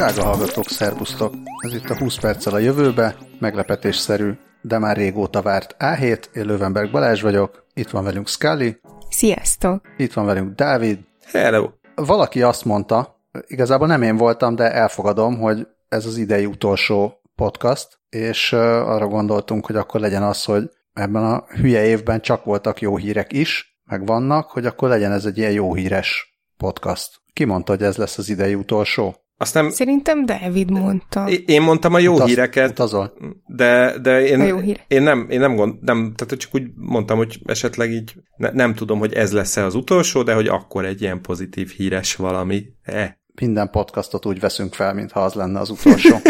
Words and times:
Drága 0.00 0.24
hallgatók, 0.24 0.68
szervusztok! 0.68 1.34
Ez 1.58 1.74
itt 1.74 1.90
a 1.90 1.98
20 1.98 2.18
perccel 2.18 2.54
a 2.54 2.58
jövőbe, 2.58 3.16
meglepetésszerű, 3.38 4.32
de 4.60 4.78
már 4.78 4.96
régóta 4.96 5.42
várt 5.42 5.76
A7, 5.78 6.24
én 6.34 6.44
Lövenberg 6.44 6.90
Balázs 6.90 7.22
vagyok, 7.22 7.66
itt 7.74 7.90
van 7.90 8.04
velünk 8.04 8.28
Scully. 8.28 8.80
Sziasztok! 9.08 9.80
Itt 9.96 10.12
van 10.12 10.26
velünk 10.26 10.54
Dávid. 10.54 10.98
Hello! 11.24 11.68
Valaki 11.94 12.42
azt 12.42 12.64
mondta, 12.64 13.20
igazából 13.46 13.86
nem 13.86 14.02
én 14.02 14.16
voltam, 14.16 14.54
de 14.54 14.72
elfogadom, 14.72 15.38
hogy 15.38 15.66
ez 15.88 16.06
az 16.06 16.16
idei 16.16 16.46
utolsó 16.46 17.20
podcast, 17.34 18.00
és 18.08 18.52
arra 18.52 19.06
gondoltunk, 19.06 19.66
hogy 19.66 19.76
akkor 19.76 20.00
legyen 20.00 20.22
az, 20.22 20.44
hogy 20.44 20.70
ebben 20.92 21.24
a 21.24 21.44
hülye 21.46 21.84
évben 21.84 22.20
csak 22.20 22.44
voltak 22.44 22.80
jó 22.80 22.96
hírek 22.96 23.32
is, 23.32 23.80
meg 23.84 24.06
vannak, 24.06 24.50
hogy 24.50 24.66
akkor 24.66 24.88
legyen 24.88 25.12
ez 25.12 25.24
egy 25.24 25.38
ilyen 25.38 25.52
jó 25.52 25.74
híres 25.74 26.38
podcast. 26.56 27.20
Ki 27.32 27.44
mondta, 27.44 27.72
hogy 27.72 27.82
ez 27.82 27.96
lesz 27.96 28.18
az 28.18 28.28
idei 28.28 28.54
utolsó? 28.54 29.14
Azt 29.42 29.54
nem... 29.54 29.70
Szerintem 29.70 30.26
David 30.26 30.70
mondta. 30.70 31.28
Én 31.46 31.62
mondtam 31.62 31.94
a 31.94 31.98
jó 31.98 32.14
Utaz, 32.14 32.28
híreket, 32.28 32.70
utazol. 32.70 33.12
de, 33.46 33.98
de 33.98 34.26
én, 34.26 34.40
A 34.40 34.44
jó 34.44 34.58
hír. 34.58 34.80
én 34.88 35.02
nem, 35.02 35.26
én 35.30 35.40
nem, 35.40 35.56
gond, 35.56 35.82
nem, 35.82 36.12
tehát 36.16 36.42
csak 36.42 36.54
úgy 36.54 36.70
mondtam, 36.74 37.16
hogy 37.16 37.40
esetleg 37.44 37.90
így 37.90 38.14
ne, 38.36 38.50
nem 38.50 38.74
tudom, 38.74 38.98
hogy 38.98 39.12
ez 39.12 39.32
lesz-e 39.32 39.64
az 39.64 39.74
utolsó, 39.74 40.22
de 40.22 40.34
hogy 40.34 40.48
akkor 40.48 40.84
egy 40.84 41.02
ilyen 41.02 41.22
pozitív 41.22 41.70
híres 41.70 42.16
valami. 42.16 42.64
Eh. 42.82 43.10
Minden 43.40 43.70
podcastot 43.70 44.26
úgy 44.26 44.40
veszünk 44.40 44.74
fel, 44.74 44.94
mintha 44.94 45.20
az 45.20 45.34
lenne 45.34 45.60
az 45.60 45.70
utolsó. 45.70 46.16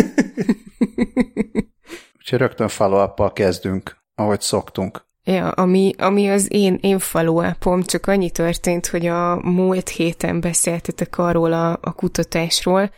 Úgyhogy 2.18 2.38
rögtön 2.38 2.68
follow 2.68 3.32
kezdünk, 3.32 3.96
ahogy 4.14 4.40
szoktunk. 4.40 5.08
Ja, 5.24 5.48
ami, 5.48 5.92
ami 5.98 6.28
az 6.28 6.46
én, 6.52 6.78
én 6.80 6.98
follow 6.98 7.42
csak 7.84 8.06
annyi 8.06 8.30
történt, 8.30 8.86
hogy 8.86 9.06
a 9.06 9.40
múlt 9.42 9.88
héten 9.88 10.40
beszéltetek 10.40 11.18
arról 11.18 11.52
a, 11.52 11.78
a 11.80 11.92
kutatásról, 11.92 12.90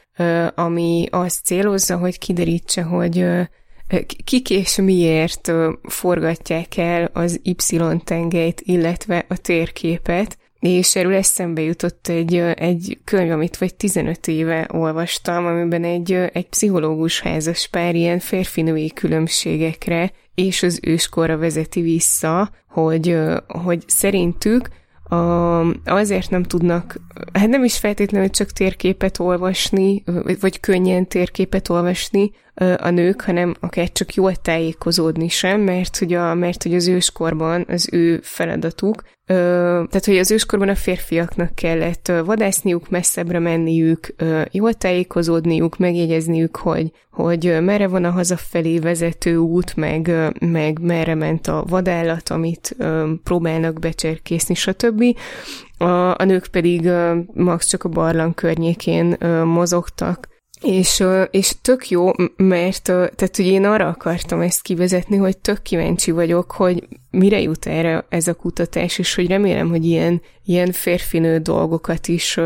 ami 0.55 1.07
azt 1.11 1.45
célozza, 1.45 1.97
hogy 1.97 2.19
kiderítse, 2.19 2.83
hogy 2.83 3.25
kik 4.25 4.51
és 4.51 4.77
miért 4.77 5.53
forgatják 5.83 6.77
el 6.77 7.11
az 7.13 7.41
Y-tengelyt, 7.43 8.61
illetve 8.61 9.25
a 9.29 9.37
térképet, 9.37 10.39
és 10.61 10.97
erről 10.97 11.15
eszembe 11.15 11.61
jutott 11.61 12.09
egy, 12.09 12.37
egy 12.55 12.99
könyv, 13.05 13.31
amit 13.31 13.57
vagy 13.57 13.75
15 13.75 14.29
éve 14.29 14.69
olvastam, 14.73 15.47
amiben 15.47 15.85
egy, 15.85 16.13
egy 16.13 16.49
pszichológus 16.49 17.21
házas 17.21 17.69
pár 17.69 17.95
ilyen 17.95 18.19
férfinői 18.19 18.93
különbségekre 18.93 20.13
és 20.35 20.63
az 20.63 20.81
őskorra 20.83 21.37
vezeti 21.37 21.81
vissza, 21.81 22.51
hogy, 22.69 23.19
hogy 23.47 23.85
szerintük 23.87 24.69
azért 25.85 26.31
nem 26.31 26.43
tudnak, 26.43 26.97
hát 27.33 27.49
nem 27.49 27.65
is 27.65 27.79
feltétlenül 27.79 28.31
csak 28.31 28.51
térképet 28.51 29.19
olvasni, 29.19 30.03
vagy 30.41 30.61
könnyen 30.61 31.09
térképet 31.09 31.69
olvasni 31.69 32.31
a 32.55 32.91
nők, 32.91 33.21
hanem 33.21 33.55
akár 33.61 33.93
csak 33.93 34.15
jól 34.15 34.35
tájékozódni 34.35 35.29
sem, 35.29 35.61
mert 35.61 35.97
hogy, 35.97 36.13
a, 36.13 36.35
mert 36.35 36.63
hogy 36.63 36.75
az 36.75 36.89
őskorban 36.89 37.65
az 37.69 37.89
ő 37.93 38.21
feladatuk, 38.23 39.03
tehát 39.27 40.05
hogy 40.05 40.19
az 40.19 40.31
őskorban 40.31 40.69
a 40.69 40.75
férfiaknak 40.75 41.55
kellett 41.55 42.13
vadászniuk, 42.25 42.91
messzebbre 42.91 43.39
menniük, 43.39 44.15
jól 44.51 44.75
tájékozódniuk, 44.75 45.79
megjegyezniük, 45.79 46.57
hogy, 46.57 46.91
hogy 47.11 47.57
merre 47.61 47.87
van 47.87 48.05
a 48.05 48.11
hazafelé 48.11 48.79
vezető 48.79 49.37
út, 49.37 49.77
meg, 49.77 50.13
meg 50.41 50.79
merre 50.81 51.15
ment 51.15 51.47
a 51.47 51.65
vadállat, 51.69 52.29
amit 52.29 52.77
próbálnak 53.23 53.79
becserkészni, 53.79 54.55
stb. 54.55 55.05
A, 55.79 56.19
a 56.19 56.25
nők 56.25 56.47
pedig 56.47 56.91
max 57.35 57.67
csak 57.67 57.85
a 57.85 57.89
barlang 57.89 58.35
környékén 58.35 59.17
mozogtak, 59.45 60.29
és, 60.63 61.05
és 61.31 61.55
tök 61.63 61.89
jó, 61.89 62.11
mert 62.37 62.83
tehát 62.83 63.39
ugye 63.39 63.51
én 63.51 63.65
arra 63.65 63.89
akartam 63.89 64.41
ezt 64.41 64.63
kivezetni, 64.63 65.17
hogy 65.17 65.39
tök 65.39 65.63
kíváncsi 65.63 66.11
vagyok, 66.11 66.51
hogy 66.51 66.89
mire 67.11 67.41
jut 67.41 67.67
erre 67.67 68.05
ez 68.09 68.27
a 68.27 68.35
kutatás, 68.35 68.99
és 68.99 69.15
hogy 69.15 69.27
remélem, 69.27 69.69
hogy 69.69 69.85
ilyen, 69.85 70.23
ilyen 70.45 70.73
férfinő 70.73 71.39
dolgokat 71.39 72.09
is 72.09 72.41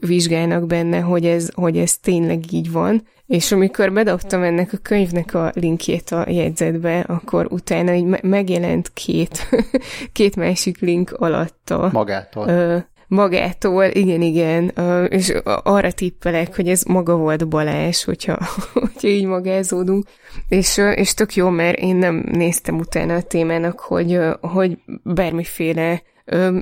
vizsgálnak 0.00 0.66
benne, 0.66 1.00
hogy 1.00 1.26
ez, 1.26 1.48
hogy 1.54 1.78
ez 1.78 1.96
tényleg 1.96 2.52
így 2.52 2.70
van. 2.72 3.06
És 3.26 3.52
amikor 3.52 3.92
bedobtam 3.92 4.42
ennek 4.42 4.72
a 4.72 4.78
könyvnek 4.82 5.34
a 5.34 5.52
linkjét 5.54 6.10
a 6.10 6.24
jegyzetbe, 6.30 7.00
akkor 7.00 7.46
utána 7.50 7.94
így 7.94 8.22
megjelent 8.22 8.90
két, 8.92 9.48
két 10.12 10.36
másik 10.36 10.78
link 10.80 11.12
alatta. 11.12 11.88
Magától 11.92 12.86
magától, 13.08 13.84
igen, 13.84 14.22
igen, 14.22 14.72
és 15.08 15.34
arra 15.44 15.92
tippelek, 15.92 16.56
hogy 16.56 16.68
ez 16.68 16.82
maga 16.82 17.16
volt 17.16 17.48
Balázs, 17.48 18.04
hogyha, 18.04 18.38
hogyha 18.72 19.08
így 19.08 19.24
magázódunk, 19.26 20.06
és, 20.48 20.80
és 20.94 21.14
tök 21.14 21.34
jó, 21.34 21.48
mert 21.48 21.78
én 21.78 21.96
nem 21.96 22.24
néztem 22.32 22.78
utána 22.78 23.14
a 23.14 23.22
témának, 23.22 23.80
hogy, 23.80 24.18
hogy 24.40 24.78
bármiféle 25.02 26.02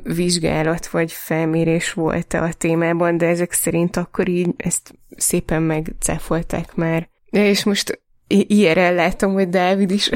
vizsgálat 0.02 0.86
vagy 0.86 1.12
felmérés 1.12 1.92
volt 1.92 2.34
a 2.34 2.48
témában, 2.58 3.16
de 3.16 3.26
ezek 3.26 3.52
szerint 3.52 3.96
akkor 3.96 4.28
így 4.28 4.48
ezt 4.56 4.94
szépen 5.16 5.62
megcáfolták 5.62 6.74
már. 6.74 7.08
És 7.30 7.64
most 7.64 8.00
IRL 8.28 8.94
látom, 8.94 9.32
hogy 9.32 9.48
Dávid 9.48 9.90
is, 9.90 10.10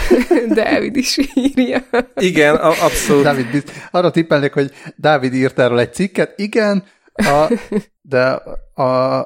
Dávid 0.54 0.96
is 0.96 1.18
írja. 1.34 1.84
Igen, 2.14 2.54
abszolút. 2.56 3.22
Dávid, 3.22 3.64
arra 3.90 4.10
tippelnék, 4.10 4.52
hogy 4.52 4.72
Dávid 4.96 5.34
írt 5.34 5.58
erről 5.58 5.78
egy 5.78 5.94
cikket, 5.94 6.38
igen, 6.38 6.84
a, 7.12 7.52
de 8.00 8.24
a, 8.82 9.22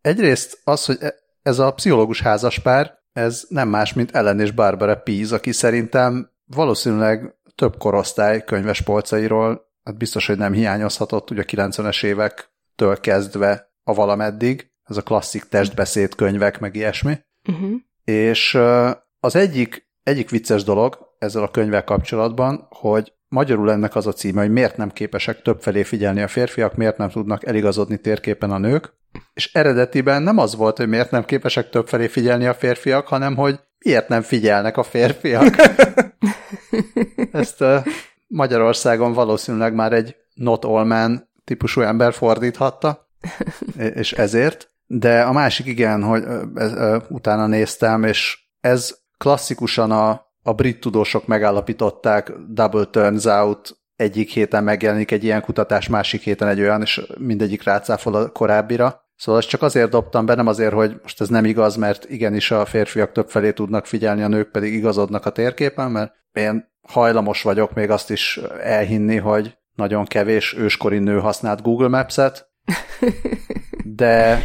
egyrészt 0.00 0.60
az, 0.64 0.84
hogy 0.84 0.96
e, 1.00 1.14
ez 1.42 1.58
a 1.58 1.72
pszichológus 1.72 2.20
házaspár, 2.20 2.98
ez 3.12 3.44
nem 3.48 3.68
más, 3.68 3.92
mint 3.92 4.14
Ellen 4.14 4.40
és 4.40 4.50
Barbara 4.50 4.96
Pease, 4.96 5.34
aki 5.34 5.52
szerintem 5.52 6.30
valószínűleg 6.46 7.34
több 7.54 7.78
korosztály 7.78 8.44
könyves 8.44 8.80
polcairól, 8.80 9.70
hát 9.84 9.96
biztos, 9.96 10.26
hogy 10.26 10.38
nem 10.38 10.52
hiányozhatott, 10.52 11.30
ugye 11.30 11.40
a 11.40 11.44
90-es 11.44 12.04
évektől 12.04 13.00
kezdve 13.00 13.72
a 13.82 13.94
valameddig, 13.94 14.70
ez 14.84 14.96
a 14.96 15.02
klasszik 15.02 15.44
testbeszéd 15.44 16.14
könyvek, 16.14 16.58
meg 16.58 16.74
ilyesmi. 16.74 17.18
Uh-huh. 17.52 17.74
És 18.04 18.58
az 19.20 19.36
egyik, 19.36 19.88
egyik 20.02 20.30
vicces 20.30 20.64
dolog 20.64 20.98
ezzel 21.18 21.42
a 21.42 21.50
könyvvel 21.50 21.84
kapcsolatban, 21.84 22.66
hogy 22.70 23.12
magyarul 23.28 23.70
ennek 23.70 23.94
az 23.94 24.06
a 24.06 24.12
címe, 24.12 24.40
hogy 24.40 24.50
miért 24.50 24.76
nem 24.76 24.90
képesek 24.90 25.42
többfelé 25.42 25.82
figyelni 25.82 26.22
a 26.22 26.28
férfiak, 26.28 26.74
miért 26.74 26.96
nem 26.96 27.08
tudnak 27.08 27.46
eligazodni 27.46 28.00
térképen 28.00 28.50
a 28.50 28.58
nők, 28.58 28.92
és 29.34 29.52
eredetiben 29.52 30.22
nem 30.22 30.38
az 30.38 30.56
volt, 30.56 30.76
hogy 30.76 30.88
miért 30.88 31.10
nem 31.10 31.24
képesek 31.24 31.70
többfelé 31.70 32.06
figyelni 32.06 32.46
a 32.46 32.54
férfiak, 32.54 33.06
hanem 33.06 33.36
hogy 33.36 33.60
miért 33.78 34.08
nem 34.08 34.22
figyelnek 34.22 34.76
a 34.76 34.82
férfiak. 34.82 35.56
Ezt 37.32 37.64
Magyarországon 38.26 39.12
valószínűleg 39.12 39.74
már 39.74 39.92
egy 39.92 40.16
not 40.34 40.64
all 40.64 40.84
man 40.84 41.28
típusú 41.44 41.80
ember 41.80 42.12
fordíthatta, 42.12 43.08
és 43.94 44.12
ezért. 44.12 44.70
De 44.90 45.22
a 45.22 45.32
másik 45.32 45.66
igen, 45.66 46.02
hogy 46.02 46.24
ez, 46.54 46.72
utána 47.08 47.46
néztem, 47.46 48.04
és 48.04 48.38
ez 48.60 48.98
klasszikusan 49.18 49.90
a, 49.90 50.26
a 50.42 50.52
brit 50.52 50.80
tudósok 50.80 51.26
megállapították, 51.26 52.32
double 52.48 52.84
turns 52.84 53.24
out, 53.24 53.78
egyik 53.96 54.30
héten 54.30 54.64
megjelenik 54.64 55.10
egy 55.10 55.24
ilyen 55.24 55.42
kutatás, 55.42 55.88
másik 55.88 56.22
héten 56.22 56.48
egy 56.48 56.60
olyan, 56.60 56.80
és 56.80 57.06
mindegyik 57.18 57.62
rácáfol 57.62 58.14
a 58.14 58.28
korábbira. 58.28 59.06
Szóval 59.16 59.40
ezt 59.40 59.48
csak 59.48 59.62
azért 59.62 59.90
dobtam 59.90 60.26
be, 60.26 60.34
nem 60.34 60.46
azért, 60.46 60.72
hogy 60.72 60.98
most 61.02 61.20
ez 61.20 61.28
nem 61.28 61.44
igaz, 61.44 61.76
mert 61.76 62.10
igenis 62.10 62.50
a 62.50 62.64
férfiak 62.64 63.12
több 63.12 63.30
felé 63.30 63.52
tudnak 63.52 63.86
figyelni, 63.86 64.22
a 64.22 64.28
nők 64.28 64.50
pedig 64.50 64.72
igazodnak 64.72 65.26
a 65.26 65.30
térképen, 65.30 65.90
mert 65.90 66.12
én 66.32 66.68
hajlamos 66.82 67.42
vagyok 67.42 67.74
még 67.74 67.90
azt 67.90 68.10
is 68.10 68.40
elhinni, 68.62 69.16
hogy 69.16 69.56
nagyon 69.74 70.04
kevés 70.04 70.54
őskori 70.58 70.98
nő 70.98 71.18
használt 71.18 71.62
Google 71.62 71.88
Maps-et, 71.88 72.48
de 74.00 74.42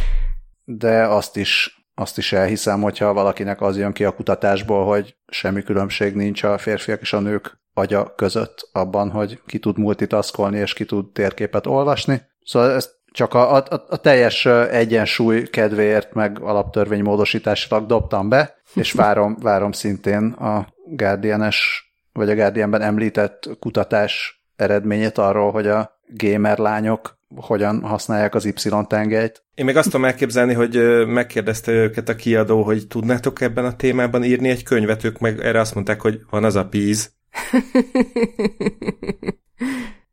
de 0.64 1.06
azt 1.06 1.36
is, 1.36 1.84
azt 1.94 2.18
is 2.18 2.32
elhiszem, 2.32 2.80
hogyha 2.80 3.12
valakinek 3.12 3.60
az 3.60 3.78
jön 3.78 3.92
ki 3.92 4.04
a 4.04 4.14
kutatásból, 4.14 4.84
hogy 4.84 5.16
semmi 5.26 5.62
különbség 5.62 6.14
nincs 6.14 6.42
a 6.42 6.58
férfiak 6.58 7.00
és 7.00 7.12
a 7.12 7.20
nők 7.20 7.58
agya 7.74 8.14
között 8.14 8.68
abban, 8.72 9.10
hogy 9.10 9.40
ki 9.46 9.58
tud 9.58 9.78
multitaskolni 9.78 10.58
és 10.58 10.72
ki 10.72 10.84
tud 10.84 11.12
térképet 11.12 11.66
olvasni. 11.66 12.22
Szóval 12.44 12.70
ezt 12.70 13.02
csak 13.12 13.34
a, 13.34 13.54
a, 13.54 13.64
a 13.88 13.96
teljes 13.96 14.46
egyensúly 14.70 15.42
kedvéért 15.42 16.12
meg 16.12 16.42
alaptörvénymódosításilag 16.42 17.86
dobtam 17.86 18.28
be, 18.28 18.54
és 18.74 18.92
várom, 19.02 19.36
várom 19.40 19.72
szintén 19.72 20.24
a 20.32 20.66
Guardian-es, 20.86 21.92
vagy 22.12 22.30
a 22.30 22.34
Guardianben 22.34 22.82
említett 22.82 23.48
kutatás 23.58 24.42
eredményét 24.56 25.18
arról, 25.18 25.50
hogy 25.50 25.66
a 25.66 25.93
gamer 26.08 26.58
lányok 26.58 27.18
hogyan 27.36 27.82
használják 27.82 28.34
az 28.34 28.44
Y-tengelyt. 28.44 29.44
Én 29.54 29.64
még 29.64 29.76
azt 29.76 29.90
tudom 29.90 30.04
elképzelni, 30.04 30.54
hogy 30.54 31.06
megkérdezte 31.06 31.72
őket 31.72 32.08
a 32.08 32.14
kiadó, 32.14 32.62
hogy 32.62 32.86
tudnátok 32.86 33.40
ebben 33.40 33.64
a 33.64 33.76
témában 33.76 34.24
írni 34.24 34.48
egy 34.48 34.62
könyvet, 34.62 35.04
ők 35.04 35.18
meg 35.18 35.40
erre 35.40 35.60
azt 35.60 35.74
mondták, 35.74 36.00
hogy 36.00 36.20
van 36.30 36.44
az 36.44 36.56
a 36.56 36.66
píz. 36.66 37.12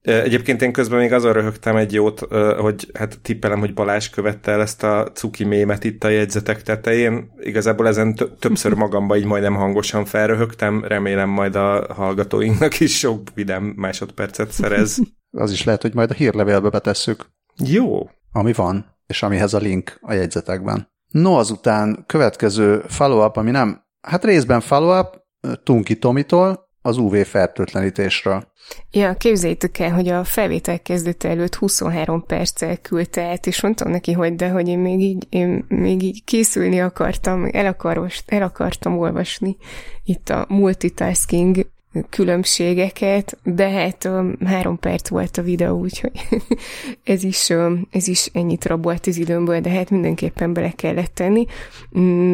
Egyébként 0.02 0.62
én 0.62 0.72
közben 0.72 1.00
még 1.00 1.14
azon 1.14 1.34
röhögtem 1.34 1.76
egy 1.76 1.94
jót, 1.94 2.20
hogy 2.58 2.88
hát 2.94 3.20
tippelem, 3.22 3.60
hogy 3.60 3.74
Balázs 3.74 4.10
követte 4.10 4.52
el 4.52 4.62
ezt 4.62 4.84
a 4.84 5.12
cuki 5.14 5.44
mémet 5.44 5.84
itt 5.84 6.04
a 6.04 6.10
jegyzetek 6.10 6.62
tetején. 6.62 7.32
Igazából 7.40 7.88
ezen 7.88 8.16
többször 8.40 8.74
magamba 8.74 9.18
így 9.18 9.26
majdnem 9.26 9.56
hangosan 9.56 10.06
felröhögtem, 10.06 10.84
remélem 10.84 11.30
majd 11.30 11.56
a 11.56 11.94
hallgatóinknak 11.94 12.80
is 12.80 12.98
sok 12.98 13.22
vidám 13.34 13.64
másodpercet 13.64 14.52
szerez. 14.52 15.00
Az 15.32 15.52
is 15.52 15.64
lehet, 15.64 15.82
hogy 15.82 15.94
majd 15.94 16.12
a 16.12 16.14
hírlevélbe 16.14 16.70
betesszük. 16.70 17.26
Jó. 17.56 18.10
Ami 18.32 18.54
van, 18.54 18.98
és 19.08 19.24
amihez 19.24 19.54
a 19.54 19.58
link 19.58 19.98
a 20.02 20.14
jegyzetekben. 20.14 20.90
No, 21.08 21.38
azután 21.38 22.04
következő 22.06 22.84
follow-up, 22.88 23.38
ami 23.38 23.52
nem, 23.52 23.84
hát 24.02 24.24
részben 24.24 24.62
follow-up, 24.62 25.20
Tunki 25.64 25.98
Tomitól, 25.98 26.70
az 26.82 26.98
UV 26.98 27.16
fertőtlenítésről. 27.16 28.52
Ja, 28.92 29.14
képzeljétek 29.14 29.80
el, 29.80 29.92
hogy 29.92 30.08
a 30.08 30.24
felvétel 30.24 30.82
kezdete 30.82 31.30
előtt 31.30 31.56
23 31.56 32.26
perccel 32.26 32.78
küldte 32.78 33.24
át, 33.24 33.48
és 33.48 33.62
mondtam 33.62 33.92
neki, 33.92 34.12
hogy 34.12 34.36
de, 34.36 34.50
hogy 34.50 34.68
én 34.68 34.80
még 34.80 35.00
így, 35.00 35.28
én 35.30 35.66
még 35.68 36.04
így 36.04 36.24
készülni 36.24 36.82
akartam, 36.82 37.48
el, 37.52 37.66
akaros, 37.66 38.24
el 38.26 38.42
akartam 38.42 38.98
olvasni 38.98 39.58
itt 40.04 40.30
a 40.30 40.46
multitasking 40.48 41.66
különbségeket, 42.10 43.38
de 43.44 43.70
hát 43.70 44.06
um, 44.06 44.36
három 44.46 44.80
perc 44.80 45.10
volt 45.10 45.38
a 45.38 45.42
videó, 45.42 45.80
úgyhogy 45.80 46.12
ez 47.04 47.24
is, 47.24 47.50
um, 47.50 47.88
ez 47.92 48.08
is 48.08 48.26
ennyit 48.34 48.66
rabolt 48.66 49.08
az 49.08 49.18
időmből, 49.18 49.60
de 49.60 49.70
hát 49.70 49.90
mindenképpen 49.90 50.54
bele 50.54 50.72
kellett 50.72 51.14
tenni, 51.14 51.46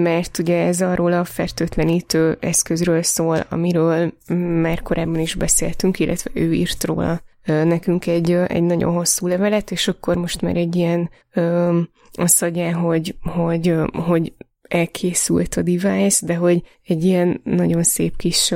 mert 0.01 0.38
ugye 0.38 0.65
ez 0.65 0.81
arról 0.81 1.13
a 1.13 1.24
fertőtlenítő 1.24 2.38
eszközről 2.39 3.04
szól, 3.04 3.45
amiről 3.50 4.13
már 4.62 4.81
korábban 4.81 5.19
is 5.19 5.36
beszéltünk, 5.36 6.00
illetve 6.00 6.30
ő 6.33 6.53
írt 6.53 6.83
róla 6.83 7.21
nekünk 7.45 8.07
egy, 8.07 8.31
egy 8.31 8.63
nagyon 8.63 8.94
hosszú 8.94 9.27
levelet, 9.27 9.71
és 9.71 9.88
akkor 9.88 10.15
most 10.15 10.42
már 10.42 10.56
egy 10.56 10.75
ilyen 10.75 11.10
um, 11.36 11.89
azt 12.13 12.44
adja, 12.44 12.77
hogy, 12.77 13.15
hogy, 13.21 13.74
hogy 13.92 14.33
elkészült 14.62 15.56
a 15.56 15.62
device, 15.62 16.25
de 16.25 16.36
hogy 16.36 16.62
egy 16.83 17.03
ilyen 17.03 17.42
nagyon 17.44 17.83
szép 17.83 18.18
kis 18.18 18.53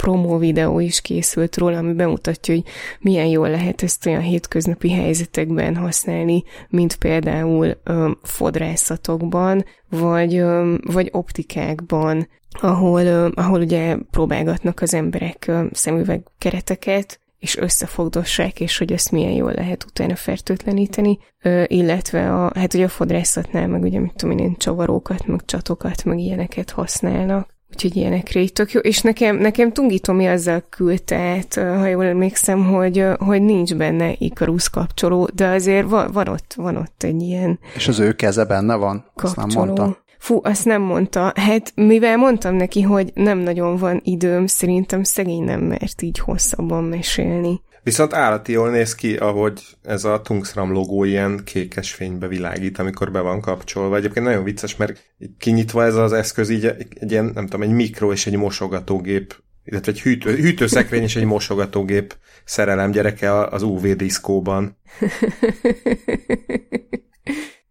promó 0.00 0.36
videó 0.36 0.78
is 0.78 1.00
készült 1.00 1.56
róla, 1.56 1.76
ami 1.76 1.92
bemutatja, 1.92 2.54
hogy 2.54 2.64
milyen 3.00 3.26
jól 3.26 3.50
lehet 3.50 3.82
ezt 3.82 4.06
olyan 4.06 4.20
hétköznapi 4.20 4.90
helyzetekben 4.90 5.76
használni, 5.76 6.44
mint 6.68 6.96
például 6.96 7.76
öm, 7.84 8.18
fodrászatokban, 8.22 9.64
vagy, 9.88 10.36
öm, 10.36 10.80
vagy 10.86 11.08
optikákban, 11.12 12.28
ahol, 12.60 13.04
öm, 13.04 13.32
ahol 13.34 13.60
ugye 13.60 13.96
próbálgatnak 14.10 14.80
az 14.80 14.94
emberek 14.94 15.44
öm, 15.48 15.70
szemüveg 15.72 16.22
kereteket, 16.38 17.20
és 17.38 17.56
összefogdossák, 17.56 18.60
és 18.60 18.78
hogy 18.78 18.92
ezt 18.92 19.10
milyen 19.10 19.32
jól 19.32 19.52
lehet 19.52 19.84
utána 19.84 20.16
fertőtleníteni, 20.16 21.18
ö, 21.42 21.64
illetve 21.66 22.34
a, 22.34 22.52
hát 22.54 22.74
ugye 22.74 22.84
a 22.84 22.88
fodrászatnál 22.88 23.68
meg 23.68 23.82
ugye, 23.82 24.00
mit 24.00 24.14
tudom 24.16 24.38
én, 24.38 24.56
csavarókat, 24.56 25.26
meg 25.26 25.44
csatokat, 25.44 26.04
meg 26.04 26.18
ilyeneket 26.18 26.70
használnak. 26.70 27.58
Úgyhogy 27.72 27.96
ilyenekre 27.96 28.40
így 28.40 28.52
tök 28.52 28.72
jó. 28.72 28.80
És 28.80 29.00
nekem, 29.00 29.36
nekem 29.36 29.72
Tungi 29.72 29.98
Tomi 29.98 30.26
azzal 30.26 30.62
küldte, 30.68 31.44
ha 31.54 31.86
jól 31.86 32.04
emlékszem, 32.04 32.64
hogy, 32.64 33.04
hogy 33.18 33.42
nincs 33.42 33.74
benne 33.74 34.12
Ikarus 34.18 34.70
kapcsoló, 34.70 35.28
de 35.34 35.46
azért 35.46 35.88
van, 35.88 36.12
van, 36.12 36.28
ott, 36.28 36.54
van 36.56 36.76
ott 36.76 37.02
egy 37.02 37.22
ilyen 37.22 37.58
És 37.74 37.88
az 37.88 37.98
ő 37.98 38.12
keze 38.12 38.44
benne 38.44 38.74
van? 38.74 39.04
Kapcsoló. 39.14 39.44
Azt 39.46 39.54
nem 39.54 39.64
mondta. 39.64 39.98
Fú, 40.18 40.40
azt 40.42 40.64
nem 40.64 40.82
mondta. 40.82 41.32
Hát 41.34 41.72
mivel 41.74 42.16
mondtam 42.16 42.54
neki, 42.54 42.82
hogy 42.82 43.10
nem 43.14 43.38
nagyon 43.38 43.76
van 43.76 44.00
időm, 44.04 44.46
szerintem 44.46 45.02
szegény 45.02 45.42
nem 45.42 45.60
mert 45.60 46.02
így 46.02 46.18
hosszabban 46.18 46.84
mesélni. 46.84 47.60
Viszont 47.82 48.12
állati 48.12 48.52
jól 48.52 48.70
néz 48.70 48.94
ki, 48.94 49.16
ahogy 49.16 49.62
ez 49.82 50.04
a 50.04 50.20
Tungsram 50.20 50.72
logó 50.72 51.04
ilyen 51.04 51.40
kékes 51.44 51.92
fénybe 51.92 52.28
világít, 52.28 52.78
amikor 52.78 53.10
be 53.10 53.20
van 53.20 53.40
kapcsolva. 53.40 53.96
Egyébként 53.96 54.26
nagyon 54.26 54.44
vicces, 54.44 54.76
mert 54.76 55.14
kinyitva 55.38 55.84
ez 55.84 55.94
az 55.94 56.12
eszköz 56.12 56.50
így 56.50 56.64
egy 57.00 57.10
ilyen, 57.10 57.30
nem 57.34 57.44
tudom, 57.44 57.62
egy 57.62 57.74
mikro 57.74 58.12
és 58.12 58.26
egy 58.26 58.36
mosogatógép, 58.36 59.34
illetve 59.64 59.92
egy 59.92 60.00
hűtő, 60.00 60.36
hűtőszekrény 60.36 61.02
és 61.02 61.16
egy 61.16 61.24
mosogatógép 61.24 62.16
szerelem 62.44 62.90
gyereke 62.90 63.46
az 63.46 63.62
UV 63.62 63.86
diszkóban. 63.86 64.76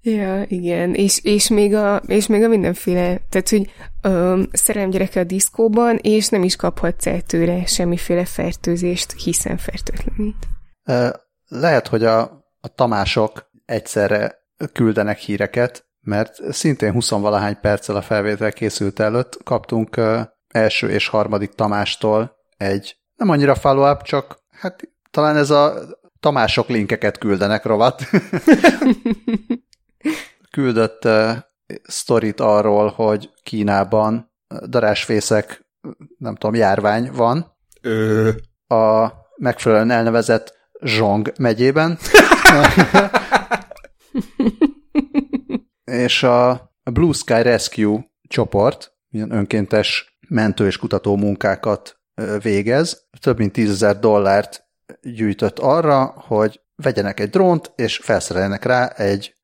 Ja, 0.02 0.44
igen, 0.48 0.94
és, 0.94 1.24
és, 1.24 1.50
még 1.50 1.76
a, 1.76 2.02
és 2.06 2.28
még 2.28 2.44
a 2.44 2.48
mindenféle, 2.48 3.20
tehát, 3.30 3.50
hogy 3.50 3.74
ö, 4.02 4.42
szerelem 4.52 4.90
gyereke 4.90 5.20
a 5.20 5.24
diszkóban, 5.24 5.98
és 6.02 6.28
nem 6.28 6.44
is 6.44 6.56
kaphatsz 6.56 7.06
el 7.06 7.22
tőle 7.22 7.66
semmiféle 7.66 8.26
fertőzést, 8.26 9.12
hiszen 9.12 9.58
fertőtlenít. 9.58 10.48
Lehet, 11.48 11.88
hogy 11.88 12.04
a, 12.04 12.22
a 12.60 12.68
Tamások 12.76 13.50
egyszerre 13.66 14.48
küldenek 14.74 15.18
híreket, 15.18 15.86
mert 16.02 16.54
szintén 16.54 16.94
20-valahány 16.96 17.58
perccel 17.62 17.96
a 17.96 18.02
felvétel 18.02 18.52
készült 18.52 19.00
előtt 19.00 19.44
kaptunk 19.44 19.98
ö, 19.98 20.22
első 20.48 20.90
és 20.90 21.08
harmadik 21.08 21.52
Tamástól 21.52 22.36
egy 22.58 22.98
nem 23.16 23.30
annyira 23.30 23.56
follow-up, 23.56 24.02
csak 24.02 24.40
hát 24.52 24.82
talán 25.12 25.36
ez 25.36 25.50
a 25.50 25.74
Tamások 26.20 26.68
linkeket 26.68 27.18
küldenek 27.18 27.66
rovat. 27.66 28.04
küldött 30.60 31.06
uh, 31.06 31.32
sztorit 31.84 32.40
arról, 32.40 32.88
hogy 32.88 33.30
Kínában 33.44 34.32
darásfészek, 34.66 35.68
nem 36.18 36.36
tudom, 36.36 36.56
járvány 36.56 37.12
van. 37.12 37.58
Ö... 37.82 38.30
A 38.68 39.12
megfelelően 39.36 39.92
elnevezett 39.92 40.58
Zsong 40.82 41.32
megyében. 41.38 41.98
és 46.06 46.24
a 46.24 46.72
Blue 46.84 47.14
Sky 47.14 47.42
Rescue 47.42 48.06
csoport, 48.28 48.94
ilyen 49.10 49.32
önkéntes 49.32 50.18
mentő 50.28 50.66
és 50.66 50.78
kutató 50.78 51.16
munkákat 51.16 52.00
végez, 52.42 53.08
több 53.20 53.38
mint 53.38 53.52
tízezer 53.52 54.00
dollárt 54.00 54.68
gyűjtött 55.02 55.60
arra, 55.60 56.06
hogy 56.06 56.62
vegyenek 56.76 57.20
egy 57.20 57.30
drónt, 57.30 57.72
és 57.76 57.98
felszereljenek 57.98 58.64
rá 58.64 58.88
egy 58.88 59.39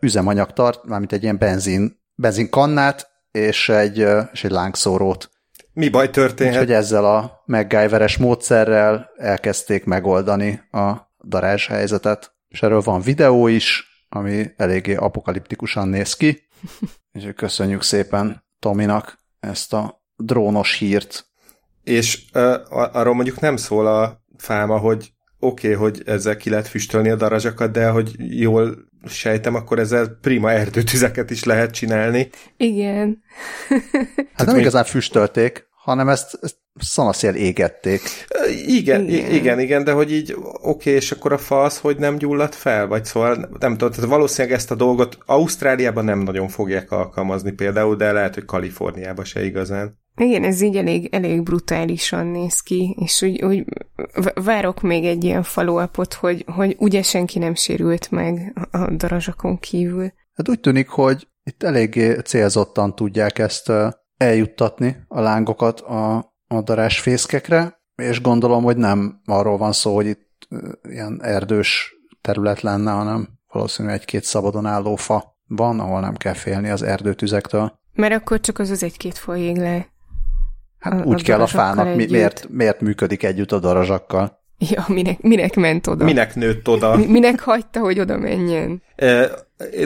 üzemanyag 0.00 0.52
tart, 0.52 0.84
mármint 0.84 1.12
egy 1.12 1.22
ilyen 1.22 1.38
benzin, 1.38 2.00
benzinkannát, 2.14 3.10
és 3.30 3.68
egy, 3.68 3.98
és 4.32 4.44
egy 4.44 4.50
lángszórót. 4.50 5.30
Mi 5.72 5.88
baj 5.88 6.10
történhet? 6.10 6.54
Úgyhogy 6.54 6.74
ezzel 6.74 7.04
a 7.04 7.42
MacGyveres 7.46 8.16
módszerrel 8.16 9.10
elkezdték 9.16 9.84
megoldani 9.84 10.62
a 10.70 10.96
darázs 11.24 11.66
helyzetet. 11.66 12.36
És 12.48 12.62
erről 12.62 12.80
van 12.80 13.00
videó 13.00 13.46
is, 13.46 13.86
ami 14.08 14.50
eléggé 14.56 14.94
apokaliptikusan 14.94 15.88
néz 15.88 16.14
ki. 16.14 16.48
És 17.12 17.28
köszönjük 17.36 17.82
szépen 17.82 18.44
Tominak 18.58 19.18
ezt 19.40 19.72
a 19.72 20.02
drónos 20.16 20.74
hírt. 20.74 21.26
És 21.84 22.24
uh, 22.34 22.54
arról 22.70 23.14
mondjuk 23.14 23.40
nem 23.40 23.56
szól 23.56 23.86
a 23.86 24.24
fáma, 24.36 24.78
hogy 24.78 25.12
oké, 25.38 25.74
okay, 25.74 25.78
hogy 25.80 26.02
ezzel 26.06 26.36
ki 26.36 26.50
lehet 26.50 26.68
füstölni 26.68 27.10
a 27.10 27.16
darazsakat, 27.16 27.70
de 27.70 27.88
hogy 27.88 28.40
jól 28.40 28.87
sejtem, 29.04 29.54
akkor 29.54 29.78
ezzel 29.78 30.18
prima 30.20 30.50
erdőtüzeket 30.50 31.30
is 31.30 31.44
lehet 31.44 31.70
csinálni. 31.70 32.30
Igen. 32.56 33.22
hát 34.34 34.46
nem 34.46 34.56
igazán 34.56 34.84
füstölték, 34.84 35.67
hanem 35.88 36.08
ezt, 36.08 36.38
ezt 36.42 36.56
szanaszél 36.80 37.34
égették. 37.34 38.00
Igen, 38.66 39.08
igen, 39.08 39.30
igen, 39.30 39.60
igen, 39.60 39.84
de 39.84 39.92
hogy 39.92 40.12
így 40.12 40.32
oké, 40.32 40.58
okay, 40.62 40.92
és 40.92 41.10
akkor 41.10 41.32
a 41.32 41.38
fa 41.38 41.62
az, 41.62 41.78
hogy 41.78 41.96
nem 41.98 42.16
gyulladt 42.16 42.54
fel, 42.54 42.86
vagy 42.86 43.04
szóval 43.04 43.34
nem 43.58 43.76
tudom, 43.76 43.90
tehát 43.90 44.10
valószínűleg 44.10 44.56
ezt 44.56 44.70
a 44.70 44.74
dolgot 44.74 45.18
Ausztráliában 45.26 46.04
nem 46.04 46.18
nagyon 46.18 46.48
fogják 46.48 46.90
alkalmazni 46.90 47.52
például, 47.52 47.96
de 47.96 48.12
lehet, 48.12 48.34
hogy 48.34 48.44
Kaliforniában 48.44 49.24
se 49.24 49.44
igazán. 49.44 49.98
Igen, 50.16 50.44
ez 50.44 50.60
így 50.60 50.76
elég, 50.76 51.08
elég 51.14 51.42
brutálisan 51.42 52.26
néz 52.26 52.60
ki, 52.60 52.96
és 52.98 53.22
úgy, 53.22 53.42
úgy 53.44 53.64
várok 54.34 54.80
még 54.80 55.04
egy 55.04 55.24
ilyen 55.24 55.42
faluapot, 55.42 56.14
hogy, 56.14 56.44
hogy 56.46 56.76
ugye 56.78 57.02
senki 57.02 57.38
nem 57.38 57.54
sérült 57.54 58.10
meg 58.10 58.52
a 58.70 58.90
darazsakon 58.90 59.58
kívül. 59.58 60.12
Hát 60.34 60.48
úgy 60.48 60.60
tűnik, 60.60 60.88
hogy 60.88 61.28
itt 61.44 61.62
eléggé 61.62 62.14
célzottan 62.14 62.94
tudják 62.94 63.38
ezt 63.38 63.72
eljuttatni 64.18 65.04
a 65.08 65.20
lángokat 65.20 65.80
a, 65.80 66.16
a 66.46 66.62
darásfészkekre, 66.62 67.80
és 67.94 68.20
gondolom, 68.20 68.64
hogy 68.64 68.76
nem 68.76 69.20
arról 69.24 69.56
van 69.56 69.72
szó, 69.72 69.94
hogy 69.94 70.06
itt 70.06 70.48
ilyen 70.82 71.20
erdős 71.22 71.96
terület 72.20 72.60
lenne, 72.60 72.90
hanem 72.90 73.28
valószínűleg 73.52 73.98
egy-két 73.98 74.24
szabadon 74.24 74.66
álló 74.66 74.96
fa 74.96 75.36
van, 75.46 75.80
ahol 75.80 76.00
nem 76.00 76.14
kell 76.14 76.32
félni 76.32 76.68
az 76.68 76.82
erdőtüzektől. 76.82 77.78
Mert 77.92 78.14
akkor 78.14 78.40
csak 78.40 78.58
az 78.58 78.70
az 78.70 78.82
egy-két 78.82 79.18
folyég 79.18 79.56
le. 79.56 79.88
Hát 80.78 80.92
a, 80.92 81.04
úgy 81.04 81.20
a 81.20 81.24
kell 81.24 81.40
a 81.40 81.46
fának, 81.46 81.94
mi, 81.94 82.06
miért, 82.06 82.48
miért 82.48 82.80
működik 82.80 83.22
együtt 83.22 83.52
a 83.52 83.58
darazsakkal. 83.58 84.38
Ja, 84.58 84.84
minek, 84.88 85.20
minek 85.20 85.54
ment 85.54 85.86
oda? 85.86 86.04
Minek 86.04 86.34
nőtt 86.34 86.68
oda? 86.68 86.96
Minek 86.96 87.40
hagyta, 87.40 87.80
hogy 87.80 88.00
oda 88.00 88.18
menjen? 88.18 88.82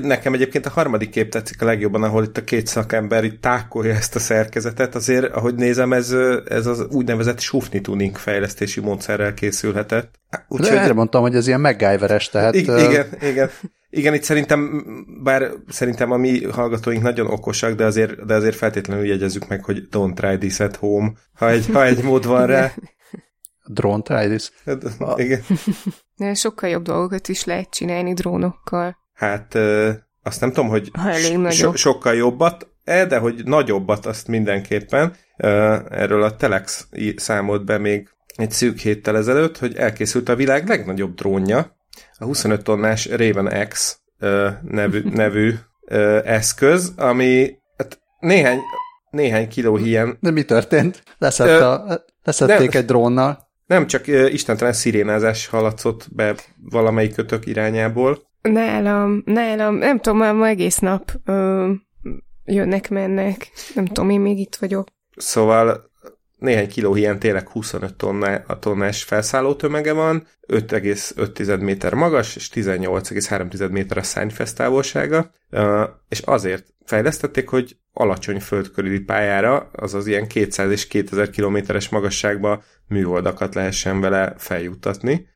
Nekem 0.02 0.32
egyébként 0.34 0.66
a 0.66 0.70
harmadik 0.70 1.10
kép 1.10 1.30
tetszik 1.30 1.62
a 1.62 1.64
legjobban, 1.64 2.02
ahol 2.02 2.22
itt 2.24 2.36
a 2.36 2.44
két 2.44 2.66
szakember 2.66 3.24
itt 3.24 3.40
tákolja 3.40 3.94
ezt 3.94 4.14
a 4.14 4.18
szerkezetet. 4.18 4.94
Azért, 4.94 5.34
ahogy 5.34 5.54
nézem, 5.54 5.92
ez, 5.92 6.14
ez 6.48 6.66
az 6.66 6.86
úgynevezett 6.90 7.40
Sufni 7.40 7.80
tuning 7.80 8.16
fejlesztési 8.16 8.80
módszerrel 8.80 9.34
készülhetett. 9.34 10.14
Úgyhogy... 10.48 10.76
Erre 10.76 10.92
mondtam, 10.92 11.22
hogy 11.22 11.34
ez 11.34 11.46
ilyen 11.46 11.60
MacGyveres, 11.60 12.28
tehát... 12.28 12.54
I- 12.54 12.58
igen, 12.60 13.06
igen. 13.22 13.50
Igen, 13.90 14.14
itt 14.14 14.22
szerintem, 14.22 14.84
bár 15.22 15.50
szerintem 15.68 16.10
a 16.10 16.16
mi 16.16 16.44
hallgatóink 16.44 17.02
nagyon 17.02 17.26
okosak, 17.26 17.74
de 17.74 17.84
azért, 17.84 18.24
de 18.26 18.34
azért 18.34 18.56
feltétlenül 18.56 19.06
jegyezzük 19.06 19.48
meg, 19.48 19.64
hogy 19.64 19.82
don't 19.90 20.14
try 20.14 20.38
this 20.38 20.60
at 20.60 20.76
home, 20.76 21.12
ha 21.34 21.50
egy, 21.50 21.66
ha 21.72 21.84
egy 21.84 22.02
mód 22.02 22.26
van 22.26 22.46
rá. 22.46 22.72
This? 24.28 24.50
Hát, 24.64 25.18
igen. 25.18 25.40
De 26.16 26.34
sokkal 26.34 26.68
jobb 26.68 26.82
dolgokat 26.82 27.28
is 27.28 27.44
lehet 27.44 27.70
csinálni 27.70 28.12
drónokkal. 28.12 28.96
Hát 29.12 29.54
azt 30.22 30.40
nem 30.40 30.52
tudom, 30.52 30.68
hogy 30.68 30.90
so- 31.50 31.76
sokkal 31.76 32.14
jobbat, 32.14 32.66
e, 32.84 33.06
de 33.06 33.18
hogy 33.18 33.44
nagyobbat 33.44 34.06
azt 34.06 34.28
mindenképpen. 34.28 35.14
Erről 35.36 36.22
a 36.22 36.36
Telex 36.36 36.86
számolt 37.16 37.64
be 37.64 37.78
még 37.78 38.08
egy 38.36 38.50
szűk 38.50 38.78
héttel 38.78 39.16
ezelőtt, 39.16 39.58
hogy 39.58 39.76
elkészült 39.76 40.28
a 40.28 40.36
világ 40.36 40.68
legnagyobb 40.68 41.14
drónja, 41.14 41.76
a 42.18 42.24
25 42.24 42.62
tonnás 42.62 43.06
Raven 43.06 43.68
X 43.68 44.00
nevű, 44.62 45.02
nevű 45.22 45.54
eszköz, 46.24 46.92
ami 46.96 47.56
hát 47.76 48.00
néhány, 48.18 48.58
néhány 49.10 49.48
kiló 49.48 49.76
híján. 49.76 50.16
De 50.20 50.30
mi 50.30 50.42
történt? 50.42 51.02
Leszett 51.18 51.60
a, 51.60 52.04
leszették 52.22 52.72
nem, 52.72 52.80
egy 52.80 52.86
drónnal. 52.86 53.50
Nem, 53.72 53.86
csak 53.86 54.06
istentelen 54.06 54.72
szirénázás 54.72 55.46
hallatszott 55.46 56.08
be 56.10 56.34
valamelyik 56.70 57.14
kötök 57.14 57.46
irányából. 57.46 58.18
Nálam, 58.42 59.22
nálam, 59.24 59.74
nem 59.74 59.98
tudom, 59.98 60.18
már 60.18 60.34
ma 60.34 60.46
egész 60.46 60.78
nap 60.78 61.12
ö, 61.24 61.70
jönnek, 62.44 62.90
mennek. 62.90 63.50
Nem 63.74 63.84
tudom, 63.84 64.10
én 64.10 64.20
még 64.20 64.38
itt 64.38 64.56
vagyok. 64.56 64.88
Szóval 65.16 65.90
néhány 66.42 66.68
kiló 66.68 66.94
hiány 66.94 67.18
tényleg 67.18 67.48
25 67.48 67.94
tonná, 67.94 68.44
a 68.46 68.58
tonnás 68.58 69.02
felszálló 69.02 69.54
tömege 69.54 69.92
van, 69.92 70.26
5,5 70.48 71.60
méter 71.60 71.94
magas, 71.94 72.36
és 72.36 72.50
18,3 72.54 73.70
méter 73.70 73.96
a 73.96 74.02
szányfesz 74.02 74.52
távolsága, 74.52 75.30
és 76.08 76.18
azért 76.18 76.74
fejlesztették, 76.84 77.48
hogy 77.48 77.76
alacsony 77.92 78.40
földkörüli 78.40 79.00
pályára, 79.00 79.70
azaz 79.72 80.06
ilyen 80.06 80.26
200 80.26 80.70
és 80.70 80.86
2000 80.86 81.30
kilométeres 81.30 81.88
magasságba 81.88 82.62
műholdakat 82.88 83.54
lehessen 83.54 84.00
vele 84.00 84.34
feljuttatni. 84.36 85.28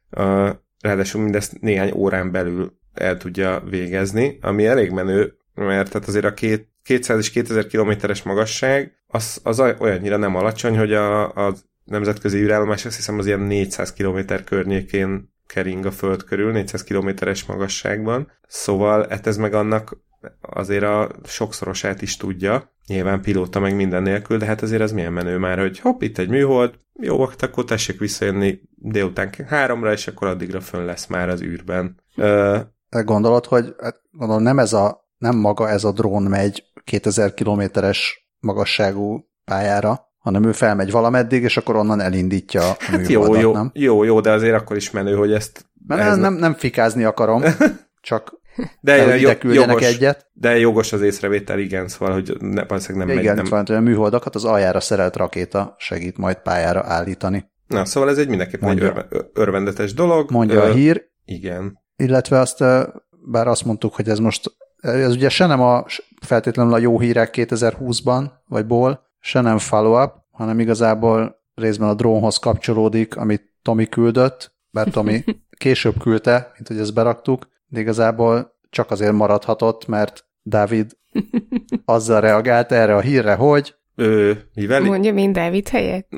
Ráadásul 0.80 1.22
mindezt 1.22 1.60
néhány 1.60 1.92
órán 1.94 2.30
belül 2.30 2.78
el 2.94 3.16
tudja 3.16 3.62
végezni, 3.70 4.38
ami 4.40 4.66
elég 4.66 4.90
menő, 4.90 5.36
mert 5.54 5.90
tehát 5.90 6.08
azért 6.08 6.24
a 6.24 6.34
két 6.34 6.68
200 6.86 7.18
és 7.18 7.30
2000 7.30 7.66
kilométeres 7.66 8.22
magasság, 8.22 8.92
az, 9.06 9.40
az 9.42 9.60
olyannyira 9.78 10.16
nem 10.16 10.34
alacsony, 10.34 10.78
hogy 10.78 10.92
a, 10.92 11.32
a 11.46 11.54
nemzetközi 11.84 12.38
űrállomás 12.38 12.84
azt 12.84 12.96
hiszem 12.96 13.18
az 13.18 13.26
ilyen 13.26 13.40
400 13.40 13.92
km 13.92 14.18
környékén 14.44 15.34
kering 15.46 15.86
a 15.86 15.90
föld 15.90 16.24
körül, 16.24 16.52
400 16.52 16.84
kilométeres 16.84 17.44
magasságban. 17.44 18.32
Szóval 18.46 19.06
hát 19.08 19.26
ez 19.26 19.36
meg 19.36 19.54
annak 19.54 19.96
azért 20.40 20.84
a 20.84 21.10
sokszorosát 21.24 22.02
is 22.02 22.16
tudja, 22.16 22.74
nyilván 22.86 23.20
pilóta 23.20 23.60
meg 23.60 23.74
minden 23.74 24.02
nélkül, 24.02 24.38
de 24.38 24.46
hát 24.46 24.62
azért 24.62 24.82
az 24.82 24.92
milyen 24.92 25.12
menő 25.12 25.38
már, 25.38 25.58
hogy 25.58 25.78
hopp, 25.78 26.02
itt 26.02 26.18
egy 26.18 26.28
műhold, 26.28 26.74
jó, 27.00 27.20
akkor 27.20 27.64
tessék 27.64 27.98
visszajönni 27.98 28.60
délután 28.74 29.30
háromra, 29.46 29.92
és 29.92 30.06
akkor 30.06 30.28
addigra 30.28 30.60
fönn 30.60 30.84
lesz 30.84 31.06
már 31.06 31.28
az 31.28 31.42
űrben. 31.42 32.00
Ö, 32.16 32.58
Gondolod, 32.90 33.46
hogy 33.46 33.74
hát 33.80 34.02
gondolom 34.10 34.42
nem 34.42 34.58
ez 34.58 34.72
a 34.72 35.06
nem 35.18 35.36
maga 35.36 35.68
ez 35.68 35.84
a 35.84 35.92
drón 35.92 36.22
megy 36.22 36.64
2000 36.86 37.34
kilométeres 37.34 38.28
magasságú 38.38 39.28
pályára, 39.44 40.12
hanem 40.18 40.44
ő 40.44 40.52
felmegy 40.52 40.90
valameddig, 40.90 41.42
és 41.42 41.56
akkor 41.56 41.76
onnan 41.76 42.00
elindítja 42.00 42.68
a 42.68 42.76
hát 42.78 43.08
jó, 43.08 43.34
jó, 43.34 43.52
nem? 43.52 43.70
jó, 43.74 44.04
jó, 44.04 44.20
de 44.20 44.30
azért 44.30 44.54
akkor 44.54 44.76
is 44.76 44.90
menő, 44.90 45.14
hogy 45.14 45.32
ezt... 45.32 45.66
Mert 45.86 46.00
ez 46.02 46.16
nem, 46.16 46.34
nem 46.34 46.54
fikázni 46.54 47.04
akarom, 47.04 47.42
csak 48.00 48.34
de 48.80 49.16
ide 49.18 49.38
küldjenek 49.38 49.68
jogos, 49.68 49.94
egyet. 49.94 50.30
De 50.32 50.58
jogos 50.58 50.92
az 50.92 51.02
észrevétel, 51.02 51.58
igen, 51.58 51.88
szóval, 51.88 52.14
hogy 52.14 52.36
ne, 52.40 52.64
valószínűleg 52.64 53.06
nem 53.06 53.18
igen, 53.18 53.34
megy. 53.34 53.46
Igen, 53.46 53.64
szóval, 53.64 53.76
a 53.76 53.80
műholdakat 53.80 54.34
az 54.34 54.44
aljára 54.44 54.80
szerelt 54.80 55.16
rakéta 55.16 55.74
segít 55.78 56.16
majd 56.16 56.36
pályára 56.36 56.82
állítani. 56.84 57.50
Na, 57.66 57.84
szóval 57.84 58.10
ez 58.10 58.18
egy 58.18 58.28
mindenképpen 58.28 58.68
mondja, 58.68 58.88
egy 58.88 58.96
örve, 58.96 59.26
örvendetes 59.32 59.94
dolog. 59.94 60.30
Mondja 60.30 60.64
Ö, 60.64 60.70
a 60.70 60.72
hír. 60.72 61.02
Igen. 61.24 61.78
Illetve 61.96 62.38
azt, 62.38 62.64
bár 63.10 63.48
azt 63.48 63.64
mondtuk, 63.64 63.94
hogy 63.94 64.08
ez 64.08 64.18
most 64.18 64.56
ez 64.80 65.12
ugye 65.12 65.28
se 65.28 65.46
nem 65.46 65.60
a 65.60 65.84
feltétlenül 66.20 66.72
a 66.72 66.78
jó 66.78 67.00
hírek 67.00 67.30
2020-ban, 67.32 68.30
vagy 68.48 68.66
ból, 68.66 69.00
se 69.20 69.40
nem 69.40 69.58
follow-up, 69.58 70.12
hanem 70.30 70.60
igazából 70.60 71.44
részben 71.54 71.88
a 71.88 71.94
drónhoz 71.94 72.36
kapcsolódik, 72.36 73.16
amit 73.16 73.54
Tomi 73.62 73.86
küldött, 73.86 74.54
bár 74.70 74.88
Tomi 74.88 75.24
később 75.58 75.98
küldte, 75.98 76.52
mint 76.54 76.68
hogy 76.68 76.78
ezt 76.78 76.94
beraktuk, 76.94 77.48
de 77.66 77.80
igazából 77.80 78.54
csak 78.70 78.90
azért 78.90 79.12
maradhatott, 79.12 79.86
mert 79.86 80.26
Dávid 80.42 80.90
azzal 81.84 82.20
reagált 82.20 82.72
erre 82.72 82.96
a 82.96 83.00
hírre, 83.00 83.34
hogy 83.34 83.74
ő, 83.94 84.48
mivel... 84.54 84.80
Mondja 84.80 85.12
mind 85.12 85.34
Dávid 85.34 85.68
helyett. 85.68 86.08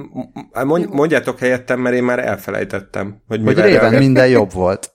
Mond, 0.65 0.89
mondjátok 0.91 1.39
helyettem, 1.39 1.81
mert 1.81 1.97
én 1.97 2.05
már 2.05 2.19
elfelejtettem. 2.19 3.23
Hogy, 3.27 3.43
hogy 3.43 3.55
réven 3.55 3.71
reagált. 3.71 3.99
minden 3.99 4.29
jobb 4.29 4.53
volt. 4.53 4.95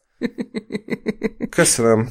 Köszönöm. 1.49 2.09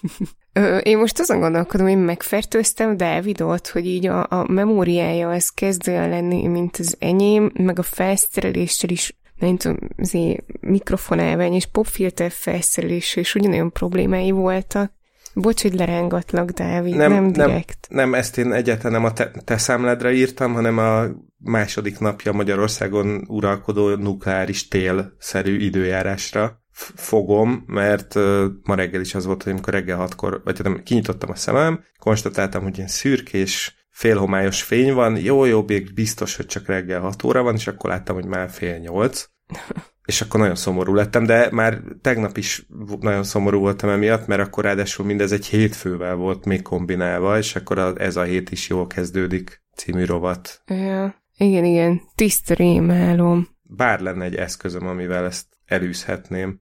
Ö, 0.56 0.76
én 0.76 0.98
most 0.98 1.18
azon 1.18 1.40
gondolkodom, 1.40 1.86
hogy 1.86 2.04
megfertőztem 2.04 2.96
Dávidot, 2.96 3.68
hogy 3.68 3.86
így 3.86 4.06
a, 4.06 4.26
a 4.28 4.52
memóriája 4.52 5.30
az 5.30 5.48
kezd 5.48 5.88
olyan 5.88 6.08
lenni, 6.08 6.46
mint 6.46 6.76
az 6.76 6.96
enyém, 6.98 7.50
meg 7.54 7.78
a 7.78 7.82
felszereléssel 7.82 8.90
is, 8.90 9.16
nem 9.36 9.56
tudom, 9.56 9.76
azért 9.98 10.44
mikrofonálvány 10.60 11.52
és 11.52 11.66
popfilter 11.66 12.30
felszereléssel 12.30 13.22
is 13.22 13.34
ugyanolyan 13.34 13.72
problémái 13.72 14.30
voltak. 14.30 14.92
Bocs, 15.34 15.62
hogy 15.62 15.74
lerángatlak, 15.74 16.50
Dávid, 16.50 16.96
nem, 16.96 17.12
nem 17.12 17.32
direkt. 17.32 17.86
Nem, 17.88 18.10
nem 18.10 18.14
ezt 18.14 18.38
én 18.38 18.52
egyáltalán 18.52 18.92
nem 18.92 19.04
a 19.04 19.12
te, 19.12 19.30
te 19.44 19.56
számládra 19.56 20.12
írtam, 20.12 20.52
hanem 20.52 20.78
a 20.78 21.04
második 21.38 21.98
napja 21.98 22.32
Magyarországon 22.32 23.24
uralkodó 23.28 23.94
nukleáris 23.94 24.68
tél-szerű 24.68 25.56
időjárásra 25.56 26.63
fogom, 26.94 27.64
mert 27.66 28.14
ma 28.62 28.74
reggel 28.74 29.00
is 29.00 29.14
az 29.14 29.24
volt, 29.24 29.42
hogy 29.42 29.52
amikor 29.52 29.72
reggel 29.72 29.96
hatkor, 29.96 30.40
vagy 30.44 30.60
nem, 30.62 30.82
kinyitottam 30.82 31.30
a 31.30 31.34
szemem, 31.34 31.84
konstatáltam, 31.98 32.62
hogy 32.62 32.76
ilyen 32.76 32.88
szürkés, 32.88 33.86
félhomályos 33.90 34.62
fény 34.62 34.94
van, 34.94 35.16
jó, 35.16 35.44
jó, 35.44 35.64
biztos, 35.94 36.36
hogy 36.36 36.46
csak 36.46 36.66
reggel 36.66 37.00
6 37.00 37.22
óra 37.22 37.42
van, 37.42 37.54
és 37.54 37.66
akkor 37.66 37.90
láttam, 37.90 38.14
hogy 38.14 38.26
már 38.26 38.50
fél 38.50 38.78
nyolc. 38.78 39.28
és 40.04 40.20
akkor 40.20 40.40
nagyon 40.40 40.54
szomorú 40.54 40.94
lettem, 40.94 41.24
de 41.24 41.48
már 41.50 41.82
tegnap 42.00 42.36
is 42.36 42.66
nagyon 43.00 43.24
szomorú 43.24 43.58
voltam 43.58 43.88
emiatt, 43.88 44.26
mert 44.26 44.40
akkor 44.40 44.64
ráadásul 44.64 45.06
mindez 45.06 45.32
egy 45.32 45.46
hétfővel 45.46 46.14
volt 46.14 46.44
még 46.44 46.62
kombinálva, 46.62 47.38
és 47.38 47.56
akkor 47.56 47.94
ez 47.96 48.16
a 48.16 48.22
hét 48.22 48.50
is 48.50 48.68
jól 48.68 48.86
kezdődik 48.86 49.62
című 49.76 50.04
rovat. 50.04 50.62
Ja, 50.66 51.22
igen, 51.36 51.64
igen, 51.64 52.00
tiszta 52.14 52.54
rémálom. 52.54 53.48
Bár 53.62 54.00
lenne 54.00 54.24
egy 54.24 54.34
eszközöm, 54.34 54.86
amivel 54.86 55.24
ezt 55.24 55.46
elűzhetném. 55.66 56.60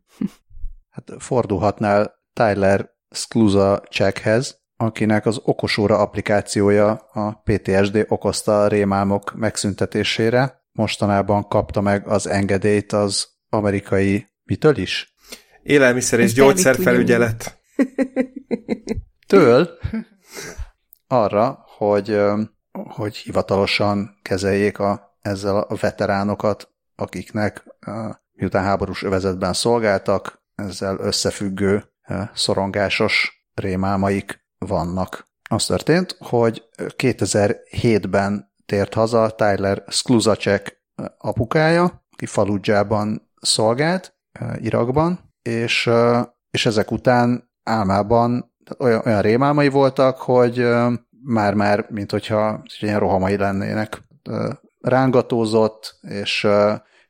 Hát 0.89 1.11
fordulhatnál 1.17 2.13
Tyler 2.33 2.89
Skluza 3.09 3.83
Checkhez, 3.89 4.61
akinek 4.75 5.25
az 5.25 5.39
okosóra 5.43 5.97
applikációja 5.97 6.91
a 6.91 7.41
PTSD 7.43 8.05
okozta 8.07 8.61
a 8.61 8.67
rémálmok 8.67 9.33
megszüntetésére. 9.35 10.61
Mostanában 10.71 11.47
kapta 11.47 11.81
meg 11.81 12.07
az 12.07 12.27
engedélyt 12.27 12.91
az 12.91 13.27
amerikai 13.49 14.27
mitől 14.43 14.77
is? 14.77 15.13
Élelmiszer 15.63 16.19
és 16.19 16.33
gyógyszerfelügyelet. 16.33 17.61
Től 19.27 19.69
arra, 21.07 21.63
hogy, 21.77 22.21
hogy 22.71 23.15
hivatalosan 23.15 24.19
kezeljék 24.21 24.79
a, 24.79 25.17
ezzel 25.21 25.57
a 25.57 25.75
veteránokat, 25.75 26.71
akiknek 26.95 27.63
miután 28.43 28.63
háborús 28.63 29.03
övezetben 29.03 29.53
szolgáltak, 29.53 30.43
ezzel 30.55 30.97
összefüggő 30.99 31.83
eh, 32.01 32.29
szorongásos 32.33 33.45
rémálmaik 33.53 34.45
vannak. 34.57 35.27
Az 35.49 35.65
történt, 35.65 36.17
hogy 36.19 36.63
2007-ben 36.77 38.51
tért 38.65 38.93
haza 38.93 39.29
Tyler 39.29 39.83
Skluzacek 39.87 40.81
eh, 40.95 41.05
apukája, 41.17 42.05
aki 42.11 42.25
Faludzsában 42.25 43.31
szolgált, 43.41 44.15
eh, 44.31 44.63
Irakban, 44.63 45.33
és, 45.41 45.89
és 46.51 46.65
ezek 46.65 46.91
után 46.91 47.51
álmában 47.63 48.53
olyan, 48.79 49.01
olyan 49.05 49.21
rémálmai 49.21 49.69
voltak, 49.69 50.17
hogy 50.17 50.67
már-már, 51.23 51.85
mint 51.89 52.11
hogyha 52.11 52.63
ilyen 52.79 52.99
rohamai 52.99 53.37
lennének, 53.37 54.01
rángatózott, 54.81 55.97
és 56.01 56.47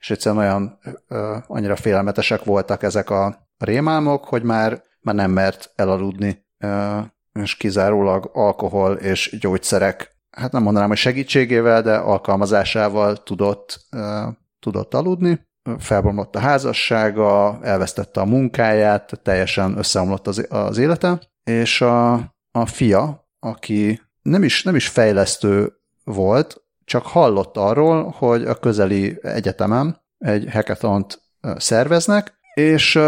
és 0.03 0.09
egyszerűen 0.09 0.41
olyan 0.41 0.79
ö, 1.07 1.37
annyira 1.47 1.75
félelmetesek 1.75 2.43
voltak 2.43 2.83
ezek 2.83 3.09
a 3.09 3.47
rémálmok, 3.57 4.25
hogy 4.25 4.43
már, 4.43 4.83
már 5.01 5.15
nem 5.15 5.31
mert 5.31 5.71
elaludni, 5.75 6.45
ö, 6.57 6.99
és 7.33 7.55
kizárólag 7.55 8.29
alkohol 8.33 8.93
és 8.93 9.37
gyógyszerek, 9.39 10.17
hát 10.29 10.51
nem 10.51 10.63
mondanám, 10.63 10.87
hogy 10.87 10.97
segítségével, 10.97 11.81
de 11.81 11.95
alkalmazásával 11.95 13.23
tudott, 13.23 13.79
ö, 13.91 14.27
tudott 14.59 14.93
aludni. 14.93 15.47
Felbomlott 15.77 16.35
a 16.35 16.39
házassága, 16.39 17.59
elvesztette 17.61 18.21
a 18.21 18.25
munkáját, 18.25 19.19
teljesen 19.23 19.77
összeomlott 19.77 20.27
az, 20.27 20.47
az 20.49 20.77
élete, 20.77 21.19
és 21.43 21.81
a, 21.81 22.13
a 22.51 22.65
fia, 22.65 23.27
aki 23.39 24.01
nem 24.21 24.43
is, 24.43 24.63
nem 24.63 24.75
is 24.75 24.87
fejlesztő 24.87 25.73
volt, 26.03 26.62
csak 26.85 27.05
hallott 27.05 27.57
arról, 27.57 28.15
hogy 28.17 28.45
a 28.45 28.55
közeli 28.55 29.19
egyetemen 29.21 30.01
egy 30.17 30.47
hackathont 30.51 31.21
szerveznek, 31.57 32.33
és 32.53 32.99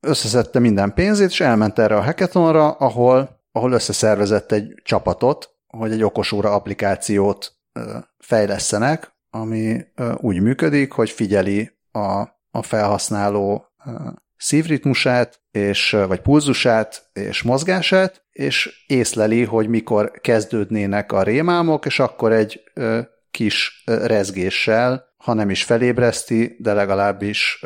összeszedte 0.00 0.58
minden 0.58 0.94
pénzét, 0.94 1.30
és 1.30 1.40
elment 1.40 1.78
erre 1.78 1.96
a 1.96 2.02
hackathonra, 2.02 2.70
ahol, 2.70 3.40
ahol 3.52 3.72
összeszervezett 3.72 4.52
egy 4.52 4.74
csapatot, 4.82 5.50
hogy 5.66 5.92
egy 5.92 6.02
okosóra 6.02 6.54
applikációt 6.54 7.52
fejlesztenek, 8.18 9.12
ami 9.30 9.80
úgy 10.16 10.40
működik, 10.40 10.92
hogy 10.92 11.10
figyeli 11.10 11.70
a, 11.92 12.22
a 12.50 12.62
felhasználó 12.62 13.66
szívritmusát, 14.36 15.42
és, 15.50 15.96
vagy 16.06 16.20
pulzusát 16.20 17.10
és 17.12 17.42
mozgását, 17.42 18.24
és 18.30 18.84
észleli, 18.86 19.44
hogy 19.44 19.68
mikor 19.68 20.10
kezdődnének 20.10 21.12
a 21.12 21.22
rémálmok, 21.22 21.86
és 21.86 22.00
akkor 22.00 22.32
egy 22.32 22.60
kis 23.34 23.82
rezgéssel, 23.84 25.04
ha 25.16 25.32
nem 25.32 25.50
is 25.50 25.64
felébreszti, 25.64 26.56
de 26.58 26.72
legalábbis 26.72 27.64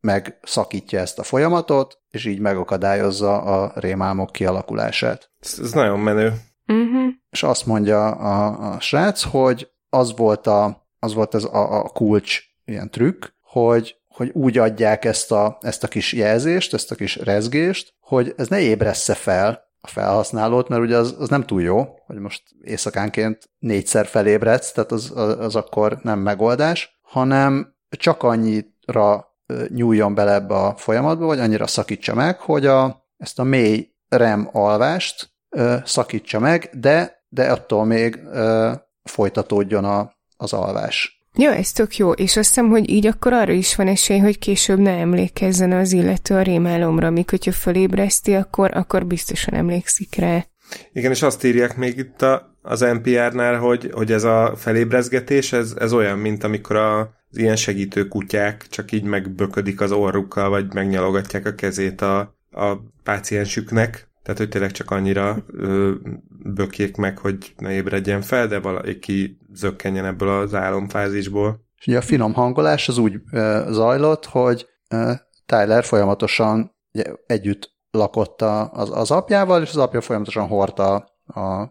megszakítja 0.00 1.00
ezt 1.00 1.18
a 1.18 1.22
folyamatot, 1.22 1.98
és 2.10 2.24
így 2.24 2.38
megakadályozza 2.38 3.42
a 3.42 3.72
rémálmok 3.74 4.32
kialakulását. 4.32 5.30
Ez, 5.40 5.58
ez 5.62 5.72
nagyon 5.72 5.98
menő. 5.98 6.32
Uh-huh. 6.66 7.12
És 7.30 7.42
azt 7.42 7.66
mondja 7.66 8.06
a, 8.10 8.72
a 8.72 8.80
srác, 8.80 9.22
hogy 9.22 9.68
az 9.88 10.16
volt, 10.16 10.46
a, 10.46 10.88
az 10.98 11.14
volt 11.14 11.34
az 11.34 11.44
a, 11.44 11.84
a 11.84 11.88
kulcs 11.88 12.40
ilyen 12.64 12.90
trükk, 12.90 13.24
hogy 13.40 13.96
hogy 14.16 14.30
úgy 14.32 14.58
adják 14.58 15.04
ezt 15.04 15.32
a, 15.32 15.58
ezt 15.60 15.84
a 15.84 15.88
kis 15.88 16.12
jelzést, 16.12 16.74
ezt 16.74 16.90
a 16.90 16.94
kis 16.94 17.16
rezgést, 17.16 17.94
hogy 18.00 18.34
ez 18.36 18.48
ne 18.48 18.60
ébressze 18.60 19.14
fel 19.14 19.65
a 19.86 19.90
felhasználót, 19.90 20.68
mert 20.68 20.82
ugye 20.82 20.96
az, 20.96 21.16
az 21.18 21.28
nem 21.28 21.44
túl 21.44 21.62
jó, 21.62 21.86
hogy 22.06 22.16
most 22.16 22.42
éjszakánként 22.62 23.50
négyszer 23.58 24.06
felébredsz, 24.06 24.72
tehát 24.72 24.92
az, 24.92 25.12
az, 25.16 25.56
akkor 25.56 25.98
nem 26.02 26.18
megoldás, 26.18 26.98
hanem 27.02 27.74
csak 27.88 28.22
annyira 28.22 29.34
nyúljon 29.68 30.14
bele 30.14 30.32
ebbe 30.32 30.54
a 30.54 30.76
folyamatba, 30.76 31.26
vagy 31.26 31.38
annyira 31.38 31.66
szakítsa 31.66 32.14
meg, 32.14 32.40
hogy 32.40 32.66
a, 32.66 33.04
ezt 33.16 33.38
a 33.38 33.42
mély 33.42 33.90
REM 34.08 34.48
alvást 34.52 35.30
ö, 35.48 35.76
szakítsa 35.84 36.38
meg, 36.38 36.70
de, 36.72 37.24
de 37.28 37.52
attól 37.52 37.84
még 37.84 38.16
ö, 38.32 38.72
folytatódjon 39.02 39.84
a, 39.84 40.12
az 40.36 40.52
alvás. 40.52 41.15
Ja, 41.38 41.54
ez 41.54 41.72
tök 41.72 41.96
jó, 41.96 42.12
és 42.12 42.36
azt 42.36 42.48
hiszem, 42.48 42.68
hogy 42.68 42.90
így 42.90 43.06
akkor 43.06 43.32
arra 43.32 43.52
is 43.52 43.74
van 43.74 43.86
esély, 43.86 44.18
hogy 44.18 44.38
később 44.38 44.78
ne 44.78 44.90
emlékezzen 44.90 45.72
az 45.72 45.92
illető 45.92 46.34
a 46.34 46.42
rémálomra, 46.42 47.10
míg 47.10 47.30
hogyha 47.30 47.52
fölébreszti, 47.52 48.34
akkor, 48.34 48.70
akkor 48.76 49.06
biztosan 49.06 49.54
emlékszik 49.54 50.14
rá. 50.14 50.44
Igen, 50.92 51.10
és 51.10 51.22
azt 51.22 51.44
írják 51.44 51.76
még 51.76 51.96
itt 51.96 52.22
a, 52.22 52.58
az 52.62 52.80
NPR-nál, 52.80 53.58
hogy, 53.58 53.90
hogy 53.92 54.12
ez 54.12 54.24
a 54.24 54.52
felébrezgetés, 54.56 55.52
ez, 55.52 55.74
ez 55.78 55.92
olyan, 55.92 56.18
mint 56.18 56.44
amikor 56.44 56.76
a, 56.76 56.98
az 57.30 57.38
ilyen 57.38 57.56
segítő 57.56 58.08
kutyák 58.08 58.66
csak 58.68 58.92
így 58.92 59.04
megböködik 59.04 59.80
az 59.80 59.92
orrukkal, 59.92 60.48
vagy 60.48 60.74
megnyalogatják 60.74 61.46
a 61.46 61.54
kezét 61.54 62.00
a, 62.00 62.18
a 62.50 62.76
páciensüknek, 63.02 64.08
tehát 64.26 64.40
hogy 64.40 64.48
tényleg 64.48 64.70
csak 64.70 64.90
annyira 64.90 65.36
ö, 65.46 65.92
bökjék 66.28 66.96
meg, 66.96 67.18
hogy 67.18 67.54
ne 67.56 67.72
ébredjen 67.72 68.22
fel, 68.22 68.46
de 68.46 68.60
valaki 68.60 69.38
zökkenjen 69.52 70.04
ebből 70.04 70.28
az 70.28 70.54
álomfázisból. 70.54 71.64
És 71.78 71.86
ugye 71.86 71.96
a 71.96 72.02
finom 72.02 72.32
hangolás 72.32 72.88
az 72.88 72.98
úgy 72.98 73.20
ö, 73.32 73.66
zajlott, 73.70 74.24
hogy 74.24 74.66
ö, 74.88 75.12
Tyler 75.46 75.84
folyamatosan 75.84 76.76
ugye, 76.92 77.04
együtt 77.26 77.74
lakott 77.90 78.42
a, 78.42 78.72
az, 78.72 78.90
az 78.92 79.10
apjával, 79.10 79.62
és 79.62 79.68
az 79.68 79.76
apja 79.76 80.00
folyamatosan 80.00 80.46
hordta 80.46 80.94
a, 81.26 81.40
a 81.40 81.68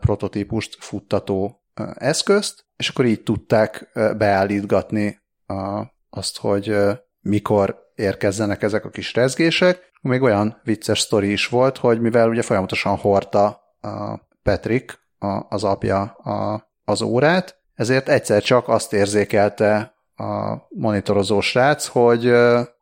prototípust 0.00 0.76
futtató 0.80 1.62
eszközt, 1.94 2.66
és 2.76 2.88
akkor 2.88 3.04
így 3.04 3.22
tudták 3.22 3.90
beállítgatni 4.16 5.20
a, 5.46 5.82
azt, 6.10 6.38
hogy 6.38 6.76
mikor 7.20 7.83
érkezzenek 7.94 8.62
ezek 8.62 8.84
a 8.84 8.90
kis 8.90 9.14
rezgések. 9.14 9.92
Még 10.00 10.22
olyan 10.22 10.60
vicces 10.64 11.00
sztori 11.00 11.32
is 11.32 11.48
volt, 11.48 11.78
hogy 11.78 12.00
mivel 12.00 12.28
ugye 12.28 12.42
folyamatosan 12.42 12.96
hordta 12.96 13.44
a 13.80 14.20
Patrick, 14.42 14.98
a, 15.18 15.46
az 15.48 15.64
apja 15.64 16.00
a, 16.02 16.68
az 16.84 17.02
órát, 17.02 17.58
ezért 17.74 18.08
egyszer 18.08 18.42
csak 18.42 18.68
azt 18.68 18.92
érzékelte 18.92 19.94
a 20.16 20.56
monitorozó 20.68 21.40
srác, 21.40 21.86
hogy, 21.86 22.32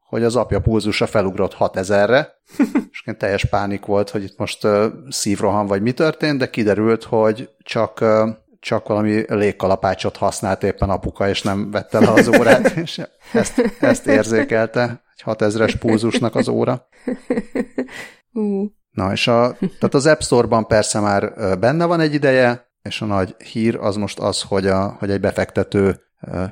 hogy 0.09 0.23
az 0.23 0.37
apja 0.37 0.61
pulzusa 0.61 1.07
felugrott 1.07 1.57
6000-re, 1.59 2.33
és 2.93 3.05
teljes 3.19 3.45
pánik 3.45 3.85
volt, 3.85 4.11
hogy 4.11 4.23
itt 4.23 4.39
most 4.39 4.67
szívroham 5.09 5.67
vagy 5.67 5.83
mi 5.83 5.93
történt, 5.93 6.39
de 6.39 6.51
kiderült, 6.51 7.05
hogy 7.05 7.51
csak 7.63 8.05
csak 8.63 8.89
valami 8.89 9.25
légkalapácsot 9.29 10.17
használt 10.17 10.63
éppen 10.63 10.91
apuka, 10.91 11.29
és 11.29 11.43
nem 11.43 11.71
vette 11.71 12.01
le 12.01 12.11
az 12.11 12.29
órát, 12.29 12.71
és 12.85 13.01
ezt, 13.33 13.59
ezt 13.81 14.07
érzékelte, 14.07 15.03
egy 15.15 15.23
6000-es 15.25 15.75
pulzusnak 15.79 16.35
az 16.35 16.49
óra. 16.49 16.89
Uh. 18.33 18.67
Na, 18.91 19.13
és 19.13 19.29
a, 19.29 19.57
tehát 19.59 19.95
az 19.95 20.07
App 20.07 20.21
Store-ban 20.21 20.67
persze 20.67 21.01
már 21.01 21.33
benne 21.59 21.85
van 21.85 22.01
egy 22.01 22.15
ideje, 22.15 22.71
és 22.83 23.01
a 23.01 23.05
nagy 23.05 23.35
hír 23.53 23.77
az 23.77 23.97
most 23.97 24.19
az, 24.19 24.43
hogy, 24.43 24.67
a, 24.67 24.97
hogy 24.99 25.11
egy 25.11 25.21
befektető 25.21 26.01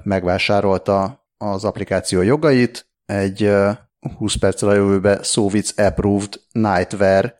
megvásárolta 0.03 1.27
az 1.37 1.65
applikáció 1.65 2.23
jogait, 2.23 2.89
egy 3.05 3.53
20 4.17 4.35
perccel 4.35 4.69
a 4.69 4.75
jövőbe 4.75 5.23
Sovic 5.23 5.79
Approved 5.79 6.41
Nightwear 6.53 7.35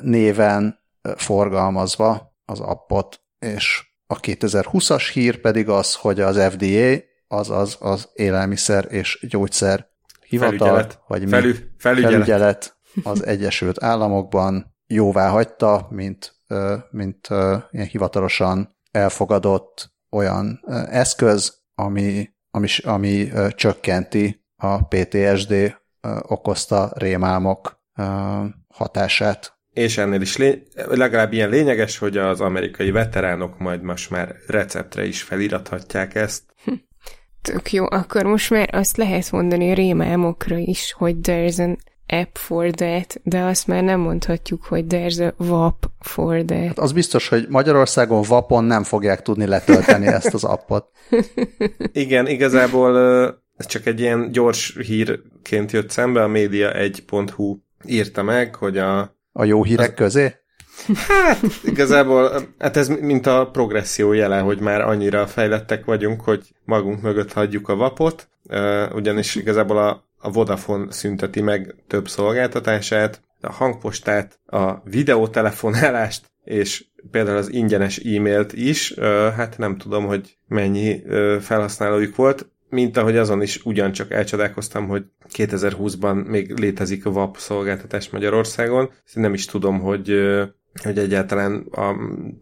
néven 0.00 0.78
forgalmazva 1.16 2.34
az 2.44 2.60
appot 2.60 3.20
és 3.38 3.84
a 4.06 4.20
2020-as 4.20 5.10
hír 5.12 5.40
pedig 5.40 5.68
az, 5.68 5.94
hogy 5.94 6.20
az 6.20 6.36
FDA, 6.36 6.96
azaz 7.32 7.76
az 7.80 8.08
élelmiszer 8.14 8.86
és 8.88 9.26
gyógyszer 9.28 9.88
hivatal, 10.26 10.58
felügyelet. 10.58 11.00
vagy 11.06 11.22
mi, 11.22 11.28
Felü, 11.28 11.54
felügyelet. 11.78 12.12
felügyelet 12.12 12.76
az 13.02 13.26
Egyesült 13.26 13.82
Államokban 13.82 14.74
jóvá 14.86 15.28
hagyta, 15.28 15.86
mint, 15.90 16.34
mint 16.90 17.28
ilyen 17.70 17.86
hivatalosan 17.90 18.76
elfogadott 18.90 19.92
olyan 20.10 20.60
eszköz, 20.90 21.62
ami, 21.74 22.28
ami, 22.50 22.68
ami 22.82 23.28
csökkenti 23.54 24.44
a 24.56 24.84
PTSD 24.84 25.76
okozta 26.22 26.92
rémálmok 26.94 27.80
hatását 28.68 29.58
és 29.72 29.98
ennél 29.98 30.20
is 30.20 30.36
lény- 30.36 30.62
legalább 30.74 31.32
ilyen 31.32 31.48
lényeges, 31.48 31.98
hogy 31.98 32.16
az 32.16 32.40
amerikai 32.40 32.90
veteránok 32.90 33.58
majd 33.58 33.82
most 33.82 34.10
már 34.10 34.36
receptre 34.46 35.06
is 35.06 35.22
felirathatják 35.22 36.14
ezt. 36.14 36.42
Tök 37.42 37.72
jó, 37.72 37.84
akkor 37.90 38.24
most 38.24 38.50
már 38.50 38.68
azt 38.72 38.96
lehet 38.96 39.30
mondani 39.30 39.70
a 39.70 39.74
rémálmokra 39.74 40.56
is, 40.56 40.92
hogy 40.98 41.16
there's 41.22 41.58
an 41.58 41.78
app 42.06 42.36
for 42.36 42.70
that, 42.70 43.20
de 43.22 43.40
azt 43.40 43.66
már 43.66 43.82
nem 43.82 44.00
mondhatjuk, 44.00 44.64
hogy 44.64 44.84
there's 44.88 45.32
a 45.38 45.44
WAP 45.44 45.90
for 46.00 46.42
that. 46.42 46.66
Hát 46.66 46.78
az 46.78 46.92
biztos, 46.92 47.28
hogy 47.28 47.46
Magyarországon 47.48 48.22
vapon 48.22 48.64
nem 48.64 48.82
fogják 48.82 49.22
tudni 49.22 49.46
letölteni 49.46 50.06
ezt 50.18 50.34
az 50.34 50.44
appot. 50.44 50.88
Igen, 51.92 52.26
igazából 52.26 52.98
ez 53.56 53.66
csak 53.66 53.86
egy 53.86 54.00
ilyen 54.00 54.30
gyors 54.32 54.76
hírként 54.86 55.72
jött 55.72 55.90
szembe, 55.90 56.22
a 56.22 56.28
média1.hu 56.28 57.56
írta 57.84 58.22
meg, 58.22 58.54
hogy 58.54 58.78
a 58.78 59.18
a 59.32 59.44
jó 59.44 59.64
hírek 59.64 59.90
az... 59.90 59.94
közé? 59.94 60.34
Hát 61.08 61.40
igazából, 61.64 62.48
hát 62.58 62.76
ez 62.76 62.88
mint 62.88 63.26
a 63.26 63.50
progresszió 63.52 64.12
jele, 64.12 64.38
hogy 64.38 64.60
már 64.60 64.80
annyira 64.80 65.26
fejlettek 65.26 65.84
vagyunk, 65.84 66.20
hogy 66.20 66.54
magunk 66.64 67.02
mögött 67.02 67.32
hagyjuk 67.32 67.68
a 67.68 67.76
vapot, 67.76 68.28
ugyanis 68.92 69.34
igazából 69.34 69.78
a, 69.78 70.04
a 70.18 70.30
Vodafone 70.30 70.92
szünteti 70.92 71.40
meg 71.40 71.74
több 71.86 72.08
szolgáltatását, 72.08 73.20
a 73.40 73.52
hangpostát, 73.52 74.38
a 74.46 74.82
videótelefonálást, 74.84 76.30
és 76.44 76.84
például 77.10 77.36
az 77.36 77.52
ingyenes 77.52 77.98
e-mailt 77.98 78.52
is, 78.52 78.94
hát 79.36 79.58
nem 79.58 79.76
tudom, 79.76 80.06
hogy 80.06 80.36
mennyi 80.46 81.02
felhasználójuk 81.40 82.16
volt, 82.16 82.48
mint 82.68 82.96
ahogy 82.96 83.16
azon 83.16 83.42
is 83.42 83.64
ugyancsak 83.64 84.10
elcsodálkoztam, 84.10 84.88
hogy 84.88 85.04
2020-ban 85.36 86.26
még 86.26 86.58
létezik 86.58 87.06
a 87.06 87.12
VAP 87.12 87.36
szolgáltatás 87.36 88.10
Magyarországon. 88.10 88.90
Nem 89.12 89.34
is 89.34 89.44
tudom, 89.44 89.80
hogy 89.80 90.12
hogy 90.82 90.98
egyáltalán 90.98 91.66
a 91.70 91.94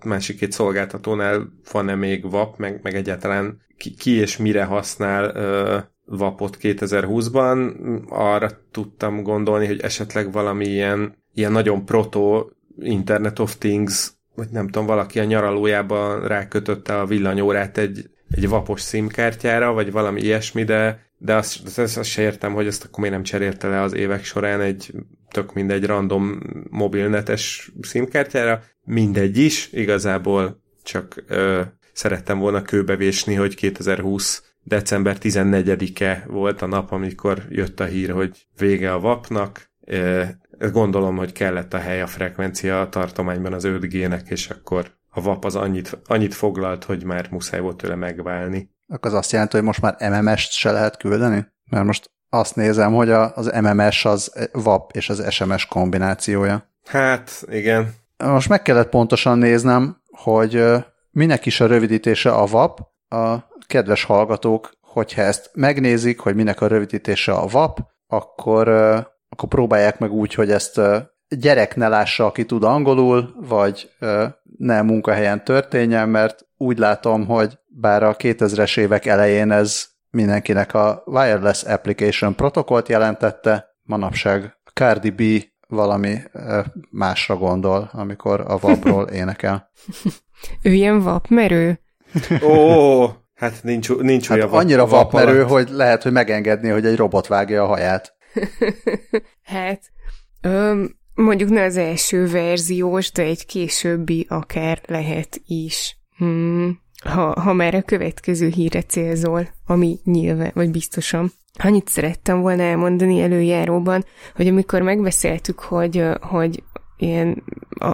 másik 0.05 0.39
két 0.39 0.53
szolgáltatónál 0.53 1.53
van-e 1.73 1.95
még 1.95 2.31
VAP, 2.31 2.57
meg, 2.57 2.81
meg 2.83 2.95
egyáltalán 2.95 3.61
ki, 3.77 3.95
ki 3.95 4.11
és 4.11 4.37
mire 4.37 4.65
használ 4.65 5.37
ö, 5.37 5.79
VAP-ot 6.05 6.57
2020-ban. 6.61 7.73
Arra 8.09 8.51
tudtam 8.71 9.23
gondolni, 9.23 9.67
hogy 9.67 9.81
esetleg 9.81 10.33
valami 10.33 10.67
ilyen, 10.67 11.25
ilyen 11.35 11.53
nagyon 11.53 11.85
proto 11.85 12.47
Internet 12.81 13.39
of 13.39 13.57
Things, 13.57 14.13
vagy 14.35 14.49
nem 14.51 14.65
tudom, 14.65 14.87
valaki 14.87 15.19
a 15.19 15.25
nyaralójában 15.25 16.27
rákötötte 16.27 17.01
a 17.01 17.07
villanyórát 17.07 17.79
egy, 17.79 18.11
egy 18.31 18.49
vapos 18.49 18.81
szimkártyára, 18.81 19.73
vagy 19.73 19.93
valami 19.93 20.21
ilyesmi, 20.21 20.65
de, 20.65 21.07
de 21.19 21.35
azt, 21.35 21.79
azt, 21.79 21.97
azt 21.97 22.09
se 22.09 22.23
értem, 22.23 22.53
hogy 22.53 22.67
ezt 22.67 22.85
akkor 22.85 22.99
miért 22.99 23.15
nem 23.15 23.25
cserélte 23.25 23.69
le 23.69 23.81
az 23.81 23.95
évek 23.95 24.25
során 24.25 24.61
egy 24.61 24.93
tök 25.31 25.53
mindegy 25.53 25.85
random 25.85 26.41
mobilnetes 26.71 27.73
szimkártyára. 27.81 28.63
Mindegy 28.85 29.37
is, 29.37 29.73
igazából 29.73 30.63
csak 30.83 31.25
ö, 31.27 31.63
szerettem 31.93 32.39
volna 32.39 32.63
kőbevésni, 32.63 33.35
hogy 33.35 33.55
2020 33.55 34.43
december 34.63 35.17
14-e 35.21 36.25
volt 36.27 36.63
a 36.63 36.67
nap, 36.67 36.93
amikor 36.93 37.43
jött 37.49 37.81
a 37.81 37.85
hír, 37.85 38.11
hogy 38.11 38.47
vége 38.59 38.93
a 38.93 39.01
vapnak. 39.01 39.71
Gondolom, 40.59 41.17
hogy 41.17 41.33
kellett 41.33 41.75
a 41.75 41.79
hely 41.79 42.03
a 42.03 42.07
frekvencia 42.07 42.81
a 42.81 42.89
tartományban 42.89 43.53
az 43.53 43.65
5G-nek, 43.67 44.29
és 44.29 44.49
akkor 44.49 44.97
a 45.11 45.21
VAP 45.21 45.45
az 45.45 45.57
annyit, 45.57 45.99
annyit 46.07 46.35
foglalt, 46.35 46.85
hogy 46.85 47.05
már 47.05 47.29
muszáj 47.31 47.61
volt 47.61 47.77
tőle 47.77 47.95
megválni. 47.95 48.71
Akkor 48.89 49.11
az 49.11 49.17
azt 49.17 49.33
jelenti, 49.33 49.57
hogy 49.57 49.65
most 49.65 49.81
már 49.81 49.97
MMS-t 50.11 50.51
se 50.51 50.71
lehet 50.71 50.97
küldeni? 50.97 51.47
Mert 51.71 51.85
most 51.85 52.11
azt 52.31 52.57
nézem, 52.57 52.95
hogy 52.95 53.11
az 53.11 53.53
MMS 53.63 54.05
az 54.05 54.49
VAP 54.53 54.93
és 54.93 55.09
az 55.09 55.33
SMS 55.33 55.67
kombinációja. 55.67 56.69
Hát, 56.85 57.45
igen. 57.51 57.95
Most 58.17 58.49
meg 58.49 58.63
kellett 58.63 58.89
pontosan 58.89 59.39
néznem, 59.39 60.03
hogy 60.11 60.65
minek 61.11 61.47
is 61.47 61.61
a 61.61 61.67
rövidítése 61.67 62.31
a 62.31 62.47
VAP. 62.47 62.81
A 63.09 63.37
kedves 63.67 64.05
hallgatók, 64.05 64.71
hogyha 64.81 65.23
ezt 65.23 65.51
megnézik, 65.55 66.21
hogy 66.21 66.35
minek 66.35 66.61
a 66.61 66.67
rövidítése 66.67 67.33
a 67.33 67.47
VAP, 67.47 67.79
akkor, 68.07 68.69
akkor 69.29 69.49
próbálják 69.49 69.99
meg 69.99 70.13
úgy, 70.13 70.35
hogy 70.35 70.51
ezt 70.51 70.81
gyerek 71.29 71.77
ne 71.77 71.89
lássa, 71.89 72.27
aki 72.27 72.45
tud 72.45 72.65
angolul, 72.65 73.35
vagy 73.41 73.91
ne 74.59 74.83
munkahelyen 74.83 75.45
történjen, 75.45 76.09
mert 76.09 76.47
úgy 76.57 76.79
látom, 76.79 77.27
hogy 77.27 77.59
bár 77.67 78.03
a 78.03 78.17
2000-es 78.17 78.79
évek 78.79 79.07
elején 79.07 79.51
ez 79.51 79.87
mindenkinek 80.11 80.75
a 80.75 81.03
Wireless 81.07 81.63
Application 81.63 82.35
protokollt 82.35 82.89
jelentette, 82.89 83.77
manapság 83.83 84.59
Cardi 84.73 85.11
B 85.11 85.23
valami 85.69 86.19
másra 86.91 87.37
gondol, 87.37 87.91
amikor 87.93 88.41
a 88.41 88.59
vapról 88.59 89.05
énekel. 89.21 89.71
ő 90.63 90.73
ilyen 90.73 91.01
vapmerő? 91.01 91.81
Ó, 92.43 93.07
hát 93.35 93.63
nincs, 93.63 93.97
nincs 93.97 94.29
hát 94.29 94.37
olyan 94.39 94.49
annyira 94.49 94.87
vapmerő, 94.87 95.43
hogy 95.43 95.69
lehet, 95.69 96.03
hogy 96.03 96.13
megengedni, 96.13 96.69
hogy 96.69 96.87
egy 96.87 96.97
robot 96.97 97.27
vágja 97.27 97.63
a 97.63 97.67
haját. 97.67 98.17
hát, 99.43 99.81
öm, 100.41 100.97
mondjuk 101.15 101.51
ne 101.51 101.63
az 101.63 101.77
első 101.77 102.27
verziós, 102.27 103.13
de 103.13 103.23
egy 103.23 103.47
későbbi 103.47 104.27
akár 104.29 104.81
lehet 104.87 105.41
is. 105.47 105.99
Hmm 106.17 106.87
ha, 107.05 107.41
ha 107.41 107.53
már 107.53 107.75
a 107.75 107.83
következő 107.83 108.49
híre 108.49 108.83
célzol, 108.83 109.49
ami 109.67 109.99
nyilván, 110.05 110.51
vagy 110.55 110.71
biztosan. 110.71 111.33
Annyit 111.59 111.89
szerettem 111.89 112.41
volna 112.41 112.63
elmondani 112.63 113.21
előjáróban, 113.21 114.05
hogy 114.35 114.47
amikor 114.47 114.83
megbeszéltük, 114.83 115.61
hogy, 115.61 116.05
hogy 116.21 116.63
ilyen 116.97 117.43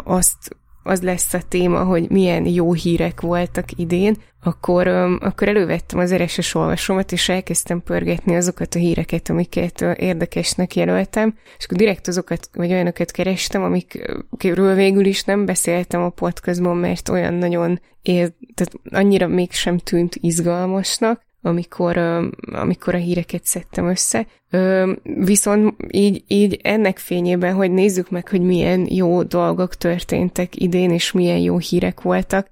azt 0.04 0.56
az 0.86 1.02
lesz 1.02 1.34
a 1.34 1.40
téma, 1.48 1.84
hogy 1.84 2.10
milyen 2.10 2.46
jó 2.46 2.72
hírek 2.72 3.20
voltak 3.20 3.64
idén, 3.76 4.16
akkor, 4.42 4.86
akkor 5.20 5.48
elővettem 5.48 5.98
az 5.98 6.14
RSS 6.14 6.54
olvasómat, 6.54 7.12
és 7.12 7.28
elkezdtem 7.28 7.82
pörgetni 7.82 8.36
azokat 8.36 8.74
a 8.74 8.78
híreket, 8.78 9.28
amiket 9.30 9.80
érdekesnek 9.80 10.76
jelöltem, 10.76 11.34
és 11.58 11.64
akkor 11.64 11.76
direkt 11.76 12.08
azokat, 12.08 12.48
vagy 12.52 12.72
olyanokat 12.72 13.10
kerestem, 13.10 13.62
amikről 13.62 14.74
végül 14.74 15.04
is 15.04 15.22
nem 15.22 15.44
beszéltem 15.44 16.02
a 16.02 16.08
podcastban, 16.08 16.76
mert 16.76 17.08
olyan 17.08 17.34
nagyon 17.34 17.80
ér, 18.02 18.32
tehát 18.54 18.72
annyira 18.90 19.26
mégsem 19.26 19.78
tűnt 19.78 20.14
izgalmasnak, 20.20 21.22
amikor, 21.46 21.96
amikor 22.52 22.94
a 22.94 22.98
híreket 22.98 23.44
szedtem 23.44 23.88
össze. 23.88 24.26
Viszont 25.02 25.74
így, 25.90 26.24
így 26.26 26.60
ennek 26.62 26.98
fényében, 26.98 27.54
hogy 27.54 27.70
nézzük 27.70 28.10
meg, 28.10 28.28
hogy 28.28 28.40
milyen 28.40 28.86
jó 28.90 29.22
dolgok 29.22 29.74
történtek 29.74 30.60
idén, 30.60 30.90
és 30.90 31.12
milyen 31.12 31.38
jó 31.38 31.58
hírek 31.58 32.00
voltak, 32.00 32.48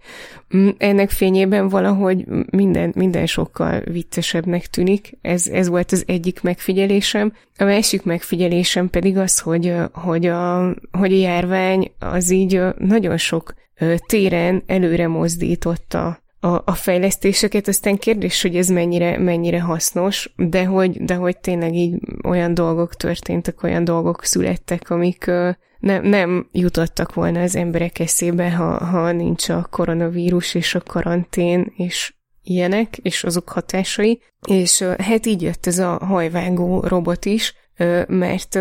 ennek 0.79 1.11
fényében 1.11 1.69
valahogy 1.69 2.25
minden, 2.51 2.93
minden 2.97 3.27
sokkal 3.27 3.81
viccesebbnek 3.85 4.67
tűnik. 4.67 5.19
Ez, 5.21 5.47
ez 5.47 5.69
volt 5.69 5.93
az 5.93 6.05
egyik 6.07 6.43
megfigyelésem. 6.43 7.33
A 7.57 7.65
másik 7.65 8.03
megfigyelésem 8.03 8.91
pedig 8.91 9.17
az, 9.17 9.39
hogy, 9.39 9.75
hogy, 9.93 10.27
a, 10.27 10.75
hogy 10.91 11.13
a 11.13 11.17
járvány 11.17 11.93
az 11.99 12.31
így 12.31 12.61
nagyon 12.79 13.17
sok 13.17 13.55
téren 14.07 14.63
előre 14.67 15.09
mozdította 15.09 16.22
a, 16.45 16.63
a 16.65 16.75
fejlesztéseket, 16.75 17.69
aztán 17.69 17.97
kérdés, 17.97 18.43
hogy 18.43 18.57
ez 18.57 18.69
mennyire, 18.69 19.19
mennyire 19.19 19.61
hasznos, 19.61 20.33
de 20.37 20.65
hogy, 20.65 21.05
de 21.05 21.15
hogy 21.15 21.39
tényleg 21.39 21.75
így 21.75 22.01
olyan 22.25 22.55
dolgok 22.55 22.95
történtek, 22.95 23.63
olyan 23.63 23.85
dolgok 23.85 24.25
születtek, 24.25 24.91
amik 24.91 25.31
nem, 25.79 26.05
nem 26.05 26.49
jutottak 26.53 27.15
volna 27.15 27.43
az 27.43 27.57
emberek 27.57 27.99
eszébe, 27.99 28.53
ha, 28.53 28.85
ha 28.85 29.13
nincs 29.13 29.49
a 29.49 29.67
koronavírus 29.71 30.55
és 30.55 30.75
a 30.75 30.81
karantén 30.81 31.73
és 31.77 32.15
ilyenek, 32.43 32.97
és 32.97 33.25
azok 33.25 33.49
hatásai. 33.49 34.21
És 34.49 34.83
hát 34.99 35.27
így 35.27 35.43
jött 35.43 35.67
ez 35.67 35.79
a 35.79 35.99
hajvágó 36.05 36.81
robot 36.81 37.25
is, 37.25 37.55
mert 38.07 38.59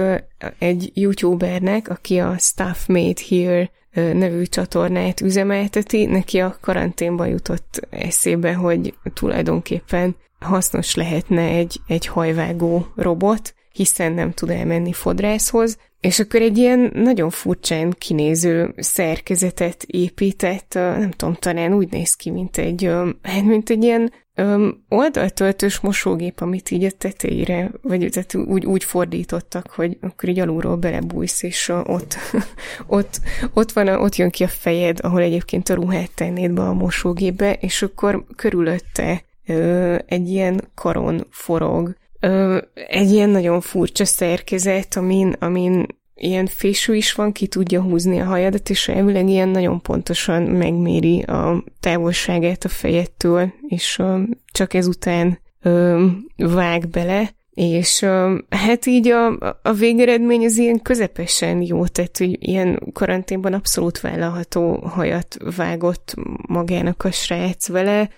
egy 0.60 0.92
youtubernek, 0.94 1.90
aki 1.90 2.20
a 2.20 2.38
Stuff 2.38 2.88
Made 2.88 3.22
Here 3.30 3.72
nevű 3.94 4.44
csatornát 4.44 5.22
üzemelteti, 5.22 6.06
neki 6.06 6.40
a 6.40 6.58
karanténba 6.62 7.26
jutott 7.26 7.88
eszébe, 7.90 8.54
hogy 8.54 8.94
tulajdonképpen 9.14 10.16
hasznos 10.40 10.96
lehetne 10.96 11.42
egy, 11.42 11.80
egy 11.88 12.06
hajvágó 12.06 12.88
robot, 12.96 13.54
hiszen 13.72 14.12
nem 14.12 14.32
tud 14.32 14.50
elmenni 14.50 14.94
fodrászhoz, 14.94 15.78
és 16.02 16.20
akkor 16.20 16.42
egy 16.42 16.58
ilyen 16.58 16.92
nagyon 16.94 17.30
furcsán 17.30 17.96
kinéző 17.98 18.74
szerkezetet 18.78 19.84
épített, 19.84 20.74
nem 20.74 21.12
tudom, 21.12 21.34
talán 21.34 21.74
úgy 21.74 21.92
néz 21.92 22.14
ki, 22.14 22.30
mint 22.30 22.58
egy, 22.58 22.90
hát 23.22 23.44
mint 23.44 23.70
egy 23.70 23.84
ilyen 23.84 24.12
Öm, 24.36 24.84
oldaltöltős 24.90 25.80
mosógép, 25.80 26.42
amit 26.42 26.72
így 26.72 26.84
a 26.84 26.92
tetejére, 26.92 27.72
vagy 27.82 28.10
tehát 28.12 28.36
úgy, 28.36 28.66
úgy 28.66 28.84
fordítottak, 28.84 29.70
hogy 29.70 29.98
akkor 30.02 30.30
így 30.30 30.40
alulról 30.40 30.76
belebújsz, 30.76 31.44
és 31.44 31.70
ott, 31.70 32.16
ott, 32.88 33.20
ott, 33.54 33.72
van 33.72 33.88
a, 33.88 34.00
ott 34.00 34.16
jön 34.16 34.30
ki 34.30 34.44
a 34.44 34.48
fejed, 34.48 35.00
ahol 35.02 35.22
egyébként 35.22 35.70
a 35.70 35.74
ruhát 35.74 36.12
tennéd 36.16 36.52
be 36.52 36.62
a 36.62 36.74
mosógépbe, 36.74 37.54
és 37.54 37.82
akkor 37.82 38.26
körülötte 38.36 39.24
egy 40.06 40.30
ilyen 40.30 40.70
karon 40.76 41.28
forog, 41.30 41.96
ö, 42.22 42.58
egy 42.88 43.12
ilyen 43.12 43.30
nagyon 43.30 43.62
furcsa 43.62 44.06
szerkezet, 44.06 44.96
amin, 44.96 45.36
amin 45.40 45.86
ilyen 46.16 46.46
fésű 46.46 46.94
is 46.94 47.14
van, 47.14 47.32
ki 47.32 47.48
tudja 47.48 47.82
húzni 47.82 48.20
a 48.20 48.26
hajadat, 48.26 48.70
és 48.70 48.88
elvileg 48.88 49.30
ilyen 49.30 49.50
nagyon 49.50 49.82
pontosan 49.82 50.44
megméri 50.44 51.22
a 51.22 51.64
távolságát 51.80 52.64
a 52.64 52.70
fejettől, 52.70 53.54
és 53.68 53.98
uh, 54.00 54.22
csak 54.52 54.74
ezután 54.74 55.40
uh, 55.64 56.02
vág 56.36 56.88
bele, 56.88 57.34
és 57.62 58.06
hát 58.50 58.86
így 58.86 59.08
a, 59.08 59.38
a 59.62 59.74
végeredmény 59.74 60.46
az 60.46 60.58
ilyen 60.58 60.82
közepesen 60.82 61.62
jó, 61.62 61.86
tehát 61.86 62.18
hogy 62.18 62.48
ilyen 62.48 62.80
karanténban 62.94 63.54
abszolút 63.54 64.00
vállalható 64.00 64.76
hajat 64.76 65.38
vágott 65.56 66.14
magának 66.48 67.04
a 67.04 67.12
srác 67.12 67.68
vele, 67.68 68.10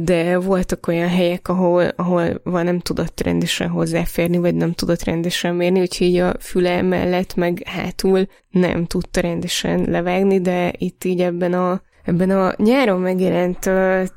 de 0.00 0.38
voltak 0.38 0.86
olyan 0.86 1.08
helyek, 1.08 1.48
ahol, 1.48 1.84
ahol 1.96 2.40
van 2.44 2.64
nem 2.64 2.78
tudott 2.78 3.20
rendesen 3.20 3.68
hozzáférni, 3.68 4.38
vagy 4.38 4.54
nem 4.54 4.72
tudott 4.72 5.04
rendesen 5.04 5.54
mérni, 5.54 5.80
úgyhogy 5.80 6.06
így 6.06 6.18
a 6.18 6.34
füle 6.40 6.82
mellett, 6.82 7.34
meg 7.34 7.62
hátul 7.64 8.26
nem 8.50 8.86
tudta 8.86 9.20
rendesen 9.20 9.84
levágni, 9.90 10.40
de 10.40 10.72
itt 10.78 11.04
így 11.04 11.20
ebben 11.20 11.52
a 11.52 11.84
Ebben 12.04 12.30
a 12.30 12.54
nyáron 12.56 13.00
megjelent 13.00 13.70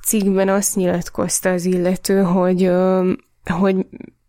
cikkben 0.06 0.50
azt 0.50 0.76
nyilatkozta 0.76 1.50
az 1.50 1.66
illető, 1.66 2.22
hogy, 2.22 2.72
hogy 3.46 3.76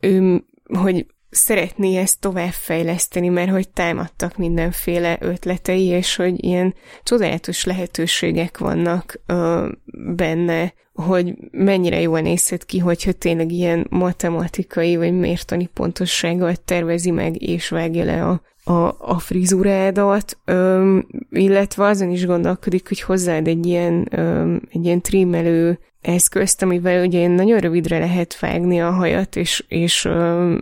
ő, 0.01 0.45
hogy 0.65 1.07
szeretné 1.31 1.97
ezt 1.97 2.21
továbbfejleszteni, 2.21 3.29
mert 3.29 3.51
hogy 3.51 3.69
támadtak 3.69 4.37
mindenféle 4.37 5.17
ötletei, 5.21 5.85
és 5.85 6.17
hogy 6.17 6.45
ilyen 6.45 6.75
csodálatos 7.03 7.65
lehetőségek 7.65 8.59
vannak 8.59 9.21
ö, 9.27 9.69
benne, 10.17 10.75
hogy 10.93 11.35
mennyire 11.51 12.01
jól 12.01 12.21
nézhet 12.21 12.65
ki, 12.65 12.79
hogyha 12.79 13.13
tényleg 13.13 13.53
ilyen 13.53 13.87
matematikai 13.91 14.97
vagy 14.97 15.13
mértani 15.13 15.67
pontossággal 15.67 16.57
tervezi 16.57 17.11
meg 17.11 17.43
és 17.43 17.69
vágja 17.69 18.05
le 18.05 18.27
a, 18.27 18.43
a, 18.65 18.95
a 18.99 19.19
frizurádat, 19.19 20.39
öm, 20.45 21.07
illetve 21.31 21.85
azon 21.85 22.11
is 22.11 22.27
gondolkodik, 22.27 22.89
hogy 22.89 23.01
hozzáad 23.01 23.47
egy 23.47 23.67
ilyen, 23.67 24.07
öm, 24.11 24.61
egy 24.73 24.85
ilyen 24.85 25.01
trimmelő 25.01 25.79
eszközt, 26.01 26.63
amivel 26.63 27.07
ugye 27.07 27.29
nagyon 27.29 27.59
rövidre 27.59 27.99
lehet 27.99 28.39
vágni 28.39 28.81
a 28.81 28.91
hajat, 28.91 29.37
és, 29.37 29.65
és 29.69 30.05
öm, 30.05 30.61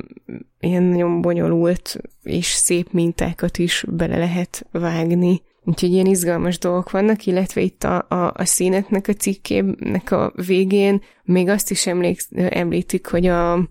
ilyen 0.61 0.83
nagyon 0.83 1.21
bonyolult 1.21 2.01
és 2.23 2.47
szép 2.47 2.93
mintákat 2.93 3.59
is 3.59 3.85
bele 3.89 4.17
lehet 4.17 4.67
vágni. 4.73 5.43
Úgyhogy 5.65 5.93
ilyen 5.93 6.07
izgalmas 6.07 6.59
dolgok 6.59 6.91
vannak, 6.91 7.27
illetve 7.27 7.61
itt 7.61 7.85
a, 7.85 8.07
a, 8.09 8.33
a 8.35 8.45
színetnek 8.45 9.09
a 9.09 9.13
cikkének 9.13 10.11
a 10.11 10.33
végén 10.47 11.03
még 11.25 11.49
azt 11.49 11.71
is 11.71 11.87
emlék, 11.87 12.21
említik, 12.35 13.07
hogy 13.07 13.27
a, 13.27 13.69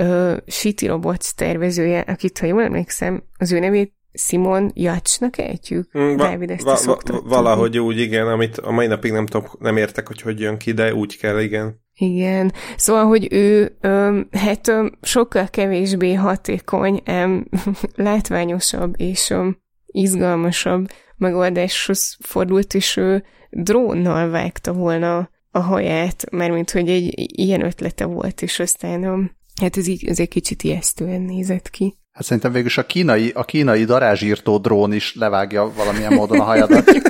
a 0.00 0.42
Shitty 0.46 0.86
Robots 0.86 1.30
tervezője, 1.34 2.00
akit 2.00 2.38
ha 2.38 2.46
jól 2.46 2.62
emlékszem, 2.62 3.22
az 3.38 3.52
ő 3.52 3.58
nevét 3.58 3.92
Simon 4.12 4.70
Jacsnak 4.74 5.38
ejtjük? 5.38 5.98
Mm, 5.98 6.16
va- 6.16 6.16
Dávid 6.16 6.50
ezt 6.50 6.62
va- 6.62 7.08
va- 7.08 7.22
valahogy 7.24 7.78
úgy, 7.78 7.98
igen, 7.98 8.26
amit 8.26 8.58
a 8.58 8.70
mai 8.70 8.86
napig 8.86 9.12
nem 9.12 9.26
tudom, 9.26 9.48
nem 9.58 9.76
értek, 9.76 10.06
hogy 10.06 10.22
hogy 10.22 10.40
jön 10.40 10.58
ki, 10.58 10.72
de 10.72 10.94
úgy 10.94 11.18
kell, 11.18 11.40
igen. 11.40 11.80
Igen. 11.94 12.52
Szóval, 12.76 13.04
hogy 13.04 13.26
ő 13.30 13.76
öm, 13.80 14.28
hát 14.32 14.68
öm, 14.68 14.92
sokkal 15.02 15.48
kevésbé 15.48 16.14
hatékony, 16.14 17.02
öm, 17.04 17.48
látványosabb 17.94 18.94
és 18.96 19.30
öm, 19.30 19.58
izgalmasabb 19.86 20.86
megoldáshoz 21.16 22.16
fordult, 22.20 22.74
és 22.74 22.96
ő 22.96 23.24
drónnal 23.50 24.30
vágta 24.30 24.72
volna 24.72 25.30
a 25.50 25.58
haját, 25.58 26.30
mármint, 26.30 26.70
hogy 26.70 26.88
egy 26.88 27.38
ilyen 27.38 27.64
ötlete 27.64 28.04
volt, 28.04 28.42
és 28.42 28.58
aztán 28.58 29.02
öm, 29.02 29.30
hát 29.60 29.76
ez, 29.76 29.86
így, 29.86 30.08
ez 30.08 30.20
egy 30.20 30.28
kicsit 30.28 30.62
ijesztően 30.62 31.20
nézett 31.20 31.70
ki. 31.70 31.94
Hát 32.12 32.24
szerintem 32.24 32.52
végülis 32.52 32.78
a 32.78 32.86
kínai, 32.86 33.30
a 33.34 33.44
kínai 33.44 33.84
darázsírtó 33.84 34.58
drón 34.58 34.92
is 34.92 35.14
levágja 35.14 35.72
valamilyen 35.76 36.12
módon 36.12 36.40
a 36.40 36.44
hajadat. 36.44 36.90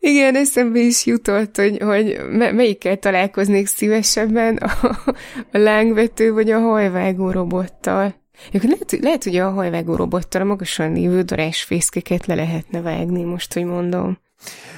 Igen, 0.00 0.36
eszembe 0.36 0.78
is 0.78 1.06
jutott, 1.06 1.56
hogy, 1.56 1.78
hogy 1.78 2.20
melyikkel 2.30 2.96
találkoznék 2.96 3.66
szívesebben, 3.66 4.56
a, 4.56 4.98
a 5.52 5.58
lángvető 5.58 6.32
vagy 6.32 6.50
a 6.50 6.58
hajvágó 6.58 7.30
robottal. 7.30 8.14
Lehet, 8.52 8.98
lehet, 9.00 9.24
hogy 9.24 9.36
a 9.36 9.50
hajvágó 9.50 9.96
robottal 9.96 10.40
a 10.40 10.44
magasan 10.44 10.92
lévő 10.92 11.22
darásfészkeket 11.22 12.26
le 12.26 12.34
lehetne 12.34 12.80
vágni, 12.80 13.22
most, 13.22 13.52
hogy 13.52 13.64
mondom. 13.64 14.18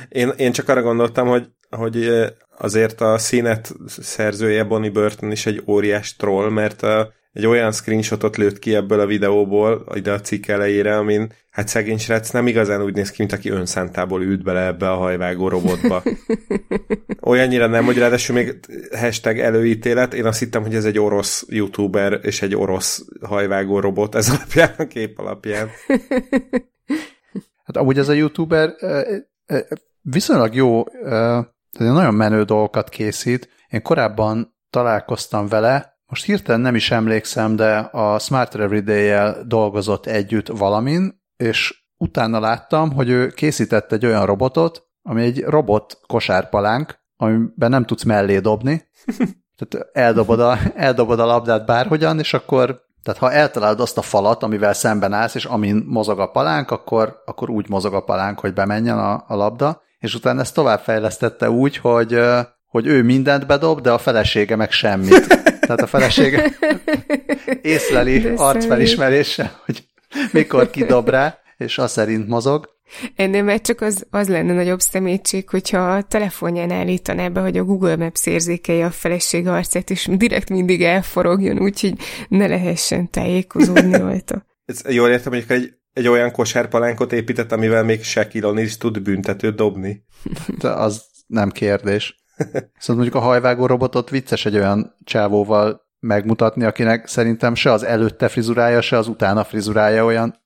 Én, 0.08 0.28
én 0.36 0.52
csak 0.52 0.68
arra 0.68 0.82
gondoltam, 0.82 1.28
hogy, 1.28 1.48
hogy 1.76 2.10
azért 2.58 3.00
a 3.00 3.18
színet 3.18 3.74
szerzője 3.86 4.64
Bonnie 4.64 4.90
Burton 4.90 5.30
is 5.30 5.46
egy 5.46 5.62
óriás 5.66 6.16
troll, 6.16 6.50
mert 6.50 6.82
a, 6.82 7.12
egy 7.32 7.46
olyan 7.46 7.72
screenshotot 7.72 8.36
lőtt 8.36 8.58
ki 8.58 8.74
ebből 8.74 9.00
a 9.00 9.06
videóból, 9.06 9.86
ide 9.94 10.12
a 10.12 10.20
cikk 10.20 10.46
elejére, 10.46 10.96
amin 10.96 11.32
hát 11.50 11.68
szegény 11.68 11.98
srác 11.98 12.30
nem 12.30 12.46
igazán 12.46 12.82
úgy 12.82 12.94
néz 12.94 13.10
ki, 13.10 13.16
mint 13.18 13.32
aki 13.32 13.50
önszántából 13.50 14.22
ült 14.22 14.42
bele 14.42 14.66
ebbe 14.66 14.90
a 14.90 14.96
hajvágó 14.96 15.48
robotba. 15.48 16.02
Olyannyira 17.30 17.66
nem, 17.66 17.84
hogy 17.84 17.98
ráadásul 17.98 18.34
még 18.36 18.60
hashtag 18.90 19.38
előítélet, 19.38 20.14
én 20.14 20.24
azt 20.24 20.38
hittem, 20.38 20.62
hogy 20.62 20.74
ez 20.74 20.84
egy 20.84 20.98
orosz 20.98 21.44
youtuber 21.48 22.20
és 22.22 22.42
egy 22.42 22.54
orosz 22.54 23.04
hajvágó 23.20 23.80
robot 23.80 24.14
ez 24.14 24.28
alapján, 24.28 24.74
a 24.78 24.86
kép 24.86 25.18
alapján. 25.18 25.68
Hát 27.64 27.76
amúgy 27.76 27.98
ez 27.98 28.08
a 28.08 28.12
youtuber 28.12 28.74
viszonylag 30.02 30.54
jó, 30.54 30.84
nagyon 31.78 32.14
menő 32.14 32.42
dolgokat 32.42 32.88
készít. 32.88 33.48
Én 33.68 33.82
korábban 33.82 34.56
találkoztam 34.70 35.48
vele, 35.48 35.92
most 36.12 36.24
hirtelen 36.24 36.60
nem 36.60 36.74
is 36.74 36.90
emlékszem, 36.90 37.56
de 37.56 37.76
a 37.78 38.18
Smarter 38.18 38.60
Everyday-jel 38.60 39.44
dolgozott 39.46 40.06
együtt 40.06 40.48
valamin, 40.48 41.22
és 41.36 41.84
utána 41.96 42.40
láttam, 42.40 42.92
hogy 42.92 43.08
ő 43.08 43.28
készített 43.28 43.92
egy 43.92 44.06
olyan 44.06 44.26
robotot, 44.26 44.86
ami 45.02 45.22
egy 45.22 45.44
robot 45.44 46.00
kosárpalánk, 46.06 46.98
amiben 47.16 47.70
nem 47.70 47.84
tudsz 47.84 48.02
mellé 48.02 48.38
dobni. 48.38 48.82
Tehát 49.56 49.88
eldobod 49.92 50.40
a, 50.40 50.58
eldobod 50.74 51.20
a 51.20 51.26
labdát 51.26 51.66
bárhogyan, 51.66 52.18
és 52.18 52.34
akkor, 52.34 52.80
tehát 53.02 53.20
ha 53.20 53.32
eltalálod 53.32 53.80
azt 53.80 53.98
a 53.98 54.02
falat, 54.02 54.42
amivel 54.42 54.72
szemben 54.72 55.12
állsz, 55.12 55.34
és 55.34 55.44
amin 55.44 55.84
mozog 55.86 56.18
a 56.18 56.30
palánk, 56.30 56.70
akkor, 56.70 57.22
akkor 57.24 57.50
úgy 57.50 57.68
mozog 57.68 57.94
a 57.94 58.04
palánk, 58.04 58.40
hogy 58.40 58.52
bemenjen 58.52 58.98
a, 58.98 59.24
a 59.26 59.34
labda, 59.34 59.82
és 60.02 60.14
utána 60.14 60.40
ezt 60.40 60.54
továbbfejlesztette 60.54 61.50
úgy, 61.50 61.76
hogy, 61.76 62.20
hogy 62.66 62.86
ő 62.86 63.02
mindent 63.02 63.46
bedob, 63.46 63.80
de 63.80 63.90
a 63.90 63.98
felesége 63.98 64.56
meg 64.56 64.70
semmit. 64.70 65.26
Tehát 65.60 65.80
a 65.80 65.86
felesége 65.86 66.52
észleli 67.62 68.32
arcfelismerése, 68.36 69.52
hogy 69.64 69.84
mikor 70.32 70.70
kidob 70.70 71.08
rá, 71.08 71.38
és 71.56 71.78
az 71.78 71.92
szerint 71.92 72.28
mozog. 72.28 72.68
Ennél 73.16 73.42
mert 73.42 73.62
csak 73.62 73.80
az, 73.80 74.06
az 74.10 74.28
lenne 74.28 74.52
nagyobb 74.52 74.80
szemétség, 74.80 75.48
hogyha 75.48 75.78
a 75.78 76.02
telefonján 76.02 76.70
állítaná 76.70 77.28
be, 77.28 77.40
hogy 77.40 77.58
a 77.58 77.64
Google 77.64 77.96
Maps 77.96 78.26
érzékelje 78.26 78.84
a 78.84 78.90
feleség 78.90 79.46
arcát, 79.46 79.90
és 79.90 80.08
direkt 80.10 80.50
mindig 80.50 80.82
elforogjon, 80.82 81.60
úgyhogy 81.60 81.94
ne 82.28 82.46
lehessen 82.46 83.10
tájékozódni 83.10 83.96
rajta. 83.96 84.46
Ez 84.64 84.82
jól 84.88 85.08
értem, 85.08 85.32
hogy 85.32 85.44
egy, 85.48 85.74
egy 85.92 86.08
olyan 86.08 86.30
kosárpalánkot 86.30 87.12
épített, 87.12 87.52
amivel 87.52 87.84
még 87.84 88.02
Shaquille 88.02 88.62
is 88.62 88.76
tud 88.76 89.02
büntetőt 89.02 89.54
dobni. 89.54 90.04
De 90.58 90.68
az 90.68 91.04
nem 91.26 91.50
kérdés. 91.50 92.20
Szóval 92.78 93.02
mondjuk 93.02 93.14
a 93.14 93.26
hajvágó 93.26 93.66
robotot 93.66 94.10
vicces 94.10 94.46
egy 94.46 94.56
olyan 94.56 94.96
csávóval 95.04 95.80
megmutatni, 95.98 96.64
akinek 96.64 97.06
szerintem 97.06 97.54
se 97.54 97.72
az 97.72 97.82
előtte 97.82 98.28
frizurája, 98.28 98.80
se 98.80 98.96
az 98.96 99.08
utána 99.08 99.44
frizurája 99.44 100.04
olyan 100.04 100.40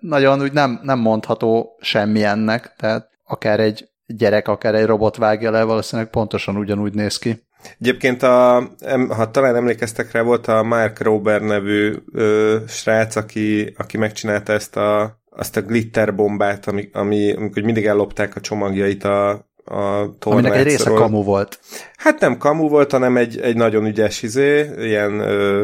nagyon 0.00 0.42
úgy 0.42 0.52
nem, 0.52 0.80
nem 0.82 0.98
mondható 0.98 1.78
semmi 1.80 2.24
ennek, 2.24 2.74
tehát 2.76 3.08
akár 3.24 3.60
egy 3.60 3.88
gyerek, 4.06 4.48
akár 4.48 4.74
egy 4.74 4.86
robot 4.86 5.16
vágja 5.16 5.50
le, 5.50 5.62
valószínűleg 5.62 6.10
pontosan 6.10 6.56
ugyanúgy 6.56 6.94
néz 6.94 7.18
ki. 7.18 7.48
Egyébként, 7.80 8.22
a, 8.22 8.68
ha 9.08 9.30
talán 9.30 9.56
emlékeztek 9.56 10.12
rá, 10.12 10.22
volt 10.22 10.46
a 10.46 10.62
Mark 10.62 11.02
Rober 11.02 11.40
nevű 11.42 11.94
ö, 12.12 12.56
srác, 12.68 13.16
aki, 13.16 13.74
aki 13.76 13.96
megcsinálta 13.96 14.52
ezt 14.52 14.76
a, 14.76 15.20
azt 15.30 15.56
a 15.56 15.62
glitter 15.62 16.14
bombát, 16.14 16.68
ami, 16.68 16.88
ami 16.92 17.32
amikor 17.32 17.62
mindig 17.62 17.86
ellopták 17.86 18.36
a 18.36 18.40
csomagjait 18.40 19.04
a, 19.04 19.30
a 19.64 20.10
Aminek 20.20 20.54
egy 20.54 20.64
része 20.64 20.90
kamu 20.90 21.22
volt. 21.22 21.60
Hát 21.96 22.20
nem 22.20 22.36
kamu 22.38 22.68
volt, 22.68 22.90
hanem 22.90 23.16
egy, 23.16 23.40
egy 23.40 23.56
nagyon 23.56 23.86
ügyes 23.86 24.22
izé, 24.22 24.70
ilyen 24.78 25.20
ö, 25.20 25.62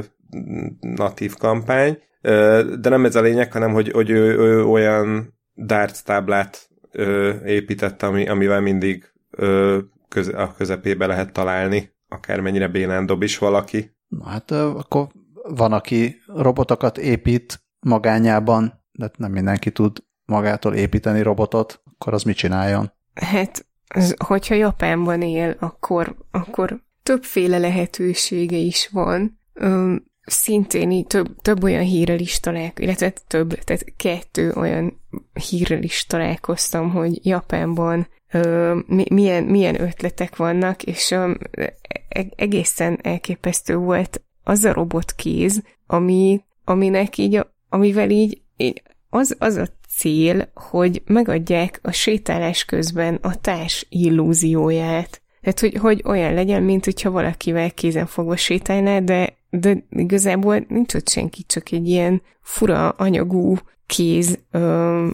natív 0.80 1.36
kampány, 1.36 1.98
ö, 2.22 2.62
de 2.80 2.88
nem 2.88 3.04
ez 3.04 3.14
a 3.14 3.20
lényeg, 3.20 3.52
hanem 3.52 3.72
hogy, 3.72 3.90
hogy 3.90 4.10
ő, 4.10 4.38
ő 4.38 4.64
olyan 4.64 5.34
darts 5.56 6.02
táblát 6.04 6.68
ö, 6.92 7.32
épített, 7.44 8.02
ami, 8.02 8.28
amivel 8.28 8.60
mindig 8.60 9.12
ö, 9.30 9.78
köz, 10.08 10.28
a 10.28 10.54
közepébe 10.56 11.06
lehet 11.06 11.32
találni, 11.32 11.90
akármennyire 12.08 12.68
bénán 12.68 13.06
dob 13.06 13.22
is 13.22 13.38
valaki. 13.38 13.96
Na 14.08 14.28
hát 14.28 14.50
akkor 14.50 15.08
van, 15.48 15.72
aki 15.72 16.16
robotokat 16.26 16.98
épít 16.98 17.64
magányában, 17.80 18.84
de 18.92 19.10
nem 19.16 19.32
mindenki 19.32 19.70
tud 19.70 20.04
magától 20.24 20.74
építeni 20.74 21.22
robotot, 21.22 21.82
akkor 21.84 22.14
az 22.14 22.22
mit 22.22 22.36
csináljon? 22.36 22.92
Hát 23.14 23.66
az, 23.88 24.14
hogyha 24.24 24.54
Japánban 24.54 25.22
él, 25.22 25.56
akkor, 25.58 26.16
akkor 26.30 26.84
többféle 27.02 27.58
lehetősége 27.58 28.56
is 28.56 28.88
van. 28.88 29.40
Öm, 29.52 30.04
szintén 30.26 30.90
így 30.90 31.06
több, 31.06 31.36
több 31.36 31.62
olyan 31.62 31.82
hírrel 31.82 32.18
is 32.18 32.40
találkoztam, 32.40 32.84
illetve 32.84 33.12
több, 33.26 33.54
tehát 33.54 33.84
kettő 33.96 34.52
olyan 34.52 35.00
hírrel 35.48 35.82
is 35.82 36.06
találkoztam, 36.06 36.90
hogy 36.90 37.26
Japánban 37.26 38.08
milyen, 39.08 39.44
milyen 39.44 39.80
ötletek 39.80 40.36
vannak, 40.36 40.82
és 40.82 41.10
ö, 41.10 41.32
e, 41.50 42.26
egészen 42.36 42.98
elképesztő 43.02 43.76
volt 43.76 44.22
az 44.44 44.64
a 44.64 44.72
robotkéz, 44.72 45.62
ami, 45.86 46.40
aminek 46.64 47.18
így, 47.18 47.46
amivel 47.68 48.10
így, 48.10 48.40
így 48.56 48.82
az, 49.10 49.36
az 49.38 49.56
a 49.56 49.66
cél, 49.88 50.50
hogy 50.54 51.02
megadják 51.06 51.80
a 51.82 51.92
sétálás 51.92 52.64
közben 52.64 53.14
a 53.14 53.40
társ 53.40 53.86
illúzióját. 53.88 55.22
Tehát, 55.40 55.60
hogy, 55.60 55.74
hogy 55.74 56.02
olyan 56.04 56.34
legyen, 56.34 56.62
mint 56.62 56.84
hogyha 56.84 57.10
valakivel 57.10 57.70
kézen 57.70 58.06
fogva 58.06 58.36
sétálná, 58.36 58.98
de, 58.98 59.36
de 59.50 59.84
igazából 59.90 60.64
nincs 60.68 60.94
ott 60.94 61.08
senki, 61.08 61.42
csak 61.46 61.72
egy 61.72 61.88
ilyen 61.88 62.22
fura 62.40 62.88
anyagú 62.88 63.56
kéz 63.86 64.38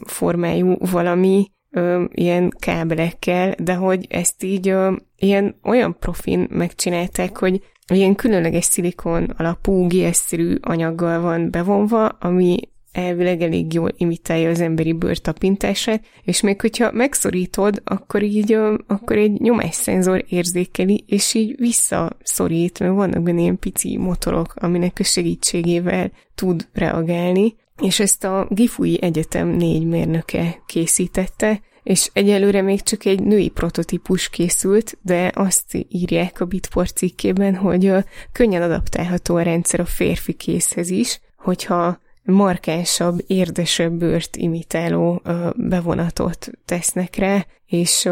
formájú 0.04 0.76
valami, 0.78 1.51
ö, 1.72 2.04
ilyen 2.12 2.52
kábelekkel, 2.58 3.54
de 3.58 3.74
hogy 3.74 4.06
ezt 4.10 4.42
így 4.42 4.68
ö, 4.68 4.92
ilyen 5.16 5.54
olyan 5.62 5.96
profin 5.98 6.46
megcsinálták, 6.50 7.38
hogy 7.38 7.62
ilyen 7.92 8.14
különleges 8.14 8.64
szilikon 8.64 9.34
alapú 9.36 9.86
GS-szerű 9.86 10.56
anyaggal 10.60 11.20
van 11.20 11.50
bevonva, 11.50 12.06
ami 12.08 12.58
elvileg 12.92 13.42
elég 13.42 13.72
jól 13.72 13.90
imitálja 13.96 14.50
az 14.50 14.60
emberi 14.60 14.92
bőr 14.92 15.18
tapintását, 15.18 16.04
és 16.22 16.40
még 16.40 16.60
hogyha 16.60 16.92
megszorítod, 16.92 17.82
akkor 17.84 18.22
így 18.22 18.58
akkor 18.86 19.16
egy 19.16 19.40
nyomásszenzor 19.40 20.24
érzékeli, 20.28 21.04
és 21.06 21.34
így 21.34 21.54
visszaszorít, 21.58 22.78
mert 22.78 22.94
vannak 22.94 23.22
benne 23.22 23.40
ilyen 23.40 23.58
pici 23.58 23.96
motorok, 23.96 24.54
aminek 24.54 24.96
a 25.00 25.04
segítségével 25.04 26.10
tud 26.34 26.68
reagálni, 26.72 27.54
és 27.82 28.00
ezt 28.00 28.24
a 28.24 28.46
Gifui 28.50 29.02
Egyetem 29.02 29.48
négy 29.48 29.86
mérnöke 29.86 30.62
készítette, 30.66 31.60
és 31.82 32.10
egyelőre 32.12 32.62
még 32.62 32.82
csak 32.82 33.04
egy 33.04 33.22
női 33.22 33.48
prototípus 33.48 34.28
készült, 34.28 34.98
de 35.02 35.30
azt 35.34 35.86
írják 35.88 36.40
a 36.40 36.44
Bitport 36.44 36.96
cikkében, 36.96 37.54
hogy 37.54 37.94
könnyen 38.32 38.62
adaptálható 38.62 39.36
a 39.36 39.42
rendszer 39.42 39.80
a 39.80 39.84
férfi 39.84 40.32
készhez 40.32 40.90
is, 40.90 41.20
hogyha 41.36 42.00
markánsabb, 42.22 43.24
érdesebb 43.26 43.92
bőrt 43.92 44.36
imitáló 44.36 45.22
bevonatot 45.56 46.50
tesznek 46.64 47.16
rá, 47.16 47.46
és, 47.66 48.08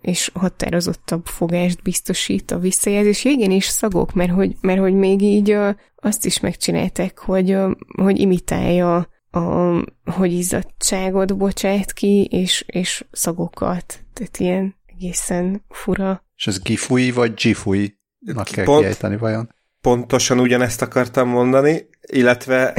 és 0.00 0.30
határozottabb 0.34 1.26
fogást 1.26 1.82
biztosít 1.82 2.50
a 2.50 2.58
visszajelzés. 2.58 3.24
Igen, 3.24 3.50
és 3.50 3.64
szagok, 3.64 4.12
mert 4.12 4.30
hogy, 4.30 4.56
mert 4.60 4.80
hogy 4.80 4.94
még 4.94 5.22
így 5.22 5.56
azt 5.96 6.26
is 6.26 6.40
megcsinálták, 6.40 7.18
hogy, 7.18 7.56
hogy 8.02 8.20
imitálja 8.20 9.08
a, 9.34 9.84
hogy 10.04 10.32
izzadságot 10.32 11.36
bocsát 11.36 11.92
ki, 11.92 12.24
és, 12.24 12.64
és 12.66 13.04
szagokat. 13.10 14.04
Tehát 14.12 14.38
ilyen 14.38 14.74
egészen 14.86 15.64
fura. 15.68 16.24
És 16.36 16.46
ez 16.46 16.62
gifui 16.62 17.10
vagy 17.10 17.34
gifui? 17.34 17.98
Nak 18.18 18.44
kell 18.44 18.64
Pont, 18.64 18.80
kiejteni 18.80 19.16
vajon? 19.16 19.54
Pontosan 19.80 20.40
ugyanezt 20.40 20.82
akartam 20.82 21.28
mondani, 21.28 21.88
illetve, 22.00 22.74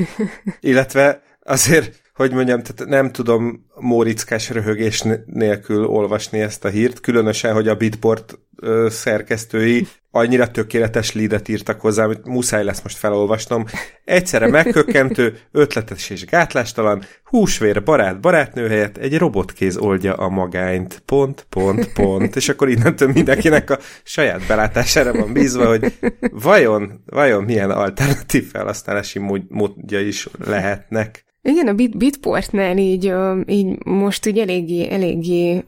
illetve 0.60 1.22
azért 1.42 2.02
hogy 2.14 2.32
mondjam, 2.32 2.62
tehát 2.62 2.90
nem 2.90 3.12
tudom 3.12 3.66
mórickás 3.74 4.50
röhögés 4.50 5.04
nélkül 5.26 5.86
olvasni 5.86 6.40
ezt 6.40 6.64
a 6.64 6.68
hírt, 6.68 7.00
különösen, 7.00 7.52
hogy 7.52 7.68
a 7.68 7.74
Bitport 7.74 8.38
ö, 8.64 8.86
szerkesztői 8.90 9.86
annyira 10.10 10.50
tökéletes 10.50 11.12
lídet 11.12 11.48
írtak 11.48 11.80
hozzá, 11.80 12.06
hogy 12.06 12.18
muszáj 12.24 12.64
lesz 12.64 12.82
most 12.82 12.96
felolvasnom. 12.96 13.64
Egyszerre 14.04 14.46
megkökkentő, 14.46 15.38
ötletes 15.52 16.10
és 16.10 16.24
gátlástalan, 16.24 17.04
húsvér 17.24 17.82
barát 17.82 18.20
barátnő 18.20 18.68
helyett 18.68 18.96
egy 18.96 19.18
robotkéz 19.18 19.76
oldja 19.76 20.14
a 20.14 20.28
magányt. 20.28 21.02
Pont, 21.04 21.46
pont, 21.48 21.92
pont. 21.92 22.36
És 22.36 22.48
akkor 22.48 22.68
innentől 22.68 23.12
mindenkinek 23.12 23.70
a 23.70 23.78
saját 24.02 24.46
belátására 24.46 25.12
van 25.12 25.32
bízva, 25.32 25.66
hogy 25.66 25.92
vajon, 26.30 27.02
vajon 27.06 27.44
milyen 27.44 27.70
alternatív 27.70 28.50
felhasználási 28.50 29.18
módja 29.48 30.00
is 30.00 30.28
lehetnek. 30.44 31.24
Igen, 31.46 31.68
a 31.68 31.74
Bit 31.74 31.96
Bitportnál 31.96 32.78
így, 32.78 33.14
így 33.46 33.84
most 33.84 34.26
úgy 34.26 34.38
eléggé, 34.38 34.90
eléggé 34.90 35.64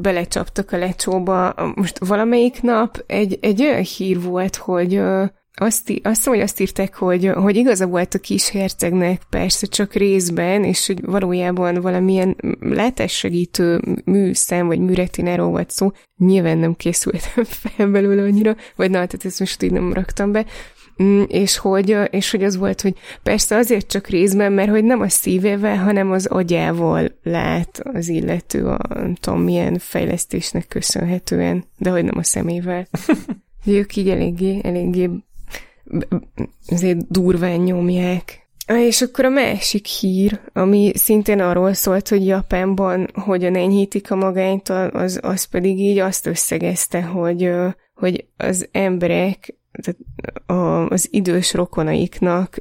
belecsaptak 0.00 0.72
a 0.72 0.78
lecsóba. 0.78 1.54
Most 1.74 1.98
valamelyik 1.98 2.62
nap 2.62 3.04
egy, 3.06 3.38
egy 3.40 3.62
olyan 3.62 3.82
hír 3.82 4.22
volt, 4.22 4.56
hogy 4.56 5.00
azt, 5.60 5.92
azt 6.02 6.26
hogy 6.26 6.40
azt 6.40 6.60
írták, 6.60 6.94
hogy, 6.94 7.26
hogy 7.26 7.56
igaza 7.56 7.86
volt 7.86 8.14
a 8.14 8.18
kis 8.18 8.50
hercegnek, 8.50 9.22
persze 9.30 9.66
csak 9.66 9.92
részben, 9.92 10.64
és 10.64 10.86
hogy 10.86 11.04
valójában 11.04 11.80
valamilyen 11.80 12.36
látássegítő 12.60 13.80
műszem, 14.04 14.66
vagy 14.66 14.78
műretináról 14.78 15.50
volt 15.50 15.70
szó, 15.70 15.90
nyilván 16.16 16.58
nem 16.58 16.74
készültem 16.74 17.44
fel 17.74 17.90
belőle 17.90 18.22
annyira, 18.22 18.56
vagy 18.76 18.90
na, 18.90 19.06
tehát 19.06 19.24
ezt 19.24 19.40
most 19.40 19.62
így 19.62 19.72
nem 19.72 19.92
raktam 19.92 20.32
be, 20.32 20.46
Mm, 21.02 21.22
és 21.28 21.56
hogy, 21.56 21.96
és 22.10 22.30
hogy 22.30 22.44
az 22.44 22.56
volt, 22.56 22.80
hogy 22.80 22.94
persze 23.22 23.56
azért 23.56 23.86
csak 23.86 24.06
részben, 24.06 24.52
mert 24.52 24.70
hogy 24.70 24.84
nem 24.84 25.00
a 25.00 25.08
szívével, 25.08 25.76
hanem 25.76 26.10
az 26.10 26.26
agyával 26.26 27.18
lát 27.22 27.80
az 27.92 28.08
illető 28.08 28.66
a 28.66 28.78
nem 28.88 29.14
tudom 29.14 29.40
milyen 29.40 29.78
fejlesztésnek 29.78 30.68
köszönhetően, 30.68 31.64
de 31.78 31.90
hogy 31.90 32.04
nem 32.04 32.18
a 32.18 32.22
szemével. 32.22 32.88
Ők 33.66 33.96
így 33.96 34.08
eléggé, 34.08 34.60
eléggé 34.62 35.10
azért 36.68 37.10
durván 37.10 37.60
nyomják. 37.60 38.46
És 38.66 39.02
akkor 39.02 39.24
a 39.24 39.28
másik 39.28 39.86
hír, 39.86 40.40
ami 40.52 40.92
szintén 40.94 41.40
arról 41.40 41.72
szólt, 41.72 42.08
hogy 42.08 42.26
Japánban 42.26 43.10
hogyan 43.14 43.54
enyhítik 43.56 44.10
a 44.10 44.16
magányt, 44.16 44.68
az, 44.68 45.18
az 45.22 45.44
pedig 45.44 45.78
így 45.78 45.98
azt 45.98 46.26
összegezte, 46.26 47.02
hogy, 47.02 47.50
hogy 47.94 48.24
az 48.36 48.68
emberek 48.72 49.57
az 50.88 51.08
idős 51.10 51.54
rokonaiknak 51.54 52.56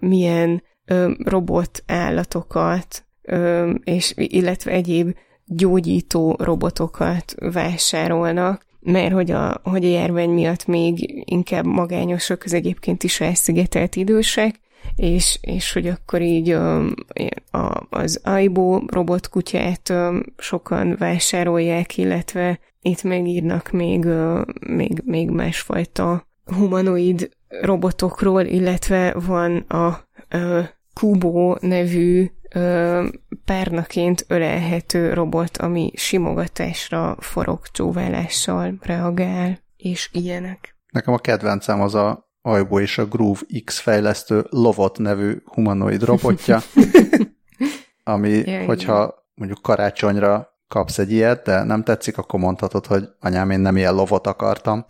milyen 0.00 0.62
robot 1.18 1.82
állatokat, 1.86 3.04
és 3.84 4.12
illetve 4.16 4.70
egyéb 4.70 5.16
gyógyító 5.44 6.36
robotokat 6.38 7.34
vásárolnak, 7.52 8.64
mert 8.80 9.12
hogy 9.12 9.30
a, 9.30 9.60
hogy 9.62 9.84
a 9.84 9.88
járvány 9.88 10.30
miatt 10.30 10.66
még 10.66 11.22
inkább 11.30 11.64
magányosak 11.64 12.42
az 12.44 12.52
egyébként 12.52 13.02
is 13.02 13.20
elszigetelt 13.20 13.96
idősek, 13.96 14.60
és, 14.96 15.38
és 15.40 15.72
hogy 15.72 15.86
akkor 15.86 16.22
így 16.22 16.50
a, 16.50 16.78
a, 17.50 17.86
az 17.90 18.20
Aibo 18.24 18.80
robotkutyát 18.86 19.92
sokan 20.36 20.96
vásárolják, 20.98 21.96
illetve 21.96 22.58
itt 22.82 23.02
megírnak 23.02 23.70
még, 23.70 24.06
még, 24.66 25.02
még 25.04 25.30
másfajta 25.30 26.26
humanoid 26.54 27.30
robotokról, 27.48 28.42
illetve 28.42 29.12
van 29.12 29.56
a 29.56 30.00
ö, 30.28 30.60
Kubo 30.94 31.56
nevű 31.60 32.30
ö, 32.54 33.06
párnaként 33.44 34.24
ölelhető 34.28 35.12
robot, 35.12 35.56
ami 35.56 35.90
simogatásra, 35.94 37.16
forogcsóválással 37.18 38.74
reagál, 38.80 39.58
és 39.76 40.08
ilyenek. 40.12 40.76
Nekem 40.92 41.14
a 41.14 41.18
kedvencem 41.18 41.80
az 41.80 41.94
a 41.94 42.24
Ajbo 42.42 42.80
és 42.80 42.98
a 42.98 43.06
Groove 43.06 43.40
X 43.64 43.78
fejlesztő 43.78 44.46
Lovot 44.50 44.98
nevű 44.98 45.36
humanoid 45.44 46.02
robotja, 46.02 46.60
ami, 48.04 48.28
ja, 48.28 48.64
hogyha 48.64 49.14
mondjuk 49.34 49.62
karácsonyra 49.62 50.48
kapsz 50.68 50.98
egy 50.98 51.12
ilyet, 51.12 51.42
de 51.42 51.62
nem 51.62 51.82
tetszik, 51.82 52.18
akkor 52.18 52.40
mondhatod, 52.40 52.86
hogy 52.86 53.08
anyám, 53.20 53.50
én 53.50 53.60
nem 53.60 53.76
ilyen 53.76 53.94
lovot 53.94 54.26
akartam. 54.26 54.84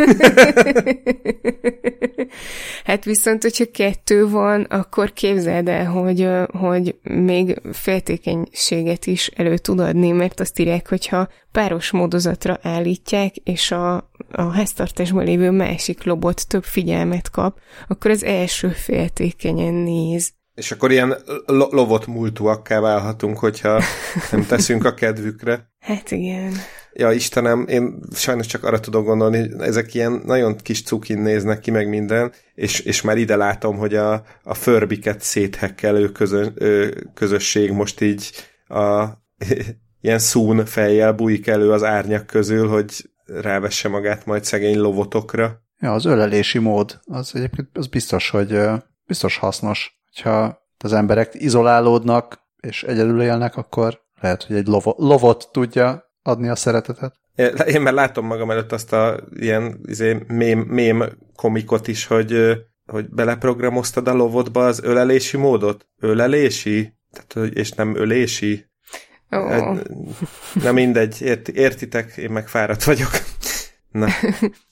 hát 2.84 3.04
viszont, 3.04 3.42
hogyha 3.42 3.64
kettő 3.72 4.28
van, 4.28 4.62
akkor 4.62 5.12
képzeld 5.12 5.68
el, 5.68 5.86
hogy, 5.86 6.28
hogy 6.58 6.98
még 7.02 7.60
féltékenységet 7.72 9.06
is 9.06 9.26
elő 9.26 9.58
tud 9.58 9.80
adni, 9.80 10.10
mert 10.10 10.40
azt 10.40 10.58
írják, 10.58 10.88
hogyha 10.88 11.28
páros 11.52 11.90
módozatra 11.90 12.58
állítják, 12.62 13.36
és 13.36 13.70
a, 13.70 13.94
a 14.32 14.42
háztartásban 14.52 15.24
lévő 15.24 15.50
másik 15.50 16.04
lobot 16.04 16.48
több 16.48 16.64
figyelmet 16.64 17.30
kap, 17.30 17.58
akkor 17.88 18.10
az 18.10 18.24
első 18.24 18.68
féltékenyen 18.68 19.74
néz. 19.74 20.32
És 20.54 20.70
akkor 20.70 20.90
ilyen 20.90 21.16
lo- 21.46 21.72
lovot 21.72 22.06
múltúakká 22.06 22.80
válhatunk, 22.80 23.38
hogyha 23.38 23.82
nem 24.30 24.46
teszünk 24.46 24.84
a 24.84 24.94
kedvükre. 24.94 25.60
Hát 25.80 26.10
igen. 26.10 26.52
Ja, 26.92 27.12
Istenem, 27.12 27.64
én 27.68 27.98
sajnos 28.12 28.46
csak 28.46 28.64
arra 28.64 28.80
tudok 28.80 29.04
gondolni, 29.04 29.38
hogy 29.38 29.60
ezek 29.60 29.94
ilyen 29.94 30.22
nagyon 30.24 30.56
kis 30.56 30.82
cukin 30.82 31.18
néznek 31.18 31.60
ki, 31.60 31.70
meg 31.70 31.88
minden, 31.88 32.32
és, 32.54 32.80
és 32.80 33.02
már 33.02 33.16
ide 33.16 33.36
látom, 33.36 33.76
hogy 33.76 33.94
a, 33.94 34.24
a 34.42 34.54
förbiket 34.54 35.20
széthekkelő 35.20 36.12
közö, 36.12 36.46
közösség 37.14 37.70
most 37.70 38.00
így 38.00 38.30
a 38.68 39.04
ilyen 40.00 40.18
szún 40.18 40.64
fejjel 40.64 41.12
bújik 41.12 41.46
elő 41.46 41.70
az 41.70 41.82
árnyak 41.82 42.26
közül, 42.26 42.68
hogy 42.68 43.10
rávesse 43.24 43.88
magát 43.88 44.26
majd 44.26 44.44
szegény 44.44 44.78
lovotokra. 44.78 45.62
Ja, 45.80 45.92
az 45.92 46.04
ölelési 46.04 46.58
mód, 46.58 47.00
az 47.04 47.30
egyébként 47.34 47.68
az 47.72 47.86
biztos, 47.86 48.30
hogy 48.30 48.60
biztos 49.06 49.36
hasznos 49.36 50.00
hogyha 50.10 50.58
az 50.78 50.92
emberek 50.92 51.34
izolálódnak, 51.34 52.38
és 52.60 52.82
egyedül 52.82 53.22
élnek, 53.22 53.56
akkor 53.56 54.00
lehet, 54.20 54.44
hogy 54.44 54.56
egy 54.56 54.66
lovo, 54.66 54.94
lovot 54.96 55.48
tudja 55.52 56.09
adni 56.22 56.48
a 56.48 56.56
szeretetet. 56.56 57.14
Én 57.66 57.80
már 57.80 57.92
látom 57.92 58.26
magam 58.26 58.50
előtt 58.50 58.72
azt 58.72 58.92
a 58.92 59.20
ilyen 59.34 59.80
izé, 59.86 60.24
mém, 60.26 60.58
mém 60.58 61.04
komikot 61.36 61.88
is, 61.88 62.06
hogy, 62.06 62.56
hogy 62.86 63.08
beleprogramoztad 63.08 64.08
a 64.08 64.14
lovotba 64.14 64.66
az 64.66 64.82
ölelési 64.82 65.36
módot. 65.36 65.86
Ölelési? 66.00 66.94
Tehát, 67.10 67.54
és 67.54 67.70
nem 67.70 67.96
ölési? 67.96 68.68
Oh. 69.30 69.78
Na 70.62 70.72
mindegy, 70.72 71.22
ért, 71.22 71.48
értitek, 71.48 72.16
én 72.16 72.30
meg 72.30 72.48
fáradt 72.48 72.84
vagyok. 72.84 73.10
Na, 73.90 74.06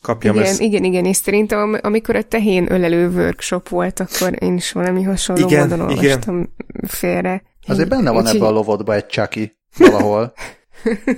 kapjam 0.03 0.35
igen, 0.35 0.47
ezt. 0.47 0.61
Igen, 0.61 0.85
igen, 0.85 1.05
és 1.05 1.17
szerintem 1.17 1.79
amikor 1.83 2.17
a 2.17 2.23
tehén 2.23 2.73
ölelő 2.73 3.09
workshop 3.09 3.69
volt, 3.69 4.01
akkor 4.01 4.43
én 4.43 4.57
is 4.57 4.73
valami 4.73 5.03
hasonló 5.03 5.47
igen, 5.47 5.69
módon 5.69 5.81
olvastam 5.81 6.37
igen. 6.39 6.55
félre. 6.89 7.43
Azért 7.67 7.89
benne 7.89 8.11
van 8.11 8.27
ebbe 8.27 8.47
a 8.47 8.51
lovodba 8.51 8.95
egy 8.95 9.07
csaki 9.07 9.59
valahol. 9.77 10.33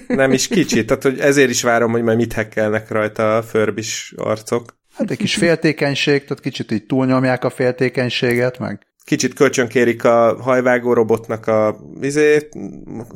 Nem 0.08 0.32
is 0.32 0.48
kicsit, 0.48 0.86
tehát 0.86 1.02
hogy 1.02 1.18
ezért 1.18 1.50
is 1.50 1.62
várom, 1.62 1.90
hogy 1.90 2.02
majd 2.02 2.16
mit 2.16 2.32
hekkelnek 2.32 2.90
rajta 2.90 3.36
a 3.36 3.42
förbis 3.42 4.14
arcok. 4.16 4.78
Hát 4.94 5.10
egy 5.10 5.16
kis 5.16 5.34
féltékenység, 5.34 6.24
tehát 6.24 6.42
kicsit 6.42 6.70
így 6.70 6.86
túlnyomják 6.86 7.44
a 7.44 7.50
féltékenységet, 7.50 8.58
meg 8.58 8.86
kicsit 9.04 9.34
kölcsönkérik 9.34 10.04
a 10.04 10.36
hajvágó 10.42 10.92
robotnak 10.92 11.46
a 11.46 11.76
izé, 12.00 12.48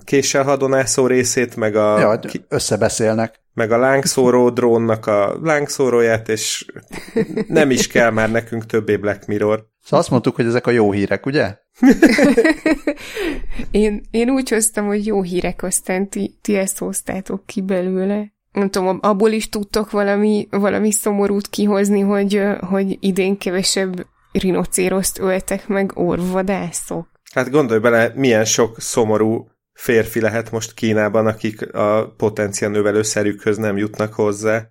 késsel 0.05 0.42
hadonászó 0.42 1.07
részét, 1.07 1.57
meg 1.57 1.76
a... 1.76 1.99
Ja, 1.99 2.20
összebeszélnek 2.49 3.43
meg 3.55 3.72
a 3.72 3.76
lángszóró 3.76 4.50
drónnak 4.50 5.07
a 5.07 5.38
lángszóróját, 5.42 6.28
és 6.28 6.66
nem 7.46 7.70
is 7.70 7.86
kell 7.86 8.11
már 8.11 8.30
nekünk 8.30 8.66
többé 8.66 8.96
Black 8.96 9.26
Mirror. 9.26 9.66
Szóval 9.82 10.00
azt 10.00 10.11
mondtuk, 10.11 10.34
hogy 10.34 10.46
ezek 10.46 10.66
a 10.66 10.70
jó 10.70 10.92
hírek, 10.92 11.26
ugye? 11.26 11.57
én, 13.70 14.02
én 14.11 14.30
úgy 14.30 14.48
hoztam, 14.48 14.86
hogy 14.86 15.07
jó 15.07 15.22
hírek, 15.22 15.62
aztán 15.62 16.09
ti, 16.09 16.38
ti 16.40 16.57
ezt 16.57 16.78
hoztátok 16.78 17.46
ki 17.46 17.61
belőle. 17.61 18.32
Nem 18.52 18.70
tudom, 18.70 18.98
abból 19.02 19.30
is 19.30 19.48
tudtok 19.48 19.90
valami, 19.90 20.48
valami 20.50 20.92
szomorút 20.92 21.48
kihozni, 21.48 22.00
hogy, 22.00 22.42
hogy 22.61 22.96
idén 23.00 23.38
kevesebb 23.38 24.07
rinocéroszt 24.32 25.18
öltek 25.18 25.68
meg 25.68 25.90
orvadászok. 25.94 27.07
Hát 27.32 27.50
gondolj 27.50 27.80
bele, 27.80 28.12
milyen 28.14 28.44
sok 28.44 28.80
szomorú 28.80 29.48
férfi 29.74 30.20
lehet 30.20 30.50
most 30.50 30.74
Kínában, 30.74 31.26
akik 31.26 31.74
a 31.74 32.14
potenciál 32.16 32.70
növelőszerükhöz 32.70 33.56
nem 33.56 33.76
jutnak 33.76 34.12
hozzá. 34.12 34.62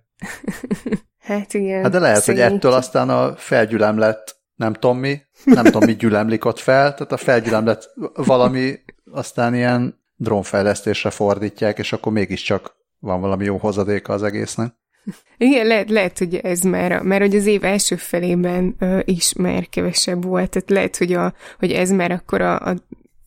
hát 1.18 1.54
igen. 1.54 1.82
Hát 1.82 1.92
de 1.92 1.98
lehet, 1.98 2.22
szegény. 2.22 2.42
hogy 2.42 2.52
ettől 2.52 2.72
aztán 2.72 3.08
a 3.08 3.36
felgyülemlett, 3.36 4.36
nem 4.54 4.72
tudom 4.72 4.98
mi, 4.98 5.20
nem 5.44 5.64
tudom 5.64 5.84
mi 5.84 5.94
gyülemlik 5.94 6.44
ott 6.44 6.58
fel, 6.58 6.94
tehát 6.94 7.12
a 7.12 7.16
felgyülemlett 7.16 7.90
valami 8.14 8.78
aztán 9.10 9.54
ilyen 9.54 10.02
drónfejlesztésre 10.16 11.10
fordítják, 11.10 11.78
és 11.78 11.92
akkor 11.92 12.12
mégiscsak 12.12 12.76
van 12.98 13.20
valami 13.20 13.44
jó 13.44 13.56
hozadéka 13.56 14.12
az 14.12 14.22
egésznek. 14.22 14.74
Igen, 15.36 15.66
lehet, 15.66 15.90
lehet, 15.90 16.18
hogy 16.18 16.34
ez 16.34 16.60
már, 16.60 17.02
mert 17.02 17.20
hogy 17.20 17.36
az 17.36 17.46
év 17.46 17.64
első 17.64 17.96
felében 17.96 18.76
uh, 18.80 19.00
is 19.04 19.32
már 19.32 19.68
kevesebb 19.68 20.24
volt, 20.24 20.50
tehát 20.50 20.70
lehet, 20.70 20.96
hogy, 20.96 21.12
a, 21.12 21.34
hogy 21.58 21.72
ez 21.72 21.90
már 21.90 22.10
akkor 22.10 22.40
a, 22.40 22.66
a, 22.66 22.76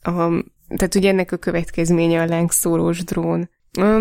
a 0.09 0.43
tehát 0.75 0.95
ugye 0.95 1.09
ennek 1.09 1.31
a 1.31 1.37
következménye 1.37 2.21
a 2.21 2.25
lángszórós 2.25 3.03
drón. 3.03 3.49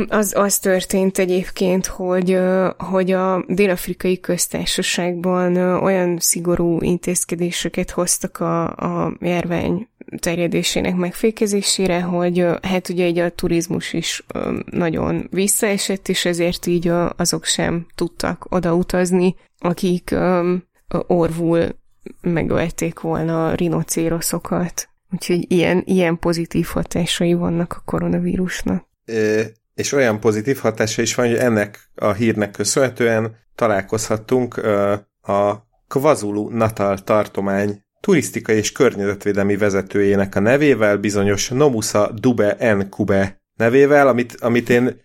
Az, 0.08 0.32
az 0.36 0.58
történt 0.58 1.18
egyébként, 1.18 1.86
hogy, 1.86 2.38
hogy 2.78 3.10
a 3.10 3.44
dél-afrikai 3.48 4.20
köztársaságban 4.20 5.56
olyan 5.56 6.18
szigorú 6.18 6.80
intézkedéseket 6.80 7.90
hoztak 7.90 8.40
a, 8.40 8.64
a 8.64 9.16
járvány 9.20 9.88
terjedésének 10.18 10.96
megfékezésére, 10.96 12.00
hogy 12.00 12.46
hát 12.62 12.88
ugye 12.88 13.04
egy 13.04 13.18
a 13.18 13.30
turizmus 13.30 13.92
is 13.92 14.24
nagyon 14.70 15.26
visszaesett, 15.30 16.08
és 16.08 16.24
ezért 16.24 16.66
így 16.66 16.92
azok 17.16 17.44
sem 17.44 17.86
tudtak 17.94 18.46
odautazni, 18.48 19.34
akik 19.58 20.14
orvul 21.06 21.76
megölték 22.20 23.00
volna 23.00 23.48
a 23.48 23.54
rinocéroszokat. 23.54 24.88
Úgyhogy 25.12 25.52
ilyen, 25.52 25.82
ilyen 25.84 26.18
pozitív 26.18 26.66
hatásai 26.66 27.34
vannak 27.34 27.72
a 27.72 27.82
koronavírusnak. 27.84 28.88
É, 29.04 29.42
és 29.74 29.92
olyan 29.92 30.20
pozitív 30.20 30.58
hatása 30.58 31.02
is 31.02 31.14
van, 31.14 31.26
hogy 31.26 31.36
ennek 31.36 31.90
a 31.94 32.12
hírnek 32.12 32.50
köszönhetően 32.50 33.36
találkozhattunk 33.54 34.56
a 35.22 35.66
Kvazulu 35.88 36.48
Natal 36.48 36.98
tartomány 36.98 37.84
turisztikai 38.00 38.56
és 38.56 38.72
környezetvédelmi 38.72 39.56
vezetőjének 39.56 40.34
a 40.34 40.40
nevével, 40.40 40.96
bizonyos 40.96 41.48
Nomusa 41.48 42.10
Dube 42.12 42.74
Nkube 42.74 43.40
nevével, 43.56 44.08
amit, 44.08 44.36
amit 44.40 44.68
én 44.68 45.04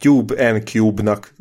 Dube 0.00 0.52
N 0.52 0.64
Cube-nak 0.64 1.34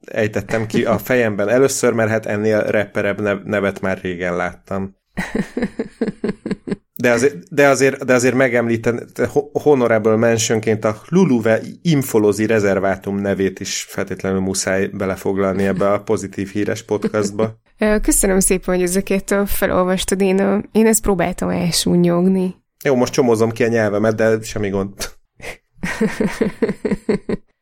ejtettem 0.00 0.66
ki 0.66 0.84
a 0.84 0.98
fejemben 0.98 1.48
először, 1.48 1.92
mert 1.92 2.10
hát 2.10 2.26
ennél 2.26 2.62
rapperebb 2.62 3.46
nevet 3.46 3.80
már 3.80 4.00
régen 4.00 4.36
láttam. 4.36 4.96
De 7.00 7.10
azért, 7.10 7.54
de 7.54 7.68
azért, 7.68 8.04
de 8.04 8.14
azért 8.14 8.34
megemlíten, 8.34 9.08
honorable 9.52 10.16
mentionként 10.16 10.84
a 10.84 11.00
Luluve 11.08 11.60
Infolozi 11.82 12.46
rezervátum 12.46 13.16
nevét 13.16 13.60
is 13.60 13.86
feltétlenül 13.88 14.40
muszáj 14.40 14.86
belefoglalni 14.86 15.66
ebbe 15.66 15.92
a 15.92 16.02
pozitív 16.02 16.48
híres 16.48 16.82
podcastba. 16.82 17.60
Köszönöm 18.02 18.40
szépen, 18.40 18.74
hogy 18.74 18.82
ezeket 18.82 19.34
felolvastad. 19.46 20.20
Én, 20.20 20.68
én 20.72 20.86
ezt 20.86 21.02
próbáltam 21.02 21.48
elsúnyogni. 21.48 22.54
Jó, 22.84 22.94
most 22.94 23.12
csomozom 23.12 23.50
ki 23.50 23.64
a 23.64 23.68
nyelvemet, 23.68 24.14
de 24.14 24.42
semmi 24.42 24.68
gond. 24.68 24.92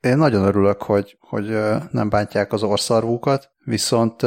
Én 0.01 0.17
nagyon 0.17 0.45
örülök, 0.45 0.83
hogy, 0.83 1.17
hogy 1.21 1.59
nem 1.91 2.09
bántják 2.09 2.53
az 2.53 2.63
orszarvúkat, 2.63 3.51
viszont 3.65 4.23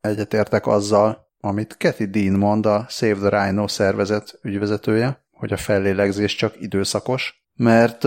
egyetértek 0.00 0.66
azzal, 0.66 1.23
amit 1.44 1.76
Kathy 1.76 2.04
Dean 2.04 2.32
mond, 2.38 2.66
a 2.66 2.86
Save 2.88 3.28
the 3.28 3.28
Rhino 3.28 3.68
szervezet 3.68 4.38
ügyvezetője, 4.42 5.24
hogy 5.30 5.52
a 5.52 5.56
fellélegzés 5.56 6.34
csak 6.34 6.60
időszakos, 6.60 7.44
mert 7.54 8.04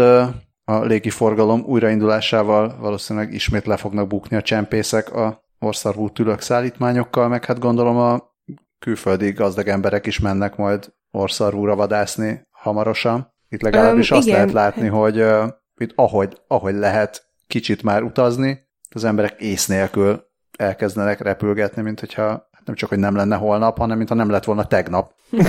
a 0.63 0.83
légiforgalom 0.83 1.63
újraindulásával 1.65 2.77
valószínűleg 2.79 3.33
ismét 3.33 3.65
le 3.65 3.77
fognak 3.77 4.07
bukni 4.07 4.37
a 4.37 4.41
csempészek 4.41 5.13
a 5.13 5.43
orszarvú 5.59 6.09
tülök 6.09 6.41
szállítmányokkal, 6.41 7.27
meg 7.27 7.45
hát 7.45 7.59
gondolom 7.59 7.97
a 7.97 8.35
külföldi 8.79 9.31
gazdag 9.31 9.67
emberek 9.67 10.05
is 10.05 10.19
mennek 10.19 10.55
majd 10.55 10.93
orszarvúra 11.11 11.75
vadászni 11.75 12.47
hamarosan. 12.51 13.33
Itt 13.49 13.61
legalábbis 13.61 14.11
um, 14.11 14.17
azt 14.17 14.27
igen. 14.27 14.39
lehet 14.39 14.53
látni, 14.53 14.87
hogy 14.87 15.21
uh, 15.21 15.47
itt 15.75 15.91
ahogy, 15.95 16.37
ahogy 16.47 16.75
lehet 16.75 17.27
kicsit 17.47 17.83
már 17.83 18.03
utazni, 18.03 18.67
az 18.89 19.03
emberek 19.03 19.41
ész 19.41 19.67
nélkül 19.67 20.25
elkezdenek 20.57 21.19
repülgetni, 21.19 21.81
mint 21.81 21.99
hogyha 21.99 22.49
nem 22.67 22.75
csak, 22.75 22.89
hogy 22.89 22.99
nem 22.99 23.15
lenne 23.15 23.35
holnap, 23.35 23.77
hanem 23.77 23.97
mintha 23.97 24.15
nem 24.15 24.29
lett 24.29 24.43
volna 24.43 24.67
tegnap. 24.67 25.13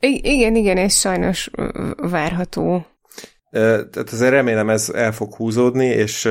I- 0.00 0.20
igen, 0.22 0.56
igen, 0.56 0.76
ez 0.76 0.94
sajnos 0.94 1.50
várható. 1.96 2.86
Tehát 3.50 4.12
azért 4.12 4.30
remélem 4.30 4.70
ez 4.70 4.88
el 4.88 5.12
fog 5.12 5.34
húzódni, 5.34 5.86
és 5.86 6.28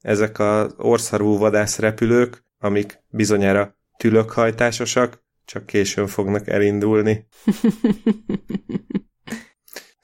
ezek 0.00 0.38
az 0.38 0.74
orszarú 0.78 1.38
vadászrepülők, 1.38 2.44
amik 2.58 3.02
bizonyára 3.08 3.76
tülökhajtásosak, 3.96 5.22
csak 5.44 5.66
későn 5.66 6.06
fognak 6.06 6.48
elindulni. 6.48 7.26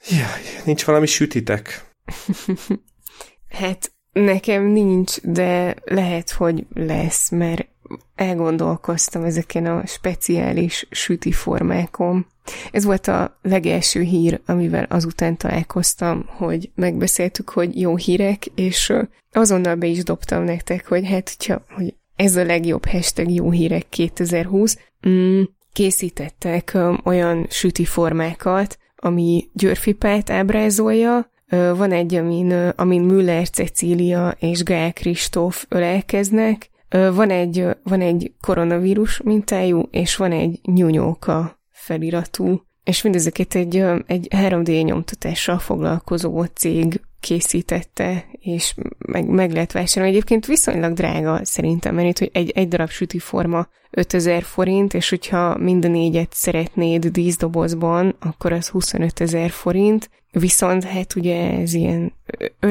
Jaj, 0.09 0.41
nincs 0.65 0.85
valami 0.85 1.05
sütitek? 1.05 1.95
hát 3.59 3.91
nekem 4.11 4.63
nincs, 4.63 5.21
de 5.21 5.75
lehet, 5.83 6.29
hogy 6.29 6.65
lesz, 6.73 7.29
mert 7.29 7.70
elgondolkoztam 8.15 9.23
ezeken 9.23 9.65
a 9.65 9.85
speciális 9.85 10.87
süti 10.91 11.31
formákon. 11.31 12.25
Ez 12.71 12.83
volt 12.83 13.07
a 13.07 13.37
legelső 13.41 14.01
hír, 14.01 14.41
amivel 14.45 14.85
azután 14.89 15.37
találkoztam, 15.37 16.25
hogy 16.27 16.69
megbeszéltük, 16.75 17.49
hogy 17.49 17.79
jó 17.79 17.95
hírek, 17.95 18.45
és 18.45 18.93
azonnal 19.31 19.75
be 19.75 19.85
is 19.87 20.03
dobtam 20.03 20.43
nektek, 20.43 20.87
hogy 20.87 21.07
hát, 21.07 21.35
hogyha, 21.37 21.65
hogy 21.75 21.95
ez 22.15 22.35
a 22.35 22.43
legjobb 22.43 22.85
hashtag 22.85 23.29
jó 23.29 23.51
hírek 23.51 23.89
2020, 23.89 24.77
mm, 25.07 25.41
készítettek 25.73 26.77
olyan 27.03 27.47
süti 27.49 27.85
formákat, 27.85 28.77
ami 28.95 29.49
györfipát 29.53 30.29
ábrázolja, 30.29 31.29
van 31.51 31.91
egy, 31.91 32.15
amin, 32.15 32.51
amin 32.75 33.01
Müller 33.01 33.49
Cecília 33.49 34.35
és 34.39 34.63
Gál 34.63 34.93
Kristóf 34.93 35.65
ölelkeznek, 35.69 36.69
van 36.91 37.29
egy, 37.29 37.67
van 37.83 38.01
egy 38.01 38.33
koronavírus 38.41 39.21
mintájú, 39.21 39.87
és 39.91 40.15
van 40.15 40.31
egy 40.31 40.59
nyúnyóka 40.63 41.59
feliratú, 41.71 42.61
és 42.83 43.01
mindezeket 43.01 43.55
egy, 43.55 43.83
egy 44.05 44.27
3D 44.29 44.83
nyomtatással 44.83 45.59
foglalkozó 45.59 46.43
cég 46.43 47.01
készítette, 47.19 48.25
és 48.39 48.73
meg, 48.97 49.27
meg 49.27 49.51
lehet 49.51 49.71
vásárolni. 49.71 50.15
Egyébként 50.15 50.45
viszonylag 50.45 50.93
drága 50.93 51.39
szerintem, 51.43 51.95
mert 51.95 52.07
itt, 52.07 52.17
hogy 52.17 52.29
egy, 52.33 52.49
egy 52.49 52.67
darab 52.67 52.89
forma 53.17 53.67
5000 53.91 54.43
forint, 54.43 54.93
és 54.93 55.09
hogyha 55.09 55.57
mind 55.57 55.85
a 55.85 55.87
négyet 55.87 56.33
szeretnéd 56.33 57.05
díszdobozban, 57.05 58.15
akkor 58.19 58.51
az 58.51 58.67
25 58.67 59.21
ezer 59.21 59.49
forint, 59.49 60.09
viszont 60.31 60.83
hát 60.83 61.15
ugye 61.15 61.51
ez 61.51 61.73
ilyen 61.73 62.13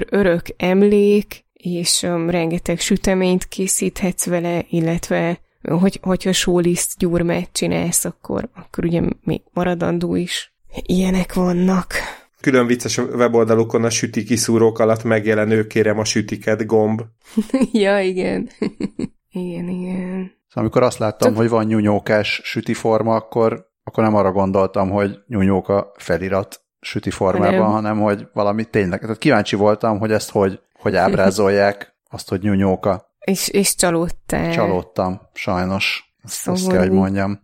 örök 0.08 0.42
emlék, 0.56 1.44
és 1.62 2.02
um, 2.02 2.30
rengeteg 2.30 2.80
süteményt 2.80 3.48
készíthetsz 3.48 4.26
vele, 4.26 4.64
illetve 4.68 5.40
hogy, 5.62 5.98
hogyha 6.02 6.32
sóliszt 6.32 6.98
gyurmát 6.98 7.48
csinálsz, 7.52 8.04
akkor, 8.04 8.48
akkor 8.54 8.84
ugye 8.84 9.02
még 9.24 9.40
maradandó 9.52 10.14
is. 10.14 10.54
Ilyenek 10.82 11.34
vannak. 11.34 11.92
Külön 12.40 12.66
vicces 12.66 12.98
a 12.98 13.02
weboldalukon 13.02 13.84
a 13.84 13.90
süti 13.90 14.24
kiszúrók 14.24 14.78
alatt 14.78 15.04
megjelenő 15.04 15.66
kérem 15.66 15.98
a 15.98 16.04
sütiket 16.04 16.66
gomb. 16.66 17.02
ja, 17.72 18.00
igen. 18.00 18.48
igen, 19.30 19.68
igen. 19.68 20.32
Szóval 20.48 20.64
amikor 20.64 20.82
azt 20.82 20.98
láttam, 20.98 21.28
Csak... 21.28 21.36
hogy 21.36 21.48
van 21.48 21.66
nyúnyókás 21.66 22.40
süti 22.44 22.74
forma, 22.74 23.14
akkor, 23.14 23.66
akkor 23.84 24.04
nem 24.04 24.14
arra 24.14 24.32
gondoltam, 24.32 24.90
hogy 24.90 25.18
nyúnyóka 25.26 25.92
felirat 25.96 26.60
süti 26.80 27.10
formában, 27.10 27.52
hanem, 27.52 27.70
hanem 27.70 28.00
hogy 28.00 28.28
valami 28.32 28.64
tényleg. 28.64 29.00
Tehát 29.00 29.18
kíváncsi 29.18 29.56
voltam, 29.56 29.98
hogy 29.98 30.12
ezt 30.12 30.30
hogy 30.30 30.60
hogy 30.80 30.96
ábrázolják 30.96 31.96
azt, 32.10 32.28
hogy 32.28 32.42
nyúnyóka. 32.42 33.14
És, 33.18 33.48
és 33.48 33.74
csalódtál. 33.74 34.52
Csalódtam, 34.52 35.20
sajnos. 35.32 36.14
Szóval 36.24 36.60
azt 36.60 36.70
kell, 36.70 36.78
hogy 36.78 36.90
mondjam. 36.90 37.40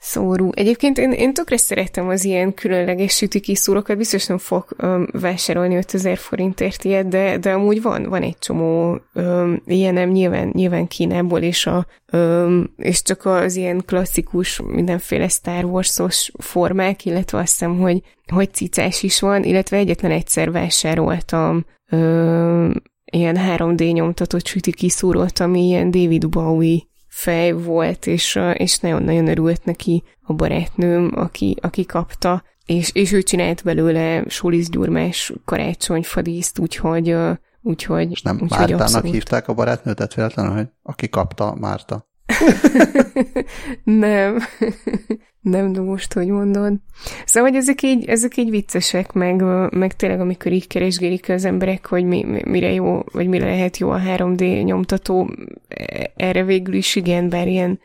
Szórú. 0.00 0.50
Egyébként 0.54 0.98
én, 0.98 1.12
én 1.12 1.34
tökre 1.34 1.56
szeretem 1.56 2.08
az 2.08 2.24
ilyen 2.24 2.54
különleges 2.54 3.16
süti 3.16 3.40
kiszúrokat, 3.40 3.96
biztos 3.96 4.26
nem 4.26 4.38
fog 4.38 4.66
um, 4.82 5.06
vásárolni 5.12 5.76
5000 5.76 6.16
forintért 6.16 6.84
ilyet, 6.84 7.08
de, 7.08 7.38
de 7.38 7.52
amúgy 7.52 7.82
van, 7.82 8.02
van 8.08 8.22
egy 8.22 8.38
csomó 8.38 9.00
um, 9.14 9.62
ilyenem 9.66 10.08
nyilván, 10.08 10.50
nyilván 10.52 10.86
Kínából, 10.86 11.40
és, 11.40 11.66
a, 11.66 11.86
um, 12.12 12.74
és 12.76 13.02
csak 13.02 13.24
az 13.24 13.56
ilyen 13.56 13.82
klasszikus 13.86 14.60
mindenféle 14.66 15.28
Star 15.28 15.64
Wars-os 15.64 16.32
formák, 16.38 17.04
illetve 17.04 17.38
azt 17.38 17.48
hiszem, 17.48 17.78
hogy, 17.78 18.02
hogy 18.32 18.54
cicás 18.54 19.02
is 19.02 19.20
van, 19.20 19.44
illetve 19.44 19.76
egyetlen 19.76 20.10
egyszer 20.10 20.50
vásároltam 20.50 21.64
um, 21.90 22.72
ilyen 23.04 23.38
3D 23.56 23.92
nyomtatott 23.92 24.46
süti 24.46 24.72
kiszúrót, 24.72 25.38
ami 25.38 25.66
ilyen 25.66 25.90
David 25.90 26.28
Bowie 26.28 26.87
fej 27.18 27.52
volt, 27.52 28.06
és, 28.06 28.38
és 28.52 28.78
nagyon-nagyon 28.78 29.28
örült 29.28 29.64
neki 29.64 30.02
a 30.22 30.32
barátnőm, 30.32 31.12
aki, 31.14 31.56
aki 31.60 31.86
kapta, 31.86 32.42
és, 32.66 32.90
és 32.92 33.12
ő 33.12 33.22
csinált 33.22 33.62
belőle 33.62 34.24
suliszgyurmás 34.28 35.32
karácsonyfadíszt, 35.44 36.58
úgyhogy, 36.58 37.16
úgyhogy... 37.62 38.10
És 38.10 38.22
nem 38.22 38.34
úgyhogy 38.34 38.58
Mártának 38.58 38.80
abszolút. 38.80 39.12
hívták 39.12 39.48
a 39.48 39.54
barátnőtet 39.54 40.14
véletlenül, 40.14 40.52
hogy 40.52 40.68
aki 40.82 41.08
kapta, 41.08 41.54
Márta. 41.54 42.07
nem. 43.84 44.38
nem, 45.40 45.72
de 45.72 45.80
most, 45.80 46.12
hogy 46.12 46.28
mondod. 46.28 46.72
Szóval, 47.24 47.50
hogy 47.50 47.58
ezek 47.58 47.82
így, 47.82 48.04
ezek 48.04 48.36
így 48.36 48.50
viccesek, 48.50 49.12
meg, 49.12 49.42
meg 49.70 49.96
tényleg, 49.96 50.20
amikor 50.20 50.52
így 50.52 50.66
keresgélik 50.66 51.28
az 51.28 51.44
emberek, 51.44 51.86
hogy 51.86 52.04
mi, 52.04 52.24
mi, 52.24 52.42
mire 52.44 52.72
jó, 52.72 53.02
vagy 53.12 53.28
mire 53.28 53.44
lehet 53.44 53.76
jó 53.76 53.90
a 53.90 54.00
3D 54.00 54.64
nyomtató, 54.64 55.30
e, 55.68 56.10
erre 56.16 56.44
végül 56.44 56.74
is 56.74 56.96
igen, 56.96 57.28
bár 57.28 57.48
ilyen 57.48 57.80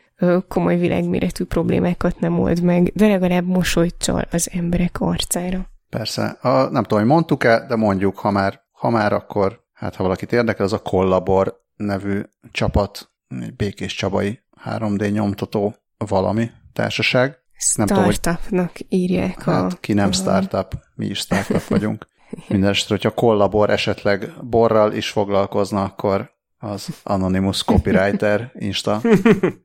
komoly 0.48 0.76
világméretű 0.78 1.44
problémákat 1.44 2.20
nem 2.20 2.38
old 2.38 2.62
meg, 2.62 2.92
de 2.94 3.06
legalább 3.06 3.46
mosolyt 3.46 3.94
csal 3.98 4.24
az 4.30 4.50
emberek 4.52 5.00
arcára. 5.00 5.66
Persze. 5.90 6.24
A, 6.40 6.48
nem 6.48 6.82
tudom, 6.82 6.98
hogy 6.98 7.08
mondtuk-e, 7.08 7.66
de 7.68 7.76
mondjuk, 7.76 8.18
ha 8.18 8.30
már, 8.30 8.60
ha 8.72 8.90
már 8.90 9.12
akkor, 9.12 9.60
hát 9.72 9.94
ha 9.94 10.02
valakit 10.02 10.32
érdekel, 10.32 10.64
az 10.64 10.72
a 10.72 10.82
Kollabor 10.82 11.60
nevű 11.76 12.20
csapat, 12.52 13.13
egy 13.28 13.54
Békés 13.56 13.94
Csabai 13.94 14.40
3D 14.64 15.12
nyomtató 15.12 15.74
valami 15.96 16.50
társaság. 16.72 17.38
Nem 17.74 17.86
Startupnak 17.86 18.72
írják 18.88 19.42
hát, 19.42 19.72
a... 19.72 19.76
ki 19.80 19.92
nem 19.92 20.12
startup, 20.12 20.74
mi 20.94 21.06
is 21.06 21.18
startup 21.18 21.62
vagyunk. 21.74 22.06
Mindenesetre, 22.48 22.94
hogyha 22.94 23.10
kollabor 23.10 23.70
esetleg 23.70 24.32
borral 24.42 24.92
is 24.92 25.10
foglalkozna, 25.10 25.82
akkor 25.82 26.32
az 26.58 26.88
Anonymous 27.02 27.64
Copywriter 27.64 28.52
Insta 28.54 29.00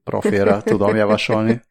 profilra 0.03 0.61
tudom 0.61 0.95
javasolni. 0.95 1.61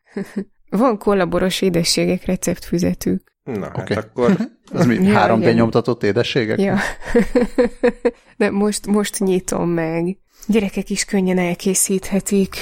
Van 0.71 0.99
kollaboros 0.99 1.61
édességek 1.61 2.25
receptfüzetük. 2.25 3.37
Na, 3.43 3.65
hát 3.65 3.79
okay. 3.79 3.97
akkor... 3.97 4.37
Az 4.73 4.87
mi? 4.87 4.95
Ja, 4.95 5.27
3D 5.27 5.37
igen. 5.39 5.55
nyomtatott 5.55 6.03
édességek? 6.03 6.61
Ja. 6.61 6.79
De 8.37 8.51
most, 8.51 8.87
most 8.87 9.19
nyitom 9.19 9.69
meg. 9.69 10.19
Gyerekek 10.51 10.91
is 10.91 11.05
könnyen 11.05 11.39
elkészíthetik. 11.39 12.57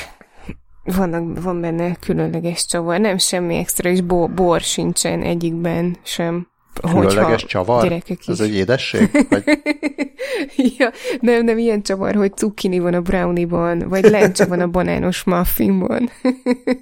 Vannak, 0.85 1.43
van 1.43 1.61
benne 1.61 1.95
különleges 1.95 2.67
csavar, 2.67 3.01
nem 3.01 3.19
semmi 3.19 3.57
extra, 3.57 3.91
és 3.91 4.01
bo, 4.01 4.29
bor 4.29 4.61
sincsen 4.61 5.23
egyikben 5.23 5.97
sem. 6.03 6.49
Különleges 6.81 7.45
csavar? 7.45 8.03
Is. 8.07 8.27
Ez 8.27 8.41
egy 8.41 8.55
édesség? 8.55 9.27
Vagy... 9.29 9.45
ja, 10.79 10.91
nem, 11.21 11.45
nem 11.45 11.59
ilyen 11.59 11.83
csavar, 11.83 12.15
hogy 12.15 12.37
cukkini 12.37 12.79
van 12.79 12.95
a 12.95 13.01
brownie-ban, 13.01 13.89
vagy 13.89 14.05
lencse 14.05 14.47
van 14.47 14.61
a 14.61 14.67
banános 14.67 15.25
muffinban. 15.25 16.11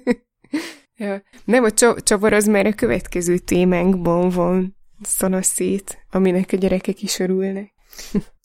ja. 0.97 1.21
Nem, 1.43 1.63
a 1.63 1.71
csavar 2.03 2.33
az 2.33 2.45
már 2.45 2.65
a 2.65 2.73
következő 2.73 3.37
témánkban 3.37 4.29
van 4.29 4.77
szanaszét, 5.01 6.05
aminek 6.11 6.49
a 6.51 6.57
gyerekek 6.57 7.01
is 7.01 7.19
örülnek. 7.19 7.73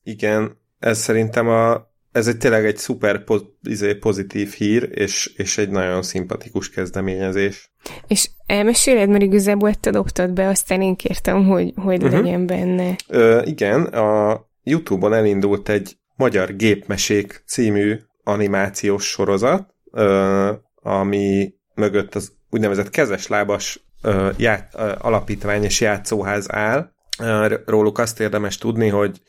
Igen, 0.03 0.59
ez 0.79 0.99
szerintem 0.99 1.49
a 1.49 1.90
ez 2.13 2.27
egy 2.27 2.37
tényleg 2.37 2.65
egy 2.65 2.77
szuper 2.77 3.25
izé, 3.63 3.95
pozitív 3.95 4.53
hír, 4.53 4.89
és, 4.95 5.33
és 5.37 5.59
egy 5.59 5.71
nagyon 5.71 6.03
szimpatikus 6.03 6.71
kezdeményezés. 6.71 7.73
És 8.07 8.31
elmeséled, 8.47 9.09
mert 9.09 9.23
igazából 9.23 9.75
te 9.75 9.91
dobtad 9.91 10.33
be, 10.33 10.49
aztán 10.49 10.83
én 10.83 10.97
kértem, 10.97 11.45
hogy, 11.45 11.73
hogy 11.77 12.03
uh-huh. 12.03 12.21
legyen 12.21 12.47
benne. 12.47 12.97
Ö, 13.09 13.43
igen, 13.45 13.85
a 13.85 14.41
YouTube-on 14.63 15.15
elindult 15.15 15.69
egy 15.69 15.97
Magyar 16.17 16.57
Gépmesék 16.57 17.43
című 17.47 17.99
animációs 18.25 19.05
sorozat, 19.05 19.75
ö, 19.93 20.53
ami 20.75 21.55
mögött 21.75 22.15
az 22.15 22.33
úgynevezett 22.51 22.91
kezeslábas 22.91 23.85
ö, 24.03 24.29
ját, 24.37 24.75
ö, 24.77 24.93
alapítvány 24.99 25.63
és 25.63 25.81
játszóház 25.81 26.53
áll, 26.53 26.93
Róluk 27.67 27.99
azt 27.99 28.21
érdemes 28.21 28.59
tudni, 28.59 28.89
hogy 28.89 29.21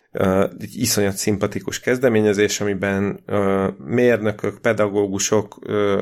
egy 0.59 0.75
iszonyat 0.75 1.15
szimpatikus 1.15 1.79
kezdeményezés, 1.79 2.61
amiben 2.61 3.23
mérnökök, 3.77 4.59
pedagógusok, 4.61 5.59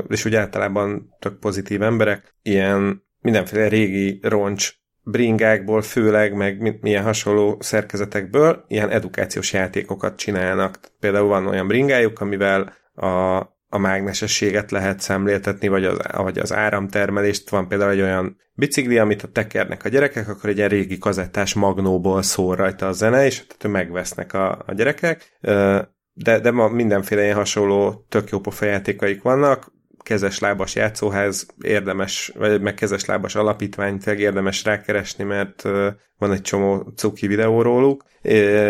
és 0.07 0.25
úgy 0.25 0.35
általában 0.35 1.15
tök 1.19 1.39
pozitív 1.39 1.81
emberek, 1.81 2.35
ilyen 2.41 3.03
mindenféle 3.21 3.67
régi 3.67 4.19
roncs 4.21 4.73
bringákból 5.03 5.81
főleg, 5.81 6.33
meg 6.33 6.79
milyen 6.81 7.03
hasonló 7.03 7.57
szerkezetekből 7.59 8.63
ilyen 8.67 8.89
edukációs 8.89 9.53
játékokat 9.53 10.17
csinálnak. 10.17 10.79
Például 10.99 11.27
van 11.27 11.47
olyan 11.47 11.67
bringájuk, 11.67 12.19
amivel 12.19 12.73
a 12.95 13.41
a 13.69 13.77
mágnesességet 13.77 14.71
lehet 14.71 14.99
szemléltetni, 14.99 15.67
vagy 15.67 15.85
az, 15.85 15.97
vagy 16.11 16.39
az 16.39 16.53
áramtermelést. 16.53 17.49
Van 17.49 17.67
például 17.67 17.91
egy 17.91 18.01
olyan 18.01 18.37
bicikli, 18.53 18.97
amit 18.97 19.23
a 19.23 19.27
tekernek 19.27 19.85
a 19.85 19.89
gyerekek, 19.89 20.29
akkor 20.29 20.49
egy 20.49 20.57
ilyen 20.57 20.69
régi 20.69 20.97
kazettás 20.97 21.53
magnóból 21.53 22.21
szól 22.21 22.55
rajta 22.55 22.87
a 22.87 22.91
zene, 22.91 23.25
és 23.25 23.45
tehát 23.47 23.77
megvesznek 23.77 24.33
a, 24.33 24.63
a 24.65 24.73
gyerekek. 24.73 25.37
De, 26.13 26.39
de 26.39 26.51
ma 26.51 26.67
mindenféle 26.67 27.23
ilyen 27.23 27.35
hasonló 27.35 28.05
tök 28.09 28.29
jó 28.29 28.41
játékaik 28.61 29.21
vannak, 29.21 29.71
kezes 30.03 30.39
lábas 30.39 30.75
játszóház 30.75 31.47
érdemes, 31.61 32.31
vagy 32.35 32.61
meg 32.61 32.73
kezes 32.73 33.05
lábas 33.05 33.35
alapítványt 33.35 34.07
érdemes 34.07 34.63
rákeresni, 34.63 35.23
mert 35.23 35.61
van 36.17 36.31
egy 36.31 36.41
csomó 36.41 36.91
cuki 36.95 37.27
videó 37.27 37.61
róluk, 37.61 38.03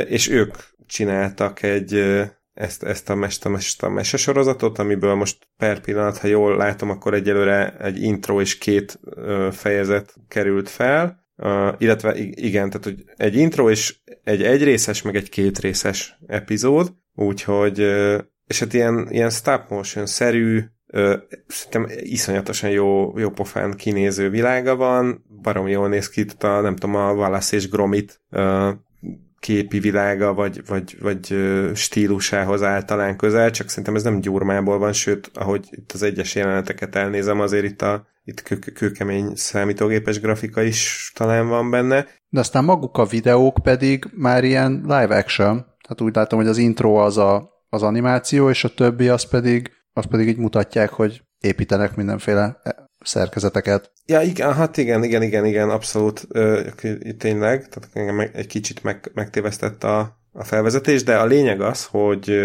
és 0.08 0.30
ők 0.30 0.56
csináltak 0.88 1.64
egy 1.64 2.22
ezt, 2.60 2.84
ezt 2.84 3.10
a, 3.10 3.16
mest, 3.16 3.46
a, 3.46 3.50
mest, 3.50 3.84
a 3.84 3.90
mesesorozatot, 3.90 4.80
amiből 4.80 5.16
most 5.16 5.48
per 5.58 5.80
pillanat, 5.80 6.18
ha 6.18 6.28
jól 6.28 6.58
látom, 6.58 6.90
akkor 6.90 7.14
egyelőre 7.14 7.78
egy 7.78 8.02
intro 8.02 8.42
és 8.42 8.58
két 8.58 9.00
ö, 9.04 9.50
fejezet 9.52 10.14
került 10.28 10.70
fel, 10.70 11.26
uh, 11.36 11.74
illetve 11.78 12.18
igen, 12.18 12.70
tehát 12.70 12.84
hogy 12.84 13.04
egy 13.16 13.36
intro 13.36 13.70
és 13.70 13.96
egy 14.24 14.44
egyrészes, 14.44 15.02
meg 15.02 15.16
egy 15.16 15.30
kétrészes 15.30 16.20
epizód, 16.28 16.94
úgyhogy, 17.16 17.80
uh, 17.82 18.18
és 18.48 18.60
hát 18.60 18.74
ilyen, 18.74 19.08
ilyen 19.10 19.30
stop 19.30 19.70
motion-szerű, 19.70 20.64
uh, 20.88 21.14
szerintem 21.48 21.98
iszonyatosan 22.00 22.70
jó, 22.70 23.20
jó 23.20 23.30
pofán 23.30 23.74
kinéző 23.74 24.30
világa 24.30 24.76
van, 24.76 25.26
barom 25.42 25.68
jól 25.68 25.90
néz 25.90 26.10
ki, 26.10 26.26
a, 26.40 26.48
nem 26.48 26.76
tudom, 26.76 26.96
a 26.96 27.14
Wallace 27.14 27.56
és 27.56 27.70
Gromit 27.70 28.22
uh, 28.32 28.70
képi 29.50 29.80
világa, 29.80 30.34
vagy, 30.34 30.62
vagy, 30.68 30.98
vagy 31.02 31.36
stílusához 31.74 32.64
áll 32.64 32.84
talán 32.84 33.18
közel, 33.18 33.52
csak 33.52 33.70
szerintem 33.70 33.96
ez 33.96 34.04
nem 34.04 34.20
gyurmából 34.20 34.78
van, 34.78 34.94
sőt, 34.94 35.32
ahogy 35.34 35.68
itt 35.72 35.92
az 35.92 36.04
egyes 36.04 36.36
jeleneteket 36.36 36.96
elnézem, 36.96 37.40
azért 37.40 37.66
itt 37.66 37.82
a 37.82 38.08
itt 38.24 38.42
kő, 38.42 38.58
kőkemény 38.58 39.36
számítógépes 39.36 40.20
grafika 40.20 40.62
is 40.62 41.12
talán 41.16 41.48
van 41.48 41.70
benne. 41.70 42.06
De 42.30 42.40
aztán 42.40 42.64
maguk 42.64 42.98
a 42.98 43.06
videók 43.06 43.58
pedig 43.64 44.06
már 44.16 44.44
ilyen 44.44 44.72
live 44.72 45.18
action, 45.18 45.56
tehát 45.58 46.02
úgy 46.02 46.16
látom, 46.16 46.40
hogy 46.40 46.48
az 46.48 46.58
intro 46.58 46.94
az 46.94 47.18
a, 47.18 47.50
az 47.70 47.84
animáció, 47.84 48.50
és 48.50 48.64
a 48.64 48.74
többi 48.74 49.08
az 49.08 49.24
pedig, 49.24 49.72
az 49.94 50.06
pedig 50.06 50.28
így 50.28 50.38
mutatják, 50.38 50.90
hogy 50.90 51.22
építenek 51.40 51.96
mindenféle 51.96 52.62
szerkezeteket. 53.10 53.92
Ja, 54.06 54.22
igen, 54.22 54.54
hát 54.54 54.78
igen, 54.78 55.04
igen, 55.04 55.22
igen, 55.22 55.46
igen, 55.46 55.70
abszolút 55.70 56.28
ö, 56.30 56.62
tényleg, 57.18 57.68
tehát 57.68 57.90
engem 57.94 58.30
egy 58.34 58.48
kicsit 58.48 58.84
meg, 58.84 59.12
megtévesztett 59.14 59.84
a, 59.84 60.18
a 60.32 60.44
felvezetés, 60.44 61.04
de 61.04 61.18
a 61.18 61.26
lényeg 61.26 61.62
az, 61.62 61.86
hogy 61.86 62.40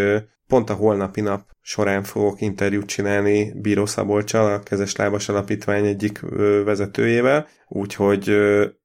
pont 0.46 0.70
a 0.70 0.74
holnapi 0.74 1.20
nap 1.20 1.42
során 1.60 2.02
fogok 2.02 2.40
interjút 2.40 2.86
csinálni 2.86 3.52
Bíró 3.60 3.86
Szabolcsal, 3.86 4.52
a 4.52 4.62
Kezes 4.62 4.96
Lábas 4.96 5.28
Alapítvány 5.28 5.86
egyik 5.86 6.20
vezetőjével, 6.64 7.46
úgyhogy 7.68 8.36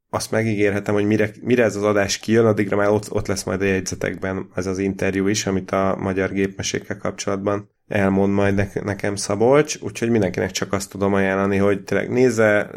azt 0.10 0.32
megígérhetem, 0.32 0.94
hogy 0.94 1.06
mire, 1.06 1.32
mire 1.42 1.64
ez 1.64 1.76
az 1.76 1.84
adás 1.84 2.18
kijön, 2.18 2.46
addigra 2.46 2.76
már 2.76 2.90
ott, 2.90 3.12
ott 3.12 3.28
lesz 3.28 3.44
majd 3.44 3.62
a 3.62 3.66
jegyzetekben 3.66 4.50
ez 4.56 4.66
az 4.66 4.78
interjú 4.78 5.28
is, 5.28 5.46
amit 5.46 5.72
a 5.72 5.96
magyar 6.00 6.32
gépmesékkel 6.32 6.98
kapcsolatban 6.98 7.70
elmond 7.90 8.34
majd 8.34 8.56
ne, 8.56 8.68
nekem 8.74 9.16
Szabolcs, 9.16 9.78
úgyhogy 9.82 10.10
mindenkinek 10.10 10.52
csak 10.52 10.74
azt 10.74 10.90
tudom 10.90 11.14
ajánlani, 11.14 11.58
hogy 11.58 11.84
tényleg 11.84 12.10
nézze, 12.10 12.70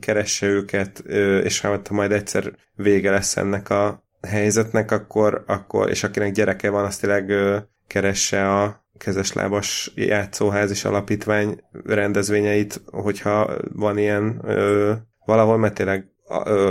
keresse 0.00 0.46
őket, 0.46 0.98
és 1.42 1.60
ha 1.60 1.80
majd 1.90 2.12
egyszer 2.12 2.52
vége 2.74 3.10
lesz 3.10 3.36
ennek 3.36 3.70
a 3.70 4.04
helyzetnek, 4.28 4.90
akkor, 4.90 5.44
akkor 5.46 5.90
és 5.90 6.04
akinek 6.04 6.32
gyereke 6.32 6.70
van, 6.70 6.84
azt 6.84 7.00
tényleg 7.00 7.32
keresse 7.86 8.60
a 8.60 8.84
kezeslábas 8.98 9.92
játszóház 9.94 10.70
és 10.70 10.84
alapítvány 10.84 11.60
rendezvényeit, 11.84 12.82
hogyha 12.86 13.56
van 13.72 13.98
ilyen 13.98 14.42
valahol, 15.24 15.58
mert 15.58 15.74
tényleg 15.74 16.12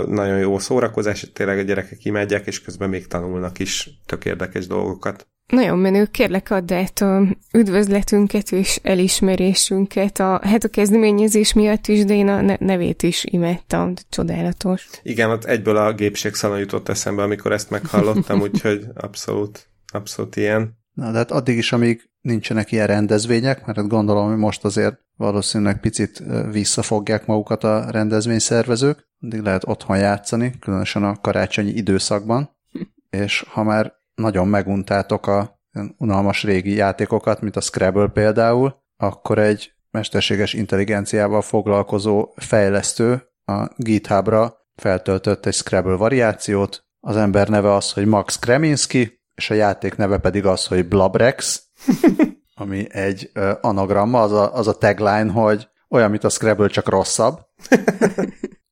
nagyon 0.06 0.38
jó 0.38 0.58
szórakozás, 0.58 1.30
tényleg 1.32 1.58
a 1.58 1.62
gyerekek 1.62 2.04
imádják, 2.04 2.46
és 2.46 2.62
közben 2.62 2.88
még 2.88 3.06
tanulnak 3.06 3.58
is 3.58 3.90
tök 4.06 4.24
érdekes 4.24 4.66
dolgokat. 4.66 5.26
Nagyon 5.46 5.78
menő, 5.78 6.06
kérlek 6.06 6.50
add 6.50 6.72
át 6.72 7.00
a 7.00 7.22
üdvözletünket 7.52 8.52
és 8.52 8.80
elismerésünket 8.82 10.18
a, 10.18 10.40
hát 10.42 10.64
a 10.64 10.68
kezdeményezés 10.68 11.52
miatt 11.52 11.86
is, 11.86 12.04
de 12.04 12.14
én 12.14 12.28
a 12.28 12.56
nevét 12.58 13.02
is 13.02 13.24
imádtam, 13.24 13.94
csodálatos. 14.08 14.88
Igen, 15.02 15.30
ott 15.30 15.44
egyből 15.44 15.76
a 15.76 15.92
gépségszalon 15.92 16.58
jutott 16.58 16.88
eszembe, 16.88 17.22
amikor 17.22 17.52
ezt 17.52 17.70
meghallottam, 17.70 18.40
úgyhogy 18.50 18.86
abszolút, 18.94 19.68
abszolút 19.92 20.36
ilyen. 20.36 20.80
Na, 20.92 21.10
de 21.10 21.18
hát 21.18 21.30
addig 21.30 21.56
is, 21.56 21.72
amíg 21.72 22.10
nincsenek 22.20 22.72
ilyen 22.72 22.86
rendezvények, 22.86 23.66
mert 23.66 23.78
hát 23.78 23.88
gondolom, 23.88 24.28
hogy 24.28 24.36
most 24.36 24.64
azért 24.64 24.98
valószínűleg 25.16 25.80
picit 25.80 26.22
visszafogják 26.50 27.26
magukat 27.26 27.64
a 27.64 27.90
rendezvényszervezők, 27.90 29.08
addig 29.20 29.40
lehet 29.40 29.68
otthon 29.68 29.98
játszani, 29.98 30.52
különösen 30.60 31.04
a 31.04 31.20
karácsonyi 31.20 31.70
időszakban, 31.70 32.56
és 33.10 33.44
ha 33.48 33.62
már 33.62 34.00
nagyon 34.22 34.48
meguntátok 34.48 35.26
a 35.26 35.60
unalmas 35.98 36.42
régi 36.42 36.74
játékokat, 36.74 37.40
mint 37.40 37.56
a 37.56 37.60
Scrabble 37.60 38.08
például, 38.08 38.76
akkor 38.96 39.38
egy 39.38 39.72
mesterséges 39.90 40.52
intelligenciával 40.52 41.42
foglalkozó 41.42 42.32
fejlesztő 42.36 43.22
a 43.44 43.68
GitHubra 43.76 44.56
feltöltött 44.74 45.46
egy 45.46 45.54
Scrabble 45.54 45.96
variációt, 45.96 46.84
az 47.00 47.16
ember 47.16 47.48
neve 47.48 47.72
az, 47.72 47.92
hogy 47.92 48.06
Max 48.06 48.38
Kreminski, 48.38 49.20
és 49.34 49.50
a 49.50 49.54
játék 49.54 49.96
neve 49.96 50.18
pedig 50.18 50.46
az, 50.46 50.66
hogy 50.66 50.88
Blabrex, 50.88 51.62
ami 52.54 52.86
egy 52.94 53.30
anagramma, 53.60 54.20
az 54.20 54.32
a, 54.32 54.54
az 54.54 54.68
a 54.68 54.78
tagline, 54.78 55.30
hogy 55.30 55.68
olyan, 55.88 56.10
mint 56.10 56.24
a 56.24 56.28
Scrabble, 56.28 56.68
csak 56.68 56.88
rosszabb. 56.88 57.40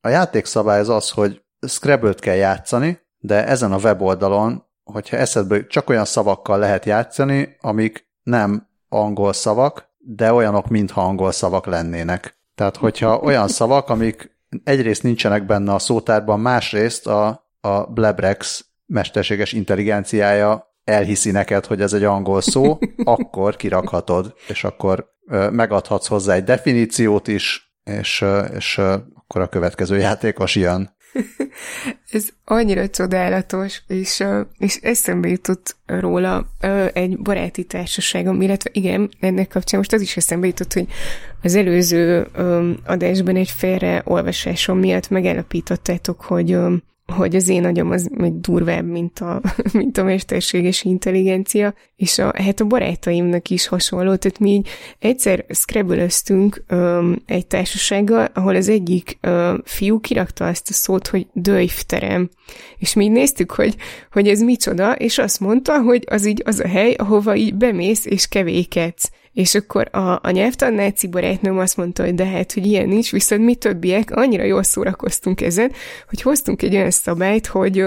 A 0.03 0.09
játékszabály 0.09 0.81
az 0.81 0.89
az, 0.89 1.11
hogy 1.11 1.43
Scrabble-t 1.67 2.21
kell 2.21 2.35
játszani, 2.35 3.01
de 3.19 3.47
ezen 3.47 3.73
a 3.73 3.79
weboldalon 3.79 4.70
hogyha 4.93 5.17
eszedbe 5.17 5.67
csak 5.67 5.91
olyan 5.91 6.05
szavakkal 6.05 6.59
lehet 6.59 6.85
játszani, 6.85 7.57
amik 7.61 8.09
nem 8.23 8.69
angol 8.89 9.33
szavak, 9.33 9.89
de 9.99 10.33
olyanok, 10.33 10.69
mintha 10.69 11.01
angol 11.03 11.33
szavak 11.33 11.67
lennének. 11.67 12.39
Tehát, 12.55 12.77
hogyha 12.77 13.19
olyan 13.19 13.49
szavak, 13.49 13.89
amik 13.89 14.39
egyrészt 14.65 15.03
nincsenek 15.03 15.47
benne 15.47 15.75
a 15.75 15.79
szótárban, 15.79 16.41
másrészt 16.41 17.07
a, 17.07 17.49
a 17.61 17.87
Blabrex 17.87 18.65
mesterséges 18.87 19.53
intelligenciája 19.53 20.75
elhiszi 20.85 21.31
neked, 21.31 21.67
hogy 21.67 21.81
ez 21.81 21.93
egy 21.93 22.05
angol 22.05 22.41
szó, 22.41 22.79
akkor 23.05 23.57
kirakhatod, 23.57 24.35
és 24.49 24.65
akkor 24.65 25.09
megadhatsz 25.51 26.07
hozzá 26.07 26.35
egy 26.35 26.45
definíciót 26.45 27.29
is, 27.29 27.75
és, 27.85 28.25
és 28.57 28.79
akkor 29.15 29.41
a 29.41 29.49
következő 29.49 29.99
játékos 29.99 30.57
jön. 30.57 30.97
Ez 32.11 32.29
annyira 32.45 32.89
csodálatos, 32.89 33.83
és, 33.87 34.25
és 34.59 34.77
eszembe 34.77 35.29
jutott 35.29 35.77
róla 35.87 36.47
egy 36.93 37.19
baráti 37.19 37.65
társaságom, 37.65 38.41
illetve 38.41 38.71
igen, 38.73 39.11
ennek 39.21 39.49
kapcsán 39.49 39.79
most 39.79 39.93
az 39.93 40.01
is 40.01 40.17
eszembe 40.17 40.47
jutott, 40.47 40.73
hogy 40.73 40.87
az 41.43 41.55
előző 41.55 42.29
adásban 42.85 43.37
egy 43.37 43.51
félreolvasásom 43.51 44.79
miatt 44.79 45.09
megállapítottátok, 45.09 46.21
hogy 46.21 46.59
hogy 47.11 47.37
az 47.37 47.49
én 47.49 47.65
agyam 47.65 47.91
az 47.91 48.09
még 48.15 48.41
durvább, 48.41 48.87
mint 48.87 49.19
a, 49.19 49.41
mint 49.73 49.99
a 49.99 50.05
mesterséges 50.05 50.85
intelligencia, 50.85 51.75
és 51.97 52.19
a, 52.19 52.33
hát 52.35 52.61
a 52.61 52.65
barátaimnak 52.65 53.49
is 53.49 53.67
hasonló, 53.67 54.15
tehát 54.15 54.39
mi 54.39 54.51
így 54.51 54.69
egyszer 54.99 55.45
scrabble 55.49 56.07
egy 57.27 57.47
társasággal, 57.47 58.29
ahol 58.35 58.57
az 58.57 58.69
egyik 58.69 59.19
ö, 59.21 59.55
fiú 59.65 60.01
kirakta 60.01 60.47
azt 60.47 60.71
a 60.71 60.73
szót, 60.73 61.07
hogy 61.07 61.27
döjvterem, 61.33 62.31
és 62.79 62.95
mi 62.95 63.05
így 63.05 63.11
néztük, 63.11 63.51
hogy, 63.51 63.77
hogy 64.13 64.29
ez 64.29 64.41
micsoda, 64.41 64.93
és 64.93 65.19
azt 65.19 65.41
mondta, 65.41 65.81
hogy 65.81 66.05
az 66.07 66.27
így 66.27 66.43
az 66.45 66.61
a 66.61 66.69
hely, 66.69 66.93
ahova 66.93 67.35
így 67.35 67.55
bemész 67.55 68.07
és 68.07 68.29
kevékedsz. 68.29 69.11
És 69.33 69.55
akkor 69.55 69.89
a, 69.93 70.19
a 70.23 70.31
nyelvtan 70.31 70.73
náci 70.73 71.09
barátnőm 71.09 71.59
azt 71.59 71.77
mondta, 71.77 72.05
hogy 72.05 72.15
de 72.15 72.27
hát, 72.27 72.53
hogy 72.53 72.67
ilyen 72.67 72.89
nincs, 72.89 73.13
viszont 73.13 73.45
mi 73.45 73.55
többiek 73.55 74.11
annyira 74.11 74.45
jól 74.45 74.63
szórakoztunk 74.63 75.41
ezen, 75.41 75.73
hogy 76.09 76.23
hoztunk 76.23 76.63
egy 76.63 76.75
olyan 76.75 76.91
szabályt, 76.91 77.47
hogy 77.47 77.85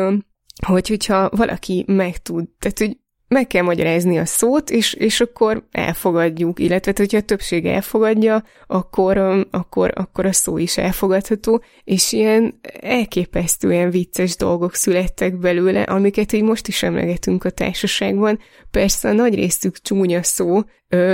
hogy 0.66 0.88
hogyha 0.88 1.30
valaki 1.30 1.84
megtud, 1.88 2.46
tehát 2.60 2.80
hogy 2.80 2.98
meg 3.34 3.48
kell 3.48 3.64
magyarázni 3.64 4.18
a 4.18 4.26
szót, 4.26 4.70
és, 4.70 4.94
és 4.94 5.22
akkor 5.22 5.68
elfogadjuk, 5.72 6.60
illetve 6.60 6.94
hogyha 6.96 7.18
a 7.18 7.22
többség 7.22 7.66
elfogadja, 7.66 8.44
akkor, 8.68 9.18
akkor, 9.52 9.92
akkor 9.96 10.26
a 10.26 10.32
szó 10.32 10.58
is 10.58 10.78
elfogadható, 10.78 11.64
és 11.84 12.12
ilyen 12.12 12.60
elképesztően 12.82 13.90
vicces 13.90 14.36
dolgok 14.36 14.76
születtek 14.76 15.38
belőle, 15.38 15.82
amiket 15.82 16.32
így 16.32 16.44
most 16.44 16.68
is 16.68 16.84
emlegetünk 16.84 17.44
a 17.44 17.50
társaságban. 17.50 18.40
Persze 18.72 19.10
a 19.10 19.14
nagy 19.14 19.36
részük 19.36 19.78
csúnya 19.78 20.24
szó, 20.24 20.62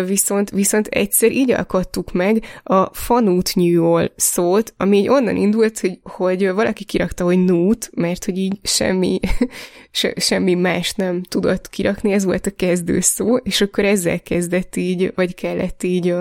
viszont, 0.06 0.50
viszont 0.50 0.88
egyszer 0.88 1.32
így 1.32 1.52
alkottuk 1.52 2.12
meg 2.12 2.44
a 2.64 2.94
fanútnyűol 2.94 4.12
szót, 4.16 4.74
ami 4.78 4.98
így 4.98 5.08
onnan 5.08 5.36
indult, 5.36 5.80
hogy, 5.80 6.00
hogy 6.04 6.52
valaki 6.52 6.84
kirakta, 6.84 7.24
hogy 7.24 7.44
nút, 7.44 7.90
mert 7.96 8.26
hogy 8.26 8.38
így 8.38 8.60
semmi, 8.64 9.20
se, 9.92 10.14
semmi 10.16 10.54
más 10.54 10.94
nem 10.94 11.24
tudott 11.24 11.70
kirakni, 11.70 12.12
ez 12.12 12.24
volt 12.26 12.46
a 12.46 12.56
kezdő 12.56 13.00
szó, 13.00 13.36
és 13.36 13.62
akkor 13.62 13.86
ezzel 13.86 14.20
kezdett 14.20 14.76
így, 14.76 15.12
vagy 15.16 15.36
kellett 15.36 15.84
így 15.84 16.14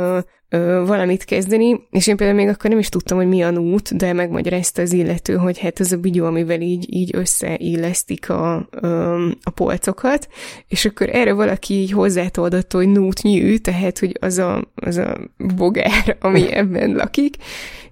ö, 0.49 0.83
valamit 0.87 1.25
kezdeni, 1.25 1.81
és 1.91 2.07
én 2.07 2.17
például 2.17 2.39
még 2.39 2.49
akkor 2.49 2.71
nem 2.71 2.79
is 2.79 2.89
tudtam, 2.89 3.17
hogy 3.17 3.29
mi 3.29 3.43
a 3.43 3.51
nút, 3.51 3.97
de 3.97 4.13
megmagyarázta 4.13 4.83
az 4.83 4.93
illető, 4.93 5.35
hogy 5.35 5.59
hát 5.59 5.81
ez 5.81 5.93
a 5.93 5.97
bigyó, 5.97 6.25
amivel 6.25 6.61
így, 6.61 6.95
így 6.95 7.11
összeillesztik 7.15 8.31
a, 8.31 8.69
ö, 8.71 9.29
a 9.43 9.51
polcokat, 9.51 10.29
és 10.69 10.85
akkor 10.85 11.09
erre 11.13 11.33
valaki 11.33 11.75
így 11.75 11.91
hozzátoldott, 11.91 12.73
hogy 12.73 12.89
nút 12.89 13.23
nyű, 13.23 13.57
tehát, 13.57 13.99
hogy 13.99 14.17
az 14.21 14.39
a, 14.39 14.73
az 14.75 14.97
a 14.97 15.19
bogár, 15.57 16.17
ami 16.21 16.53
ebben 16.61 16.93
lakik, 16.93 17.37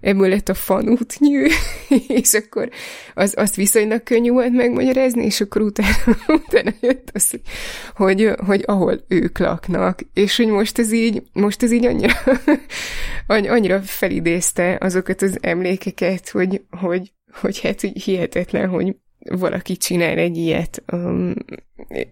ebből 0.01 0.29
lett 0.29 0.49
a 0.49 0.55
fanútnyű, 0.55 1.47
és 2.21 2.35
akkor 2.35 2.69
az, 3.15 3.35
azt 3.37 3.55
viszonylag 3.57 4.03
könnyű 4.03 4.31
volt 4.31 4.53
megmagyarázni, 4.53 5.25
és 5.25 5.41
akkor 5.41 5.63
utána, 5.63 5.97
utána 6.47 6.71
jött 6.81 7.11
az, 7.13 7.31
hogy, 7.31 7.41
hogy, 7.95 8.31
hogy 8.47 8.63
ahol 8.67 9.05
ők 9.09 9.39
laknak, 9.39 10.01
és 10.15 10.37
hogy 10.37 10.47
most 10.47 10.79
ez 10.79 10.93
így, 10.93 11.23
most 11.33 11.63
ez 11.63 11.73
így 11.73 11.87
annyira, 11.87 12.15
annyira 13.27 13.81
felidézte 13.81 14.79
azokat 14.81 15.23
az 15.23 15.39
emlékeket, 15.41 16.29
hogy, 16.29 16.63
hogy, 16.71 17.13
hogy 17.41 17.61
hát 17.61 17.81
hogy 17.81 18.03
hihetetlen, 18.03 18.69
hogy 18.69 18.97
valaki 19.31 19.77
csinál 19.77 20.19
egy 20.19 20.37
ilyet 20.37 20.83
um, 20.93 21.35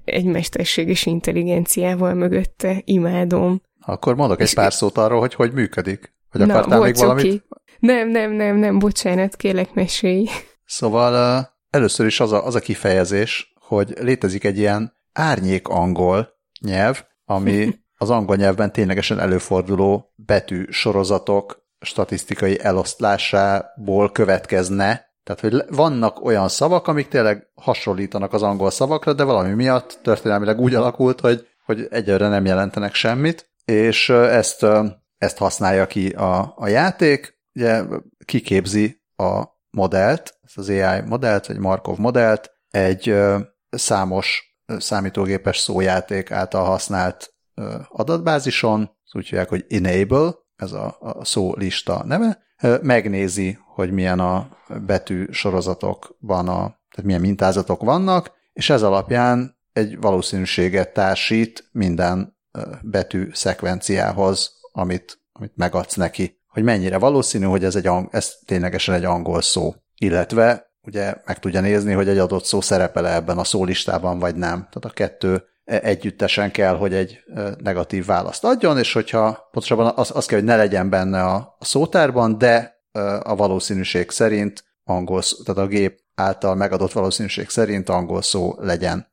egy 0.04 0.24
mesterséges 0.24 1.06
intelligenciával 1.06 2.14
mögötte, 2.14 2.82
imádom. 2.84 3.62
Akkor 3.80 4.14
mondok 4.14 4.40
egy 4.40 4.54
pár 4.54 4.72
szót 4.72 4.98
arról, 4.98 5.20
hogy 5.20 5.34
hogy 5.34 5.52
működik. 5.52 6.14
Hogy 6.30 6.46
Na, 6.46 6.54
akartál 6.54 6.80
még 6.80 6.96
valamit? 6.96 7.24
Okay. 7.24 7.42
Nem, 7.78 8.08
nem, 8.08 8.32
nem, 8.32 8.56
nem, 8.56 8.78
bocsánat, 8.78 9.36
kérlek, 9.36 9.74
mesélj. 9.74 10.28
Szóval 10.64 11.40
uh, 11.40 11.46
először 11.70 12.06
is 12.06 12.20
az 12.20 12.32
a, 12.32 12.46
az 12.46 12.54
a 12.54 12.60
kifejezés, 12.60 13.54
hogy 13.60 13.94
létezik 14.00 14.44
egy 14.44 14.58
ilyen 14.58 14.92
árnyék 15.12 15.68
angol 15.68 16.28
nyelv, 16.60 17.04
ami 17.24 17.68
az 17.96 18.10
angol 18.10 18.36
nyelvben 18.36 18.72
ténylegesen 18.72 19.20
előforduló 19.20 20.12
betű 20.14 20.64
sorozatok 20.70 21.62
statisztikai 21.80 22.60
eloszlásából 22.60 24.12
következne. 24.12 25.12
Tehát, 25.22 25.40
hogy 25.40 25.76
vannak 25.76 26.24
olyan 26.24 26.48
szavak, 26.48 26.86
amik 26.86 27.08
tényleg 27.08 27.46
hasonlítanak 27.54 28.32
az 28.32 28.42
angol 28.42 28.70
szavakra, 28.70 29.12
de 29.12 29.24
valami 29.24 29.52
miatt 29.54 29.98
történelmileg 30.02 30.60
úgy 30.60 30.74
alakult, 30.74 31.20
hogy, 31.20 31.48
hogy 31.64 31.86
egyelőre 31.90 32.28
nem 32.28 32.44
jelentenek 32.44 32.94
semmit, 32.94 33.52
és 33.64 34.08
ezt, 34.08 34.66
ezt 35.18 35.38
használja 35.38 35.86
ki 35.86 36.08
a, 36.08 36.54
a 36.56 36.68
játék, 36.68 37.38
ugye 37.54 37.82
kiképzi 38.24 39.02
a 39.16 39.44
modellt, 39.70 40.38
ezt 40.42 40.58
az 40.58 40.68
AI 40.68 41.00
modellt, 41.00 41.46
vagy 41.46 41.58
Markov 41.58 41.98
modellt, 41.98 42.50
egy 42.70 43.14
számos 43.70 44.56
számítógépes 44.66 45.58
szójáték 45.58 46.30
által 46.30 46.64
használt 46.64 47.33
adatbázison, 47.88 48.90
úgy 49.12 49.28
hívják, 49.28 49.48
hogy 49.48 49.64
enable, 49.68 50.32
ez 50.56 50.72
a, 50.72 50.96
a 51.00 51.24
szó 51.24 51.54
lista 51.56 52.04
neve, 52.04 52.42
megnézi, 52.82 53.58
hogy 53.74 53.90
milyen 53.90 54.20
a 54.20 54.48
betű 54.86 55.26
sorozatokban, 55.30 56.48
a, 56.48 56.54
tehát 56.90 57.04
milyen 57.04 57.20
mintázatok 57.20 57.82
vannak, 57.82 58.32
és 58.52 58.70
ez 58.70 58.82
alapján 58.82 59.58
egy 59.72 60.00
valószínűséget 60.00 60.92
társít 60.92 61.68
minden 61.72 62.36
betű 62.82 63.28
szekvenciához, 63.32 64.52
amit, 64.72 65.20
amit 65.32 65.56
megadsz 65.56 65.94
neki 65.94 66.42
hogy 66.54 66.62
mennyire 66.62 66.98
valószínű, 66.98 67.44
hogy 67.44 67.64
ez, 67.64 67.76
egy, 67.76 67.90
ez 68.10 68.34
ténylegesen 68.44 68.94
egy 68.94 69.04
angol 69.04 69.42
szó. 69.42 69.74
Illetve 69.98 70.72
ugye 70.82 71.14
meg 71.24 71.38
tudja 71.38 71.60
nézni, 71.60 71.92
hogy 71.92 72.08
egy 72.08 72.18
adott 72.18 72.44
szó 72.44 72.60
szerepel 72.60 73.08
ebben 73.08 73.38
a 73.38 73.44
szólistában, 73.44 74.18
vagy 74.18 74.36
nem. 74.36 74.58
Tehát 74.58 74.84
a 74.84 74.90
kettő 74.90 75.44
együttesen 75.64 76.50
kell, 76.50 76.76
hogy 76.76 76.94
egy 76.94 77.18
negatív 77.58 78.06
választ 78.06 78.44
adjon, 78.44 78.78
és 78.78 78.92
hogyha 78.92 79.48
pontosabban 79.50 79.92
az, 79.96 80.10
az 80.14 80.26
kell, 80.26 80.38
hogy 80.38 80.48
ne 80.48 80.56
legyen 80.56 80.90
benne 80.90 81.22
a, 81.22 81.56
a 81.58 81.64
szótárban, 81.64 82.38
de 82.38 82.82
a 83.22 83.34
valószínűség 83.36 84.10
szerint 84.10 84.64
angol, 84.84 85.22
tehát 85.44 85.62
a 85.62 85.66
gép 85.66 85.98
által 86.14 86.54
megadott 86.54 86.92
valószínűség 86.92 87.48
szerint 87.48 87.88
angol 87.88 88.22
szó 88.22 88.54
legyen. 88.58 89.12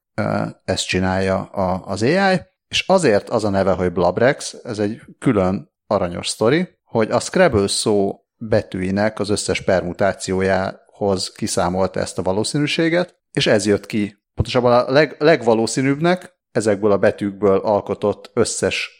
Ezt 0.64 0.88
csinálja 0.88 1.41
az 1.86 2.02
AI, 2.02 2.41
és 2.68 2.84
azért 2.88 3.30
az 3.30 3.43
a 3.43 3.49
neve, 3.49 3.72
hogy 3.72 3.91
Blabrex, 3.91 4.56
ez 4.64 4.80
egy 4.80 5.02
külön 5.20 5.72
aranyos 5.88 6.28
sztori, 6.28 6.70
hogy 6.84 7.12
a 7.12 7.20
Scrabble 7.20 7.68
szó 7.68 8.20
betűinek 8.38 9.20
az 9.20 9.30
összes 9.30 9.62
permutációjához 9.62 11.32
kiszámolta 11.32 11.99
ezt 11.99 12.18
a 12.18 12.22
valószínűséget, 12.22 13.16
és 13.32 13.47
ez 13.47 13.66
jött 13.66 13.86
ki. 13.86 14.16
Pontosabban 14.34 14.74
a 14.74 14.91
leg, 14.91 15.16
legvalószínűbbnek 15.20 16.39
ezekből 16.52 16.91
a 16.91 16.97
betűkből 16.97 17.58
alkotott 17.58 18.32
összes 18.34 18.99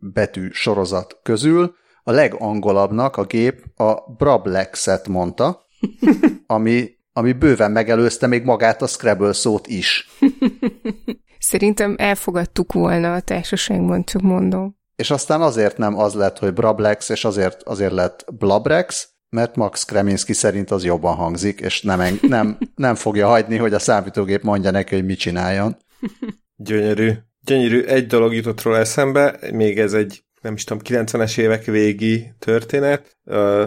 betű 0.00 0.48
sorozat 0.50 1.18
közül 1.22 1.74
a 2.02 2.10
legangolabbnak 2.10 3.16
a 3.16 3.24
gép 3.24 3.64
a 3.76 4.12
Brablexet 4.16 5.08
mondta, 5.08 5.66
ami, 6.46 6.90
ami 7.12 7.32
bőven 7.32 7.70
megelőzte 7.70 8.26
még 8.26 8.44
magát 8.44 8.82
a 8.82 8.86
Scrabble 8.86 9.32
szót 9.32 9.66
is. 9.66 10.08
Szerintem 11.38 11.94
elfogadtuk 11.98 12.72
volna 12.72 13.14
a 13.14 13.20
társaságban, 13.20 14.04
csak 14.04 14.22
mondom. 14.22 14.76
És 14.96 15.10
aztán 15.10 15.42
azért 15.42 15.76
nem 15.76 15.98
az 15.98 16.14
lett, 16.14 16.38
hogy 16.38 16.52
Brablex, 16.52 17.08
és 17.08 17.24
azért, 17.24 17.62
azért 17.62 17.92
lett 17.92 18.24
Blabrex, 18.38 19.08
mert 19.28 19.56
Max 19.56 19.84
Kreminski 19.84 20.32
szerint 20.32 20.70
az 20.70 20.84
jobban 20.84 21.14
hangzik, 21.14 21.60
és 21.60 21.82
nem, 21.82 22.18
nem, 22.22 22.58
nem 22.74 22.94
fogja 22.94 23.28
hagyni, 23.28 23.56
hogy 23.56 23.74
a 23.74 23.78
számítógép 23.78 24.42
mondja 24.42 24.70
neki, 24.70 24.94
hogy 24.94 25.04
mit 25.04 25.18
csináljon. 25.18 25.76
Gyönyörű. 26.56 27.12
Gyönyörű. 27.44 27.82
Egy 27.82 28.06
dolog 28.06 28.34
jutott 28.34 28.62
róla 28.62 28.78
eszembe, 28.78 29.38
még 29.52 29.78
ez 29.78 29.92
egy, 29.92 30.24
nem 30.40 30.54
is 30.54 30.64
tudom, 30.64 30.82
90-es 30.84 31.38
évek 31.38 31.64
végi 31.64 32.32
történet. 32.38 33.16
Ö, 33.24 33.66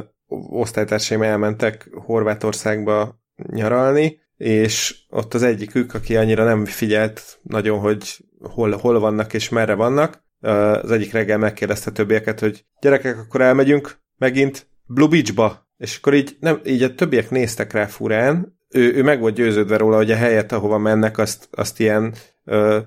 osztálytársaim 0.49 1.21
elmentek 1.21 1.89
Horvátországba 1.91 3.19
nyaralni, 3.51 4.19
és 4.37 4.95
ott 5.09 5.33
az 5.33 5.43
egyikük, 5.43 5.93
aki 5.93 6.17
annyira 6.17 6.43
nem 6.43 6.65
figyelt 6.65 7.39
nagyon, 7.41 7.79
hogy 7.79 8.25
hol, 8.39 8.71
hol 8.71 8.99
vannak 8.99 9.33
és 9.33 9.49
merre 9.49 9.73
vannak, 9.73 10.23
az 10.39 10.91
egyik 10.91 11.11
reggel 11.11 11.37
megkérdezte 11.37 11.91
többieket, 11.91 12.39
hogy 12.39 12.65
gyerekek, 12.81 13.17
akkor 13.17 13.41
elmegyünk 13.41 13.97
megint 14.17 14.67
Blue 14.85 15.07
Beachba. 15.07 15.67
És 15.77 15.97
akkor 15.97 16.13
így, 16.13 16.37
nem, 16.39 16.59
így 16.65 16.83
a 16.83 16.95
többiek 16.95 17.29
néztek 17.29 17.71
rá 17.71 17.85
furán, 17.85 18.59
ő, 18.69 18.93
ő 18.93 19.03
meg 19.03 19.19
volt 19.19 19.35
győződve 19.35 19.77
róla, 19.77 19.95
hogy 19.95 20.11
a 20.11 20.15
helyet, 20.15 20.51
ahova 20.51 20.77
mennek, 20.77 21.17
azt, 21.17 21.47
azt 21.51 21.79
ilyen 21.79 22.13
ö, 22.45 22.79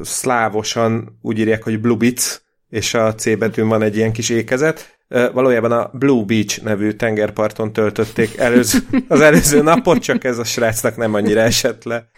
szlávosan 0.00 1.18
úgy 1.22 1.38
írják, 1.38 1.62
hogy 1.62 1.80
Blue 1.80 1.96
Beach, 1.96 2.40
és 2.68 2.94
a 2.94 3.14
C 3.14 3.38
betűn 3.38 3.68
van 3.68 3.82
egy 3.82 3.96
ilyen 3.96 4.12
kis 4.12 4.28
ékezet. 4.28 4.98
Valójában 5.08 5.72
a 5.72 5.90
Blue 5.92 6.24
Beach 6.24 6.62
nevű 6.62 6.92
tengerparton 6.92 7.72
töltötték 7.72 8.36
előző, 8.36 8.78
az 9.08 9.20
előző 9.20 9.62
napot, 9.62 9.98
csak 9.98 10.24
ez 10.24 10.38
a 10.38 10.44
srácnak 10.44 10.96
nem 10.96 11.14
annyira 11.14 11.40
esett 11.40 11.84
le. 11.84 12.08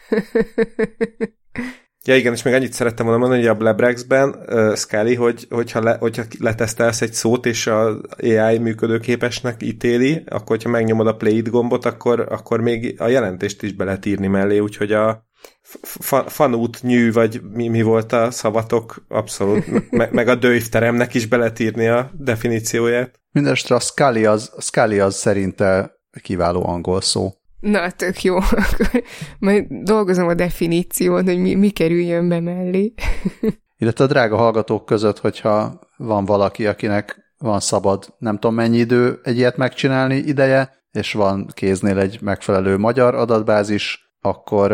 Ja 2.05 2.17
igen, 2.17 2.33
és 2.33 2.43
még 2.43 2.55
annyit 2.55 2.73
szerettem 2.73 3.07
volna 3.07 3.21
mondani, 3.21 3.41
hogy 3.41 3.51
a 3.51 3.55
Blabrexben, 3.55 4.29
uh, 4.29 4.77
Scully, 4.77 5.15
hogy, 5.15 5.47
hogyha, 5.51 5.83
le, 5.83 5.97
hogyha 6.01 6.23
letesztelsz 6.39 7.01
egy 7.01 7.13
szót, 7.13 7.47
és 7.47 7.67
a 7.67 8.01
AI 8.23 8.59
működőképesnek 8.59 9.63
ítéli, 9.63 10.23
akkor 10.27 10.57
hogyha 10.57 10.69
megnyomod 10.71 11.07
a 11.07 11.17
play 11.17 11.37
it 11.37 11.51
gombot, 11.51 11.85
akkor, 11.85 12.27
akkor 12.29 12.61
még 12.61 12.95
a 12.99 13.09
jelentést 13.09 13.63
is 13.63 13.73
be 13.73 13.85
lehet 13.85 14.07
írni 14.07 14.27
mellé, 14.27 14.59
úgyhogy 14.59 14.93
a 14.93 15.30
fa, 15.83 16.29
fanút 16.29 16.83
nyű, 16.83 17.13
vagy 17.13 17.41
mi, 17.53 17.69
mi 17.69 17.83
volt 17.83 18.13
a 18.13 18.31
szavatok, 18.31 19.05
abszolút, 19.09 19.91
me, 19.91 20.09
meg 20.13 20.29
a 20.29 20.35
dőjvteremnek 20.35 21.15
is 21.15 21.27
be 21.27 21.37
lehet 21.37 21.59
írni 21.59 21.87
a 21.87 22.11
definícióját. 22.15 23.21
Mindenesetre 23.33 23.75
a 23.75 23.81
Scully 23.81 24.25
az, 24.25 24.53
Scully 24.59 24.99
az 24.99 25.15
szerinte 25.15 25.99
kiváló 26.23 26.67
angol 26.67 27.01
szó. 27.01 27.33
Na, 27.61 27.91
tök 27.91 28.23
jó. 28.23 28.37
Akkor 28.37 29.03
majd 29.39 29.67
dolgozom 29.69 30.29
a 30.29 30.35
definíciót, 30.35 31.25
hogy 31.25 31.39
mi, 31.39 31.55
mi 31.55 31.71
kerüljön 31.71 32.29
be 32.29 32.41
mellé. 32.41 32.95
Illetve 33.79 34.05
a 34.05 34.07
drága 34.07 34.37
hallgatók 34.37 34.87
között, 34.87 35.19
hogyha 35.19 35.81
van 35.97 36.25
valaki, 36.25 36.67
akinek 36.67 37.35
van 37.39 37.61
szabad 37.61 38.15
nem 38.19 38.35
tudom 38.35 38.55
mennyi 38.55 38.79
idő 38.79 39.21
egy 39.23 39.37
ilyet 39.37 39.57
megcsinálni 39.57 40.17
ideje, 40.17 40.79
és 40.93 41.13
van 41.13 41.47
kéznél 41.55 41.99
egy 41.99 42.19
megfelelő 42.21 42.77
magyar 42.77 43.15
adatbázis, 43.15 44.15
akkor, 44.21 44.73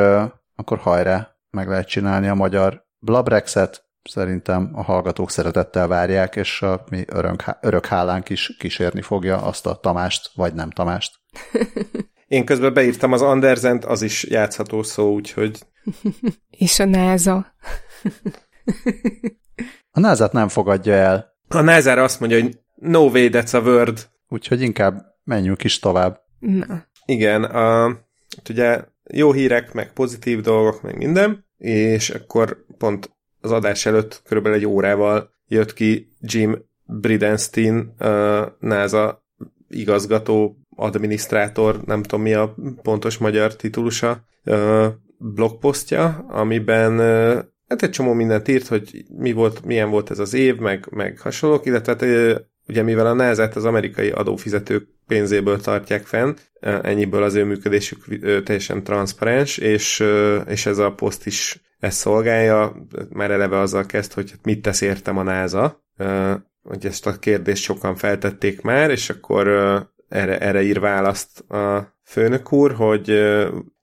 akkor 0.56 0.78
hajrá, 0.78 1.36
meg 1.50 1.68
lehet 1.68 1.88
csinálni 1.88 2.28
a 2.28 2.34
magyar 2.34 2.86
Blabrexet, 2.98 3.84
szerintem 4.02 4.70
a 4.74 4.82
hallgatók 4.82 5.30
szeretettel 5.30 5.88
várják, 5.88 6.36
és 6.36 6.62
a 6.62 6.84
mi 6.90 7.04
örök, 7.06 7.44
örök 7.60 7.86
hálánk 7.86 8.28
is 8.28 8.56
kísérni 8.58 9.02
fogja 9.02 9.42
azt 9.42 9.66
a 9.66 9.74
Tamást, 9.74 10.30
vagy 10.34 10.54
nem 10.54 10.70
Tamást. 10.70 11.14
Én 12.26 12.44
közben 12.44 12.74
beírtam 12.74 13.12
az 13.12 13.22
Andersent, 13.22 13.84
az 13.84 14.02
is 14.02 14.24
játszható 14.24 14.82
szó, 14.82 15.12
úgyhogy... 15.12 15.58
És 16.50 16.78
a 16.78 16.84
NASA. 16.84 17.36
a 19.96 20.00
NASA 20.00 20.28
nem 20.32 20.48
fogadja 20.48 20.94
el. 20.94 21.34
A 21.48 21.60
NASA 21.60 22.02
azt 22.02 22.20
mondja, 22.20 22.40
hogy 22.40 22.58
no 22.74 23.00
way, 23.00 23.28
that's 23.32 23.54
a 23.54 23.58
word. 23.58 24.10
Úgyhogy 24.28 24.60
inkább 24.60 25.04
menjünk 25.24 25.64
is 25.64 25.78
tovább. 25.78 26.20
Na. 26.38 26.86
Igen, 27.04 27.44
a, 27.44 27.88
hát 28.36 28.48
ugye 28.48 28.84
jó 29.12 29.32
hírek, 29.32 29.72
meg 29.72 29.92
pozitív 29.92 30.40
dolgok, 30.40 30.82
meg 30.82 30.96
minden, 30.96 31.44
és 31.58 32.10
akkor 32.10 32.64
pont 32.78 33.10
az 33.40 33.50
adás 33.50 33.86
előtt 33.86 34.22
körülbelül 34.24 34.58
egy 34.58 34.66
órával 34.66 35.30
jött 35.48 35.72
ki 35.72 36.08
Jim 36.20 36.64
Bridenstine, 36.84 37.84
NASA 38.60 39.24
igazgató 39.68 40.58
adminisztrátor, 40.76 41.80
nem 41.84 42.02
tudom 42.02 42.22
mi 42.22 42.34
a 42.34 42.54
pontos 42.82 43.18
magyar 43.18 43.56
titulusa, 43.56 44.24
blogposztja, 45.18 46.26
amiben 46.28 46.98
hát 47.68 47.82
egy 47.82 47.90
csomó 47.90 48.12
mindent 48.12 48.48
írt, 48.48 48.66
hogy 48.66 49.04
mi 49.16 49.32
volt, 49.32 49.64
milyen 49.64 49.90
volt 49.90 50.10
ez 50.10 50.18
az 50.18 50.34
év, 50.34 50.56
meg, 50.56 50.86
meg 50.90 51.18
hasonlók, 51.18 51.66
illetve 51.66 51.92
hát, 51.92 52.42
ugye 52.68 52.82
mivel 52.82 53.06
a 53.06 53.12
nehezet 53.12 53.56
az 53.56 53.64
amerikai 53.64 54.10
adófizetők 54.10 54.88
pénzéből 55.06 55.60
tartják 55.60 56.06
fenn, 56.06 56.34
ennyiből 56.60 57.22
az 57.22 57.34
ő 57.34 57.44
működésük 57.44 58.04
teljesen 58.44 58.82
transzparens, 58.82 59.58
és, 59.58 60.04
és 60.46 60.66
ez 60.66 60.78
a 60.78 60.92
poszt 60.92 61.26
is 61.26 61.60
ezt 61.78 61.98
szolgálja, 61.98 62.86
már 63.10 63.30
eleve 63.30 63.58
azzal 63.58 63.86
kezd, 63.86 64.12
hogy 64.12 64.30
hát 64.30 64.44
mit 64.44 64.62
tesz 64.62 64.80
értem 64.80 65.18
a 65.18 65.22
NASA, 65.22 65.84
hogy 66.62 66.86
ezt 66.86 67.06
a 67.06 67.18
kérdést 67.18 67.62
sokan 67.62 67.96
feltették 67.96 68.60
már, 68.60 68.90
és 68.90 69.10
akkor 69.10 69.46
erre, 70.08 70.38
erre 70.38 70.62
ír 70.62 70.80
választ 70.80 71.50
a 71.50 71.94
főnök 72.04 72.52
úr, 72.52 72.72
hogy 72.72 73.12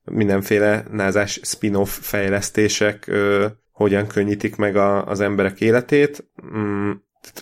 mindenféle 0.04 0.86
názás 0.92 1.40
spin-off 1.44 2.00
fejlesztések 2.02 3.12
hogyan 3.72 4.08
könnyítik 4.08 4.56
meg 4.56 4.76
a, 4.76 5.06
az 5.08 5.20
emberek 5.20 5.62
életét. 5.62 6.32
Mm, 6.56 6.92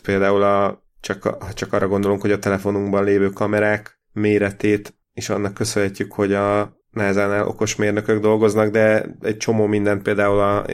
például 0.03 0.43
a, 0.43 0.80
csak, 1.01 1.23
ha 1.23 1.53
csak 1.53 1.73
arra 1.73 1.87
gondolunk, 1.87 2.21
hogy 2.21 2.31
a 2.31 2.39
telefonunkban 2.39 3.03
lévő 3.03 3.29
kamerák 3.29 3.99
méretét 4.11 4.93
és 5.13 5.29
annak 5.29 5.53
köszönhetjük, 5.53 6.13
hogy 6.13 6.33
a 6.33 6.79
názánál 6.91 7.47
okos 7.47 7.75
mérnökök 7.75 8.21
dolgoznak, 8.21 8.69
de 8.69 9.05
egy 9.21 9.37
csomó 9.37 9.65
mindent 9.65 10.01
például 10.01 10.39
a, 10.39 10.65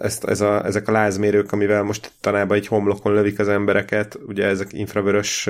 ezt, 0.00 0.24
ez 0.24 0.40
a, 0.40 0.64
ezek 0.64 0.88
a 0.88 0.92
lázmérők, 0.92 1.52
amivel 1.52 1.82
most 1.82 2.12
tanában 2.20 2.56
egy 2.56 2.66
homlokon 2.66 3.12
lövik 3.12 3.38
az 3.38 3.48
embereket, 3.48 4.18
ugye 4.26 4.46
ezek 4.46 4.72
infravörös 4.72 5.48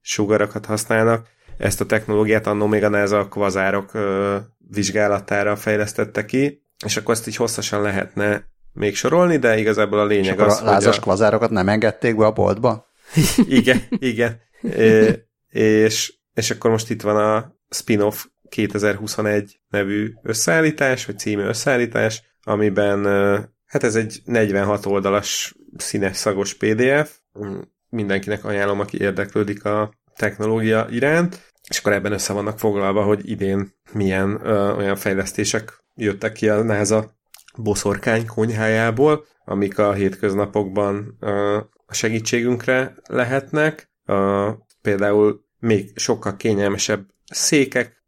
sugarakat 0.00 0.66
használnak. 0.66 1.26
Ezt 1.58 1.80
a 1.80 1.86
technológiát 1.86 2.46
annó 2.46 2.66
még 2.66 2.84
a 2.84 2.88
NASA 2.88 3.18
a 3.18 3.28
kvazárok 3.28 3.94
ö, 3.94 4.36
vizsgálatára 4.70 5.56
fejlesztette 5.56 6.24
ki, 6.24 6.62
és 6.84 6.96
akkor 6.96 7.14
ezt 7.14 7.26
így 7.26 7.36
hosszasan 7.36 7.82
lehetne 7.82 8.44
még 8.72 8.96
sorolni, 8.96 9.36
de 9.36 9.58
igazából 9.58 9.98
a 9.98 10.04
lényeg 10.04 10.36
és 10.36 10.42
az, 10.42 10.60
a 10.60 10.64
lázas 10.64 10.98
a... 10.98 11.00
kvazárokat 11.00 11.50
nem 11.50 11.68
engedték 11.68 12.16
be 12.16 12.26
a 12.26 12.32
boltba? 12.32 12.91
igen, 13.58 13.82
igen. 13.98 14.40
É, 14.62 15.12
és, 15.48 16.14
és 16.34 16.50
akkor 16.50 16.70
most 16.70 16.90
itt 16.90 17.02
van 17.02 17.16
a 17.16 17.56
spin-off 17.70 18.24
2021 18.48 19.60
nevű 19.68 20.12
összeállítás, 20.22 21.06
vagy 21.06 21.18
című 21.18 21.42
összeállítás, 21.42 22.22
amiben 22.42 23.04
hát 23.66 23.84
ez 23.84 23.94
egy 23.94 24.20
46 24.24 24.86
oldalas 24.86 25.54
színes 25.76 26.16
szagos 26.16 26.54
PDF, 26.54 27.18
mindenkinek 27.88 28.44
ajánlom, 28.44 28.80
aki 28.80 29.00
érdeklődik 29.00 29.64
a 29.64 29.92
technológia 30.16 30.86
iránt, 30.90 31.52
és 31.68 31.78
akkor 31.78 31.92
ebben 31.92 32.12
össze 32.12 32.32
vannak 32.32 32.58
foglalva, 32.58 33.02
hogy 33.02 33.30
idén 33.30 33.74
milyen 33.92 34.40
ö, 34.42 34.72
olyan 34.72 34.96
fejlesztések 34.96 35.84
jöttek 35.94 36.32
ki 36.32 36.48
a 36.48 36.62
NASA 36.62 37.10
boszorkány 37.56 38.26
konyhájából, 38.26 39.24
amik 39.44 39.78
a 39.78 39.92
hétköznapokban 39.92 41.16
ö, 41.20 41.58
a 41.92 41.94
segítségünkre 41.94 42.94
lehetnek. 43.08 43.90
Például 44.82 45.44
még 45.58 45.98
sokkal 45.98 46.36
kényelmesebb 46.36 47.06
székek 47.24 48.04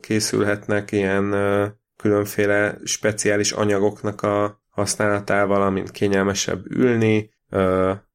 készülhetnek, 0.00 0.92
ilyen 0.92 1.32
ö, 1.32 1.66
különféle 1.96 2.78
speciális 2.84 3.52
anyagoknak 3.52 4.22
a 4.22 4.62
használatával, 4.70 5.62
amint 5.62 5.90
kényelmesebb 5.90 6.70
ülni, 6.70 7.30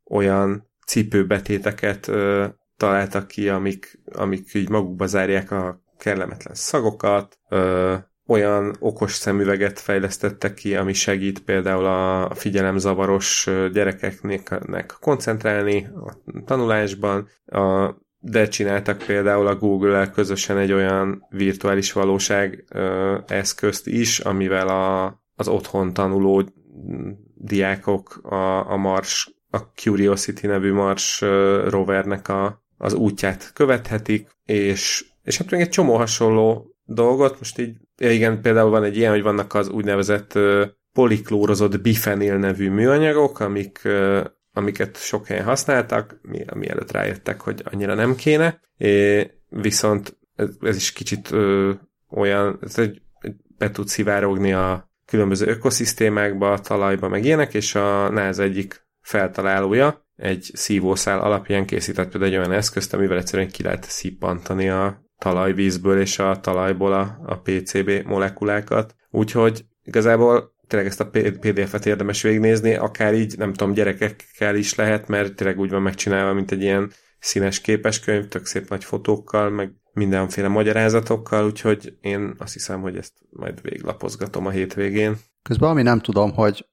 olyan 0.10 0.70
cipőbetéteket 0.86 2.12
találtak 2.78 3.28
ki, 3.28 3.50
amik, 3.50 4.00
amik 4.14 4.54
így 4.54 4.70
magukba 4.70 5.06
zárják 5.06 5.52
a 5.52 5.84
kellemetlen 5.98 6.56
szagokat, 6.56 7.40
olyan 8.28 8.76
okos 8.80 9.14
szemüveget 9.14 9.80
fejlesztettek 9.80 10.54
ki, 10.54 10.76
ami 10.76 10.94
segít 10.94 11.40
például 11.40 11.86
a 11.86 12.32
figyelemzavaros 12.36 13.50
gyerekeknek 13.72 14.96
koncentrálni 15.00 15.88
a 16.06 16.42
tanulásban, 16.46 17.28
a, 17.46 17.96
de 18.20 18.48
csináltak 18.48 18.98
például 18.98 19.48
a 19.48 19.56
Google-el 19.56 20.12
közösen 20.12 20.58
egy 20.58 20.72
olyan 20.72 21.26
virtuális 21.30 21.92
valóság 21.92 22.66
ö, 22.70 23.18
eszközt 23.28 23.88
is, 23.88 24.20
amivel 24.20 24.68
a, 24.68 25.22
az 25.36 25.48
otthon 25.48 25.94
tanuló 25.94 26.44
diákok 27.36 28.20
a, 28.24 28.72
a 28.72 28.76
Mars, 28.76 29.36
a 29.50 29.58
Curiosity 29.58 30.46
nevű 30.46 30.74
Mars 30.74 31.22
rovernek 31.68 32.28
a, 32.28 32.64
az 32.78 32.94
útját 32.94 33.52
követhetik, 33.54 34.30
és, 34.46 35.06
és 35.24 35.38
hát 35.38 35.52
még 35.52 35.62
egy 35.62 35.70
csomó 35.70 35.96
hasonló 35.96 36.76
dolgot, 36.86 37.40
most 37.40 37.60
így, 37.60 37.78
ja 37.98 38.12
igen, 38.12 38.42
például 38.42 38.70
van 38.70 38.84
egy 38.84 38.98
ilyen, 38.98 39.12
hogy 39.12 39.22
vannak 39.22 39.54
az 39.54 39.70
úgynevezett 39.70 40.40
poliklórozott 40.94 41.82
bifenil 41.82 42.38
nevű 42.38 42.70
műanyagok, 42.70 43.40
amik, 43.40 43.88
amiket 44.54 44.98
sok 44.98 45.28
helyen 45.28 45.44
használtak, 45.44 46.20
mi, 46.22 46.46
mielőtt 46.54 46.92
rájöttek, 46.92 47.42
hogy 47.42 47.62
annyira 47.72 47.94
nem 47.94 48.16
kéne, 48.16 48.60
é, 48.78 49.32
viszont 49.50 50.18
ez, 50.36 50.50
ez 50.62 50.76
is 50.76 50.92
kicsit 50.92 51.32
uh, 51.32 51.70
olyan, 52.10 52.60
ez 52.62 52.78
egy, 52.78 53.02
be 53.58 53.72
tud 53.72 53.88
szivárogni 53.88 54.54
a 54.54 54.92
különböző 55.06 55.48
ökoszisztémákba, 55.48 56.52
a 56.52 56.60
talajba, 56.60 57.08
meg 57.08 57.26
ilyenek, 57.26 57.54
és 57.54 57.76
a 57.76 58.10
NASA 58.10 58.44
egyik 58.44 58.88
feltalálója 59.02 60.08
egy 60.16 60.52
szívószál 60.54 61.20
alapján 61.20 61.66
készített 61.66 62.10
például 62.10 62.32
egy 62.32 62.38
olyan 62.38 62.52
eszközt, 62.52 62.94
amivel 62.94 63.18
egyszerűen 63.18 63.50
ki 63.50 63.64
lehet 63.64 63.84
szippantani 63.84 64.70
a 64.70 65.03
talajvízből 65.24 66.00
és 66.00 66.20
a 66.20 66.40
talajból 66.40 66.94
a, 66.94 67.20
a 67.26 67.40
PCB 67.40 67.92
molekulákat. 68.06 68.96
Úgyhogy 69.10 69.66
igazából 69.84 70.56
tényleg 70.68 70.88
ezt 70.88 71.00
a 71.00 71.10
PDF-et 71.40 71.86
érdemes 71.86 72.22
végignézni, 72.22 72.76
akár 72.76 73.14
így, 73.14 73.38
nem 73.38 73.54
tudom, 73.54 73.74
gyerekekkel 73.74 74.56
is 74.56 74.76
lehet, 74.76 75.08
mert 75.08 75.36
tényleg 75.36 75.60
úgy 75.60 75.70
van 75.70 75.82
megcsinálva, 75.82 76.34
mint 76.34 76.52
egy 76.52 76.62
ilyen 76.62 76.92
színes 77.20 77.62
képeskönyv, 77.62 78.28
tök 78.28 78.46
szép 78.46 78.70
nagy 78.70 78.84
fotókkal, 78.84 79.50
meg 79.50 79.72
mindenféle 79.94 80.48
magyarázatokkal, 80.48 81.46
úgyhogy 81.46 81.98
én 82.02 82.36
azt 82.38 82.54
hiszem, 82.54 82.82
hogy 82.82 82.98
ezt 82.98 83.14
majd 83.30 83.62
véglapozgatom 83.62 84.46
a 84.46 84.50
hétvégén. 84.50 85.16
Közben 85.42 85.70
ami 85.70 85.82
nem 85.82 86.00
tudom, 86.00 86.34
hogy 86.34 86.66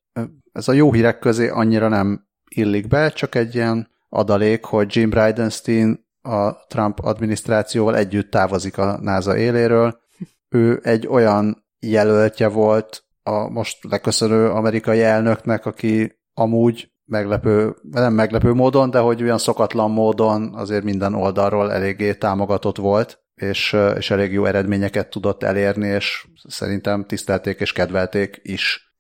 ez 0.53 0.69
a 0.69 0.73
jó 0.73 0.93
hírek 0.93 1.19
közé 1.19 1.49
annyira 1.49 1.89
nem 1.89 2.27
illik 2.49 2.89
be, 2.89 3.11
csak 3.11 3.35
egy 3.35 3.55
ilyen 3.55 3.91
adalék, 4.09 4.65
hogy 4.65 4.97
Jim 4.97 5.11
Bridenstine 5.11 5.99
a 6.23 6.67
Trump 6.67 6.99
adminisztrációval 6.99 7.97
együtt 7.97 8.31
távozik 8.31 8.79
a 8.79 8.99
NASA 9.01 9.37
éléről. 9.37 10.01
Ő 10.49 10.81
egy 10.83 11.07
olyan 11.07 11.65
jelöltje 11.79 12.49
volt 12.49 13.05
a 13.23 13.49
most 13.49 13.79
leköszönő 13.85 14.51
amerikai 14.51 15.03
elnöknek, 15.03 15.67
aki 15.67 16.19
amúgy 16.35 16.93
meglepő, 17.05 17.77
nem 17.91 18.13
meglepő 18.13 18.53
módon, 18.53 18.91
de 18.91 18.99
hogy 18.99 19.23
olyan 19.23 19.39
szokatlan 19.39 19.91
módon 19.91 20.55
azért 20.55 20.85
minden 20.85 21.15
oldalról 21.15 21.73
eléggé 21.73 22.15
támogatott 22.15 22.77
volt, 22.77 23.23
és, 23.35 23.77
és 23.97 24.11
elég 24.11 24.33
jó 24.33 24.45
eredményeket 24.45 25.11
tudott 25.11 25.43
elérni, 25.43 25.87
és 25.87 26.27
szerintem 26.49 27.05
tisztelték 27.05 27.61
és 27.61 27.73
kedvelték 27.73 28.41
is 28.43 28.95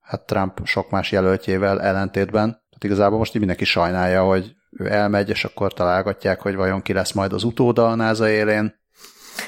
hát 0.00 0.26
Trump 0.26 0.60
sok 0.64 0.90
más 0.90 1.12
jelöltjével 1.12 1.80
ellentétben. 1.80 2.48
Tehát 2.48 2.84
igazából 2.84 3.18
most 3.18 3.32
így 3.32 3.38
mindenki 3.38 3.64
sajnálja, 3.64 4.22
hogy 4.22 4.54
ő 4.70 4.86
elmegy, 4.92 5.28
és 5.28 5.44
akkor 5.44 5.72
találgatják, 5.72 6.40
hogy 6.40 6.54
vajon 6.54 6.82
ki 6.82 6.92
lesz 6.92 7.12
majd 7.12 7.32
az 7.32 7.44
utóda 7.44 7.88
a 7.88 7.94
NASA 7.94 8.28
élén. 8.28 8.78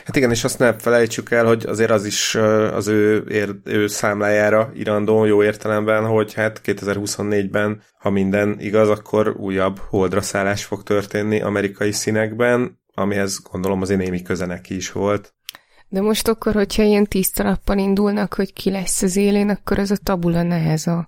Hát 0.04 0.16
igen, 0.16 0.30
és 0.30 0.44
azt 0.44 0.58
ne 0.58 0.72
felejtsük 0.72 1.30
el, 1.30 1.44
hogy 1.44 1.66
azért 1.66 1.90
az 1.90 2.04
is 2.04 2.34
az 2.74 2.86
ő, 2.86 3.24
ér, 3.28 3.54
ő 3.64 3.86
számlájára 3.86 4.70
irandó 4.74 5.24
jó 5.24 5.42
értelemben, 5.42 6.06
hogy 6.06 6.34
hát 6.34 6.60
2024-ben, 6.64 7.82
ha 7.98 8.10
minden 8.10 8.56
igaz, 8.60 8.88
akkor 8.88 9.36
újabb 9.36 9.78
holdra 9.78 10.20
szállás 10.20 10.64
fog 10.64 10.82
történni 10.82 11.40
amerikai 11.40 11.92
színekben, 11.92 12.80
amihez 12.94 13.42
gondolom 13.50 13.80
azért 13.80 14.00
némi 14.00 14.22
köze 14.22 14.46
neki 14.46 14.76
is 14.76 14.92
volt. 14.92 15.34
De 15.88 16.00
most 16.00 16.28
akkor, 16.28 16.52
hogyha 16.52 16.82
ilyen 16.82 17.06
tiszta 17.06 17.42
lappal 17.42 17.78
indulnak, 17.78 18.34
hogy 18.34 18.52
ki 18.52 18.70
lesz 18.70 19.02
az 19.02 19.16
élén, 19.16 19.48
akkor 19.48 19.78
az 19.78 19.90
a 19.90 19.96
tabula 20.02 20.42
neheza. 20.42 21.06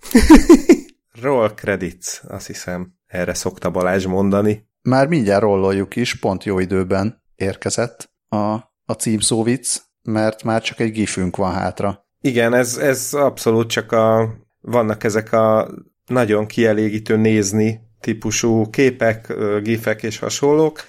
Roll 1.22 1.54
credits, 1.54 2.20
azt 2.28 2.46
hiszem. 2.46 2.94
Erre 3.14 3.34
szokta 3.34 3.70
Balázs 3.70 4.06
mondani. 4.06 4.68
Már 4.82 5.06
mindjárt 5.06 5.42
rolloljuk 5.42 5.96
is, 5.96 6.14
pont 6.14 6.44
jó 6.44 6.58
időben 6.58 7.22
érkezett 7.36 8.10
a, 8.28 8.52
a 8.84 8.92
címszó 8.98 9.42
vicc, 9.42 9.76
mert 10.02 10.42
már 10.42 10.62
csak 10.62 10.80
egy 10.80 10.92
gifünk 10.92 11.36
van 11.36 11.52
hátra. 11.52 12.06
Igen, 12.20 12.54
ez, 12.54 12.76
ez 12.76 13.08
abszolút 13.12 13.68
csak 13.68 13.92
a... 13.92 14.34
Vannak 14.60 15.04
ezek 15.04 15.32
a 15.32 15.70
nagyon 16.06 16.46
kielégítő 16.46 17.16
nézni 17.16 17.80
típusú 18.00 18.70
képek, 18.70 19.34
gifek 19.62 20.02
és 20.02 20.18
hasonlók. 20.18 20.84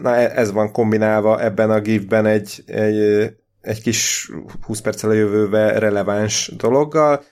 Na, 0.00 0.14
e, 0.14 0.32
ez 0.34 0.52
van 0.52 0.72
kombinálva 0.72 1.42
ebben 1.42 1.70
a 1.70 1.80
gifben 1.80 2.26
egy, 2.26 2.62
egy, 2.66 3.26
egy 3.66 3.82
kis 3.82 4.30
20 4.62 4.80
perccel 4.80 5.10
a 5.10 5.12
jövőbe 5.12 5.78
releváns 5.78 6.52
dologgal, 6.56 7.22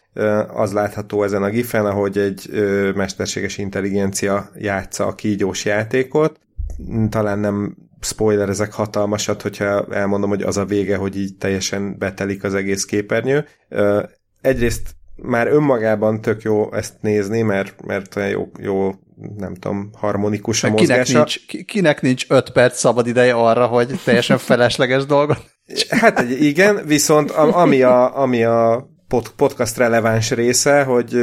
az 0.55 0.73
látható 0.73 1.23
ezen 1.23 1.43
a 1.43 1.49
gifen, 1.49 1.87
ahogy 1.87 2.19
egy 2.19 2.49
mesterséges 2.95 3.59
intelligencia 3.59 4.51
játsza 4.57 5.07
a 5.07 5.15
kígyós 5.15 5.65
játékot. 5.65 6.41
Talán 7.09 7.39
nem 7.39 7.77
spoiler 8.01 8.49
ezek 8.49 8.73
hatalmasat, 8.73 9.43
hogyha 9.43 9.87
elmondom, 9.91 10.29
hogy 10.29 10.43
az 10.43 10.57
a 10.57 10.65
vége, 10.65 10.97
hogy 10.97 11.17
így 11.17 11.37
teljesen 11.37 11.99
betelik 11.99 12.45
az 12.45 12.55
egész 12.55 12.85
képernyő. 12.85 13.47
Egyrészt 14.41 14.95
már 15.17 15.47
önmagában 15.47 16.21
tök 16.21 16.43
jó 16.43 16.75
ezt 16.75 16.95
nézni, 17.01 17.43
mert, 17.43 17.85
mert 17.85 18.17
olyan 18.17 18.29
jó, 18.29 18.51
jó 18.59 18.93
nem 19.37 19.55
tudom, 19.55 19.91
harmonikus 19.93 20.65
a 20.65 20.75
kinek 20.75 21.09
Nincs, 21.09 21.47
kinek 21.67 22.01
nincs 22.01 22.27
öt 22.29 22.51
perc 22.51 22.79
szabad 22.79 23.07
ideje 23.07 23.35
arra, 23.35 23.67
hogy 23.67 24.01
teljesen 24.05 24.39
felesleges 24.39 25.07
dolgot? 25.07 25.54
Hát 25.89 26.21
igen, 26.31 26.87
viszont 26.87 27.31
ami 27.31 27.83
a, 27.83 28.21
ami 28.21 28.45
a 28.45 28.89
pod, 29.09 29.29
podcast 29.29 29.77
releváns 29.77 30.31
része, 30.31 30.83
hogy 30.83 31.17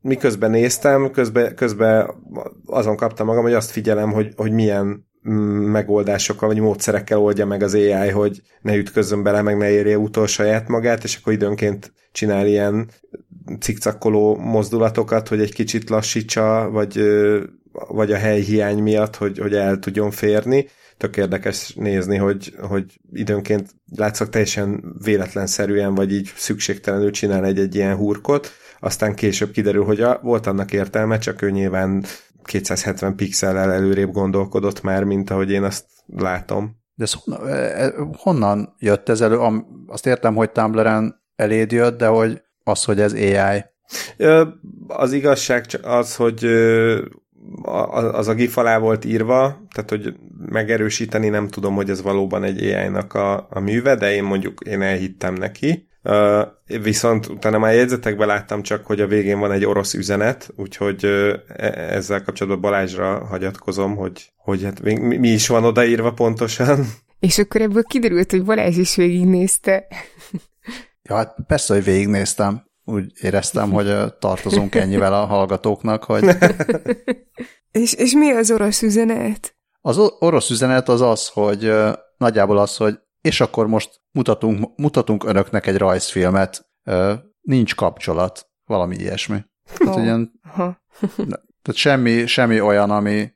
miközben 0.00 0.50
néztem, 0.50 1.10
közben, 1.10 1.54
közben 1.54 2.10
azon 2.66 2.96
kaptam 2.96 3.26
magam, 3.26 3.42
hogy 3.42 3.52
azt 3.52 3.70
figyelem, 3.70 4.12
hogy, 4.12 4.32
hogy 4.36 4.52
milyen 4.52 5.06
mm, 5.28 5.70
megoldásokkal 5.70 6.48
vagy 6.48 6.60
módszerekkel 6.60 7.18
oldja 7.18 7.46
meg 7.46 7.62
az 7.62 7.74
AI, 7.74 8.08
hogy 8.08 8.42
ne 8.62 8.76
ütközzön 8.76 9.22
bele, 9.22 9.42
meg 9.42 9.56
ne 9.56 9.70
érje 9.70 9.98
utol 9.98 10.26
saját 10.26 10.68
magát, 10.68 11.04
és 11.04 11.16
akkor 11.16 11.32
időnként 11.32 11.92
csinál 12.12 12.46
ilyen 12.46 12.88
cikcakkoló 13.60 14.36
mozdulatokat, 14.36 15.28
hogy 15.28 15.40
egy 15.40 15.54
kicsit 15.54 15.90
lassítsa, 15.90 16.68
vagy, 16.70 17.00
vagy 17.72 18.12
a 18.12 18.16
helyhiány 18.16 18.78
miatt, 18.78 19.16
hogy, 19.16 19.38
hogy 19.38 19.54
el 19.54 19.78
tudjon 19.78 20.10
férni 20.10 20.66
tök 21.00 21.16
érdekes 21.16 21.74
nézni, 21.74 22.16
hogy, 22.16 22.54
hogy 22.60 23.00
időnként 23.12 23.70
látszak 23.96 24.28
teljesen 24.28 24.96
véletlenszerűen, 25.04 25.94
vagy 25.94 26.12
így 26.12 26.32
szükségtelenül 26.36 27.10
csinál 27.10 27.44
egy-egy 27.44 27.74
ilyen 27.74 27.96
hurkot, 27.96 28.50
aztán 28.80 29.14
később 29.14 29.50
kiderül, 29.50 29.84
hogy 29.84 30.00
a, 30.00 30.20
volt 30.22 30.46
annak 30.46 30.72
értelme, 30.72 31.18
csak 31.18 31.42
ő 31.42 31.50
nyilván 31.50 32.04
270 32.44 33.16
pixellel 33.16 33.72
előrébb 33.72 34.10
gondolkodott 34.10 34.82
már, 34.82 35.04
mint 35.04 35.30
ahogy 35.30 35.50
én 35.50 35.62
azt 35.62 35.84
látom. 36.06 36.78
De 36.94 37.04
ez 37.04 37.12
honnan, 37.12 37.48
e, 37.48 37.84
e, 37.84 37.92
honnan 38.16 38.74
jött 38.78 39.08
ez 39.08 39.20
elő? 39.20 39.38
Azt 39.86 40.06
értem, 40.06 40.34
hogy 40.34 40.50
Tumblr-en 40.50 41.22
eléd 41.36 41.72
jött, 41.72 41.98
de 41.98 42.06
hogy 42.06 42.42
az, 42.64 42.84
hogy 42.84 43.00
ez 43.00 43.12
AI. 43.12 43.64
Az 44.86 45.12
igazság 45.12 45.64
az, 45.82 46.16
hogy 46.16 46.44
az 48.12 48.28
a 48.28 48.34
gif 48.34 48.56
alá 48.56 48.78
volt 48.78 49.04
írva, 49.04 49.66
tehát 49.74 49.90
hogy 49.90 50.14
megerősíteni 50.48 51.28
nem 51.28 51.48
tudom, 51.48 51.74
hogy 51.74 51.90
ez 51.90 52.02
valóban 52.02 52.44
egy 52.44 52.62
AI-nak 52.62 53.14
a, 53.14 53.46
a 53.50 53.60
műve, 53.60 53.94
de 53.94 54.12
én 54.14 54.24
mondjuk 54.24 54.60
én 54.60 54.82
elhittem 54.82 55.34
neki. 55.34 55.88
Uh, 56.02 56.40
viszont 56.82 57.26
utána 57.26 57.58
már 57.58 57.74
jegyzetekben 57.74 58.26
láttam 58.26 58.62
csak, 58.62 58.86
hogy 58.86 59.00
a 59.00 59.06
végén 59.06 59.38
van 59.38 59.52
egy 59.52 59.64
orosz 59.64 59.94
üzenet, 59.94 60.50
úgyhogy 60.56 61.04
uh, 61.04 61.34
ezzel 61.90 62.22
kapcsolatban 62.22 62.60
Balázsra 62.60 63.24
hagyatkozom, 63.24 63.96
hogy, 63.96 64.32
hogy 64.36 64.62
hát 64.62 64.82
mi, 64.82 65.16
mi 65.16 65.28
is 65.28 65.48
van 65.48 65.64
odaírva 65.64 66.12
pontosan. 66.12 66.86
És 67.18 67.38
akkor 67.38 67.60
ebből 67.60 67.82
kiderült, 67.82 68.30
hogy 68.30 68.44
Balázs 68.44 68.76
is 68.76 68.96
végignézte. 68.96 69.86
ja, 71.02 71.14
hát 71.14 71.36
persze, 71.46 71.74
hogy 71.74 71.84
végignéztem 71.84 72.68
úgy 72.90 73.12
éreztem, 73.20 73.70
hogy 73.70 74.14
tartozunk 74.18 74.74
ennyivel 74.74 75.14
a 75.14 75.26
hallgatóknak, 75.26 76.04
hogy... 76.04 76.24
és, 77.82 77.92
és 77.92 78.12
mi 78.12 78.30
az 78.30 78.50
orosz 78.50 78.82
üzenet? 78.82 79.54
Az 79.80 79.98
orosz 80.18 80.50
üzenet 80.50 80.88
az 80.88 81.00
az, 81.00 81.28
hogy 81.28 81.72
nagyjából 82.16 82.58
az, 82.58 82.76
hogy 82.76 82.98
és 83.20 83.40
akkor 83.40 83.66
most 83.66 84.00
mutatunk, 84.10 84.68
mutatunk 84.76 85.24
önöknek 85.24 85.66
egy 85.66 85.76
rajzfilmet, 85.76 86.70
nincs 87.40 87.74
kapcsolat, 87.74 88.50
valami 88.64 88.96
ilyesmi. 88.96 89.44
Tehát, 89.76 89.96
oh. 89.96 90.02
ilyen, 90.02 90.32
tehát 91.62 91.74
semmi, 91.74 92.26
semmi 92.26 92.60
olyan, 92.60 92.90
ami, 92.90 93.32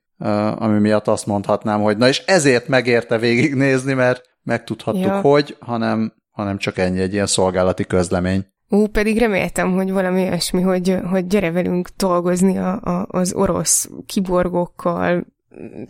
ami 0.55 0.79
miatt 0.79 1.09
azt 1.09 1.27
mondhatnám, 1.27 1.81
hogy 1.81 1.97
na 1.97 2.09
és 2.09 2.19
ezért 2.19 2.69
megérte 2.69 3.19
végignézni, 3.19 3.93
mert 3.93 4.23
megtudhattuk, 4.43 5.03
ja. 5.03 5.21
hogy, 5.21 5.57
hanem, 5.61 6.13
hanem 6.31 6.59
csak 6.59 6.79
ennyi, 6.79 7.01
egy 7.01 7.13
ilyen 7.13 7.27
szolgálati 7.27 7.85
közlemény. 7.85 8.47
Ú, 8.69 8.87
pedig 8.87 9.19
reméltem, 9.19 9.73
hogy 9.73 9.93
valami 9.93 10.23
olyasmi, 10.23 10.61
hogy, 10.61 10.97
hogy 11.11 11.27
gyere 11.27 11.51
velünk 11.51 11.89
dolgozni 11.97 12.59
a, 12.59 12.81
a, 12.81 13.07
az 13.09 13.33
orosz 13.33 13.91
kiborgokkal 14.07 15.27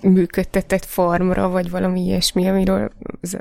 működtetett 0.00 0.84
farmra, 0.84 1.48
vagy 1.48 1.70
valami 1.70 2.00
ilyesmi, 2.00 2.48
amiről 2.48 2.90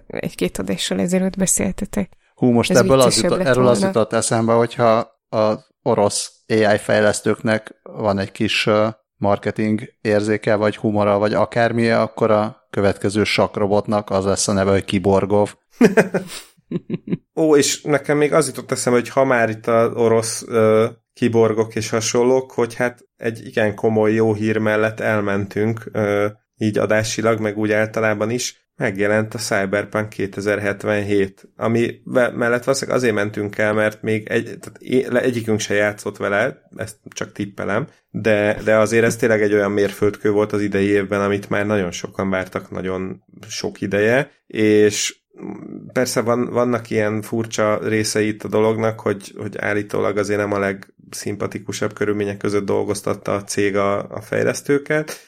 egy-két 0.08 0.58
adással 0.58 1.00
ezelőtt 1.00 1.38
beszéltetek. 1.38 2.12
Hú, 2.36 2.50
most 2.50 2.72
Ez 2.72 2.78
ebből 2.78 3.00
az 3.00 3.22
jutott, 3.22 3.40
erről 3.40 3.68
az 3.68 3.82
jutott 3.82 4.14
eszembe, 4.14 4.54
hogyha 4.54 5.22
az 5.30 5.66
orosz 5.82 6.32
AI 6.48 6.78
fejlesztőknek 6.78 7.76
van 7.84 8.20
egy 8.20 8.32
kis 8.32 8.70
marketing 9.18 9.82
érzéke, 10.02 10.56
vagy 10.56 10.76
humora, 10.76 11.18
vagy 11.18 11.34
akármilyen, 11.34 12.00
akkor 12.00 12.32
a 12.32 12.68
következő 12.70 13.24
sakrobotnak 13.24 14.10
az 14.10 14.26
lesz 14.26 14.48
a 14.48 14.54
neve, 14.54 14.72
hogy 14.72 14.86
Kiborgov. 14.86 15.56
Ó, 17.36 17.56
és 17.56 17.82
nekem 17.82 18.18
még 18.18 18.34
az 18.34 18.48
jutott 18.48 18.72
eszembe, 18.72 19.00
hogy 19.00 19.10
ha 19.10 19.24
már 19.24 19.50
itt 19.50 19.68
az 19.68 19.92
orosz 19.94 20.44
ö, 20.48 20.88
kiborgok 21.14 21.76
és 21.76 21.90
hasonlók, 21.90 22.52
hogy 22.52 22.74
hát 22.74 23.00
egy 23.24 23.46
igen 23.46 23.76
komoly 23.76 24.14
jó 24.14 24.34
hír 24.34 24.58
mellett 24.58 25.00
elmentünk, 25.00 25.92
így 26.58 26.78
adásilag, 26.78 27.40
meg 27.40 27.58
úgy 27.58 27.72
általában 27.72 28.30
is, 28.30 28.64
megjelent 28.76 29.34
a 29.34 29.38
Cyberpunk 29.38 30.10
2077, 30.10 31.50
ami 31.56 32.02
mellett 32.06 32.64
valószínűleg 32.64 33.00
azért 33.00 33.14
mentünk 33.14 33.58
el, 33.58 33.74
mert 33.74 34.02
még 34.02 34.28
egy, 34.28 34.58
tehát 34.60 35.24
egyikünk 35.24 35.60
se 35.60 35.74
játszott 35.74 36.18
vele, 36.18 36.70
ezt 36.76 36.98
csak 37.10 37.32
tippelem, 37.32 37.88
de, 38.10 38.58
de 38.64 38.78
azért 38.78 39.06
ez 39.06 39.16
tényleg 39.16 39.42
egy 39.42 39.54
olyan 39.54 39.72
mérföldkő 39.72 40.32
volt 40.32 40.52
az 40.52 40.62
idei 40.62 40.88
évben, 40.88 41.22
amit 41.22 41.50
már 41.50 41.66
nagyon 41.66 41.92
sokan 41.92 42.30
vártak 42.30 42.72
nagyon 42.72 43.24
sok 43.48 43.82
ideje, 43.82 44.32
és 44.48 45.23
persze 45.94 46.22
van, 46.22 46.50
vannak 46.50 46.90
ilyen 46.90 47.22
furcsa 47.22 47.88
részei 47.88 48.28
itt 48.28 48.44
a 48.44 48.48
dolognak, 48.48 49.00
hogy, 49.00 49.34
hogy 49.38 49.58
állítólag 49.58 50.18
azért 50.18 50.40
nem 50.40 50.52
a 50.52 50.60
legszimpatikusabb 50.60 51.94
körülmények 51.94 52.38
között 52.38 52.66
dolgoztatta 52.66 53.34
a 53.34 53.44
cég 53.44 53.76
a, 53.76 54.10
a 54.10 54.22
fejlesztőket, 54.22 55.28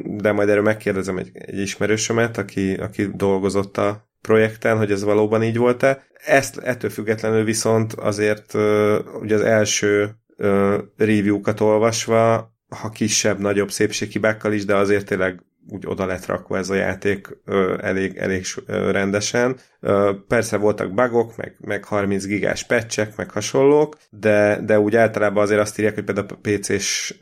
de 0.00 0.32
majd 0.32 0.48
erről 0.48 0.62
megkérdezem 0.62 1.18
egy, 1.18 1.30
egy 1.32 1.58
ismerősömet, 1.58 2.38
aki, 2.38 2.74
aki 2.74 3.10
dolgozott 3.14 3.76
a 3.76 4.08
projekten, 4.20 4.76
hogy 4.76 4.90
ez 4.90 5.04
valóban 5.04 5.42
így 5.42 5.56
volt-e. 5.56 6.06
Ezt 6.26 6.58
ettől 6.58 6.90
függetlenül 6.90 7.44
viszont 7.44 7.92
azért 7.92 8.54
ugye 9.20 9.34
az 9.34 9.40
első 9.40 10.10
review-kat 10.96 11.60
olvasva, 11.60 12.52
ha 12.68 12.88
kisebb, 12.88 13.38
nagyobb 13.38 13.70
szépséghibákkal 13.70 14.52
is, 14.52 14.64
de 14.64 14.76
azért 14.76 15.06
tényleg 15.06 15.42
úgy 15.68 15.86
oda 15.86 16.06
lett 16.06 16.26
rakva 16.26 16.56
ez 16.56 16.70
a 16.70 16.74
játék 16.74 17.28
ö, 17.44 17.78
elég, 17.82 18.16
elég 18.16 18.44
rendesen. 18.66 19.56
Persze 20.28 20.56
voltak 20.56 20.94
bugok, 20.94 21.36
meg, 21.36 21.56
meg 21.60 21.84
30 21.84 22.24
gigás 22.24 22.64
patchek, 22.64 23.16
meg 23.16 23.30
hasonlók, 23.30 23.96
de, 24.10 24.60
de 24.64 24.80
úgy 24.80 24.96
általában 24.96 25.42
azért 25.42 25.60
azt 25.60 25.78
írják, 25.78 25.94
hogy 25.94 26.04
például 26.04 26.26
a 26.30 26.38
PC-s 26.42 27.18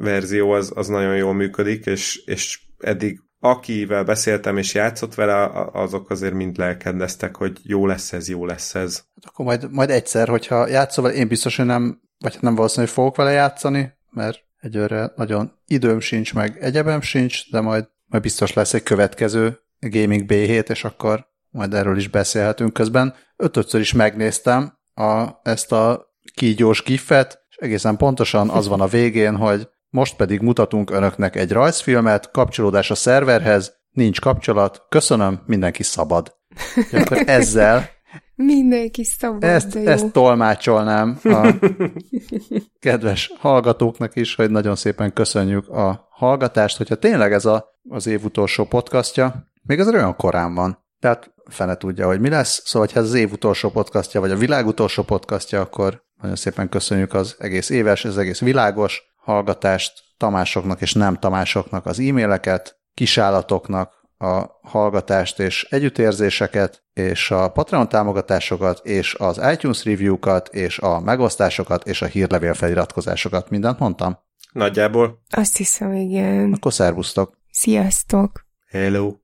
verzió 0.00 0.50
az, 0.50 0.72
az 0.74 0.88
nagyon 0.88 1.16
jól 1.16 1.34
működik, 1.34 1.86
és, 1.86 2.22
és 2.24 2.60
eddig 2.78 3.20
akivel 3.40 4.04
beszéltem 4.04 4.56
és 4.56 4.74
játszott 4.74 5.14
vele, 5.14 5.50
azok 5.72 6.10
azért 6.10 6.34
mind 6.34 6.58
lelkedeztek, 6.58 7.36
hogy 7.36 7.58
jó 7.62 7.86
lesz 7.86 8.12
ez, 8.12 8.28
jó 8.28 8.46
lesz 8.46 8.74
ez. 8.74 8.96
Hát 8.96 9.24
akkor 9.24 9.44
majd, 9.44 9.72
majd 9.72 9.90
egyszer, 9.90 10.28
hogyha 10.28 10.68
játszol, 10.68 11.08
én 11.08 11.28
biztos, 11.28 11.56
hogy 11.56 11.66
nem, 11.66 12.00
vagy 12.18 12.36
nem 12.40 12.54
valószínű, 12.54 12.86
hogy 12.86 12.94
fogok 12.94 13.16
vele 13.16 13.30
játszani, 13.30 13.92
mert 14.10 14.44
egyőre 14.60 15.12
nagyon 15.16 15.52
időm 15.66 16.00
sincs, 16.00 16.34
meg 16.34 16.58
egyebem 16.60 17.00
sincs, 17.00 17.50
de 17.50 17.60
majd, 17.60 17.88
majd 18.06 18.22
biztos 18.22 18.52
lesz 18.52 18.74
egy 18.74 18.82
következő 18.82 19.58
Gaming 19.78 20.24
B7, 20.28 20.68
és 20.68 20.84
akkor 20.84 21.28
majd 21.50 21.74
erről 21.74 21.96
is 21.96 22.08
beszélhetünk 22.08 22.72
közben. 22.72 23.14
Ötötször 23.36 23.80
is 23.80 23.92
megnéztem 23.92 24.78
a, 24.94 25.28
ezt 25.42 25.72
a 25.72 26.14
kígyós 26.34 26.82
gifet, 26.82 27.44
és 27.48 27.56
egészen 27.56 27.96
pontosan 27.96 28.48
az 28.48 28.68
van 28.68 28.80
a 28.80 28.86
végén, 28.86 29.36
hogy 29.36 29.68
most 29.88 30.16
pedig 30.16 30.40
mutatunk 30.40 30.90
önöknek 30.90 31.36
egy 31.36 31.52
rajzfilmet, 31.52 32.30
kapcsolódás 32.30 32.90
a 32.90 32.94
szerverhez, 32.94 33.78
nincs 33.90 34.20
kapcsolat, 34.20 34.86
köszönöm, 34.88 35.42
mindenki 35.46 35.82
szabad. 35.82 36.36
És 36.90 36.92
akkor 36.92 37.22
ezzel 37.26 37.90
Mindenki 38.34 39.04
szabad, 39.04 39.44
ezt, 39.44 39.72
de 39.72 39.80
jó. 39.80 39.86
ezt 39.88 40.12
tolmácsolnám 40.12 41.18
a 41.22 41.54
kedves 42.78 43.32
hallgatóknak 43.38 44.16
is, 44.16 44.34
hogy 44.34 44.50
nagyon 44.50 44.76
szépen 44.76 45.12
köszönjük 45.12 45.68
a 45.68 46.08
hallgatást, 46.10 46.76
hogyha 46.76 46.94
tényleg 46.94 47.32
ez 47.32 47.44
a, 47.44 47.78
az 47.88 48.06
év 48.06 48.24
utolsó 48.24 48.64
podcastja, 48.64 49.50
még 49.62 49.80
az 49.80 49.88
olyan 49.88 50.16
korán 50.16 50.54
van. 50.54 50.84
Tehát 50.98 51.34
fene 51.44 51.76
tudja, 51.76 52.06
hogy 52.06 52.20
mi 52.20 52.28
lesz. 52.28 52.62
Szóval, 52.64 52.88
ha 52.92 53.00
ez 53.00 53.06
az 53.06 53.14
év 53.14 53.32
utolsó 53.32 53.70
podcastja, 53.70 54.20
vagy 54.20 54.30
a 54.30 54.36
világ 54.36 54.66
utolsó 54.66 55.02
podcastja, 55.02 55.60
akkor 55.60 56.02
nagyon 56.20 56.36
szépen 56.36 56.68
köszönjük 56.68 57.14
az 57.14 57.36
egész 57.38 57.70
éves, 57.70 58.04
az 58.04 58.18
egész 58.18 58.40
világos 58.40 59.02
hallgatást, 59.16 59.92
Tamásoknak 60.16 60.80
és 60.80 60.92
nem 60.92 61.16
Tamásoknak 61.16 61.86
az 61.86 61.98
e-maileket, 61.98 62.80
kisállatoknak, 62.94 63.92
a 64.20 64.58
hallgatást 64.62 65.38
és 65.38 65.66
együttérzéseket, 65.70 66.82
és 66.92 67.30
a 67.30 67.48
Patreon 67.48 67.88
támogatásokat, 67.88 68.86
és 68.86 69.14
az 69.14 69.40
iTunes 69.52 69.84
review-kat, 69.84 70.48
és 70.48 70.78
a 70.78 71.00
megosztásokat, 71.00 71.86
és 71.86 72.02
a 72.02 72.06
hírlevél 72.06 72.54
feliratkozásokat. 72.54 73.50
Mindent 73.50 73.78
mondtam? 73.78 74.18
Nagyjából. 74.52 75.22
Azt 75.30 75.56
hiszem, 75.56 75.92
igen. 75.92 76.52
Akkor 76.52 76.72
szervusztok. 76.72 77.38
Sziasztok. 77.50 78.46
Hello. 78.66 79.19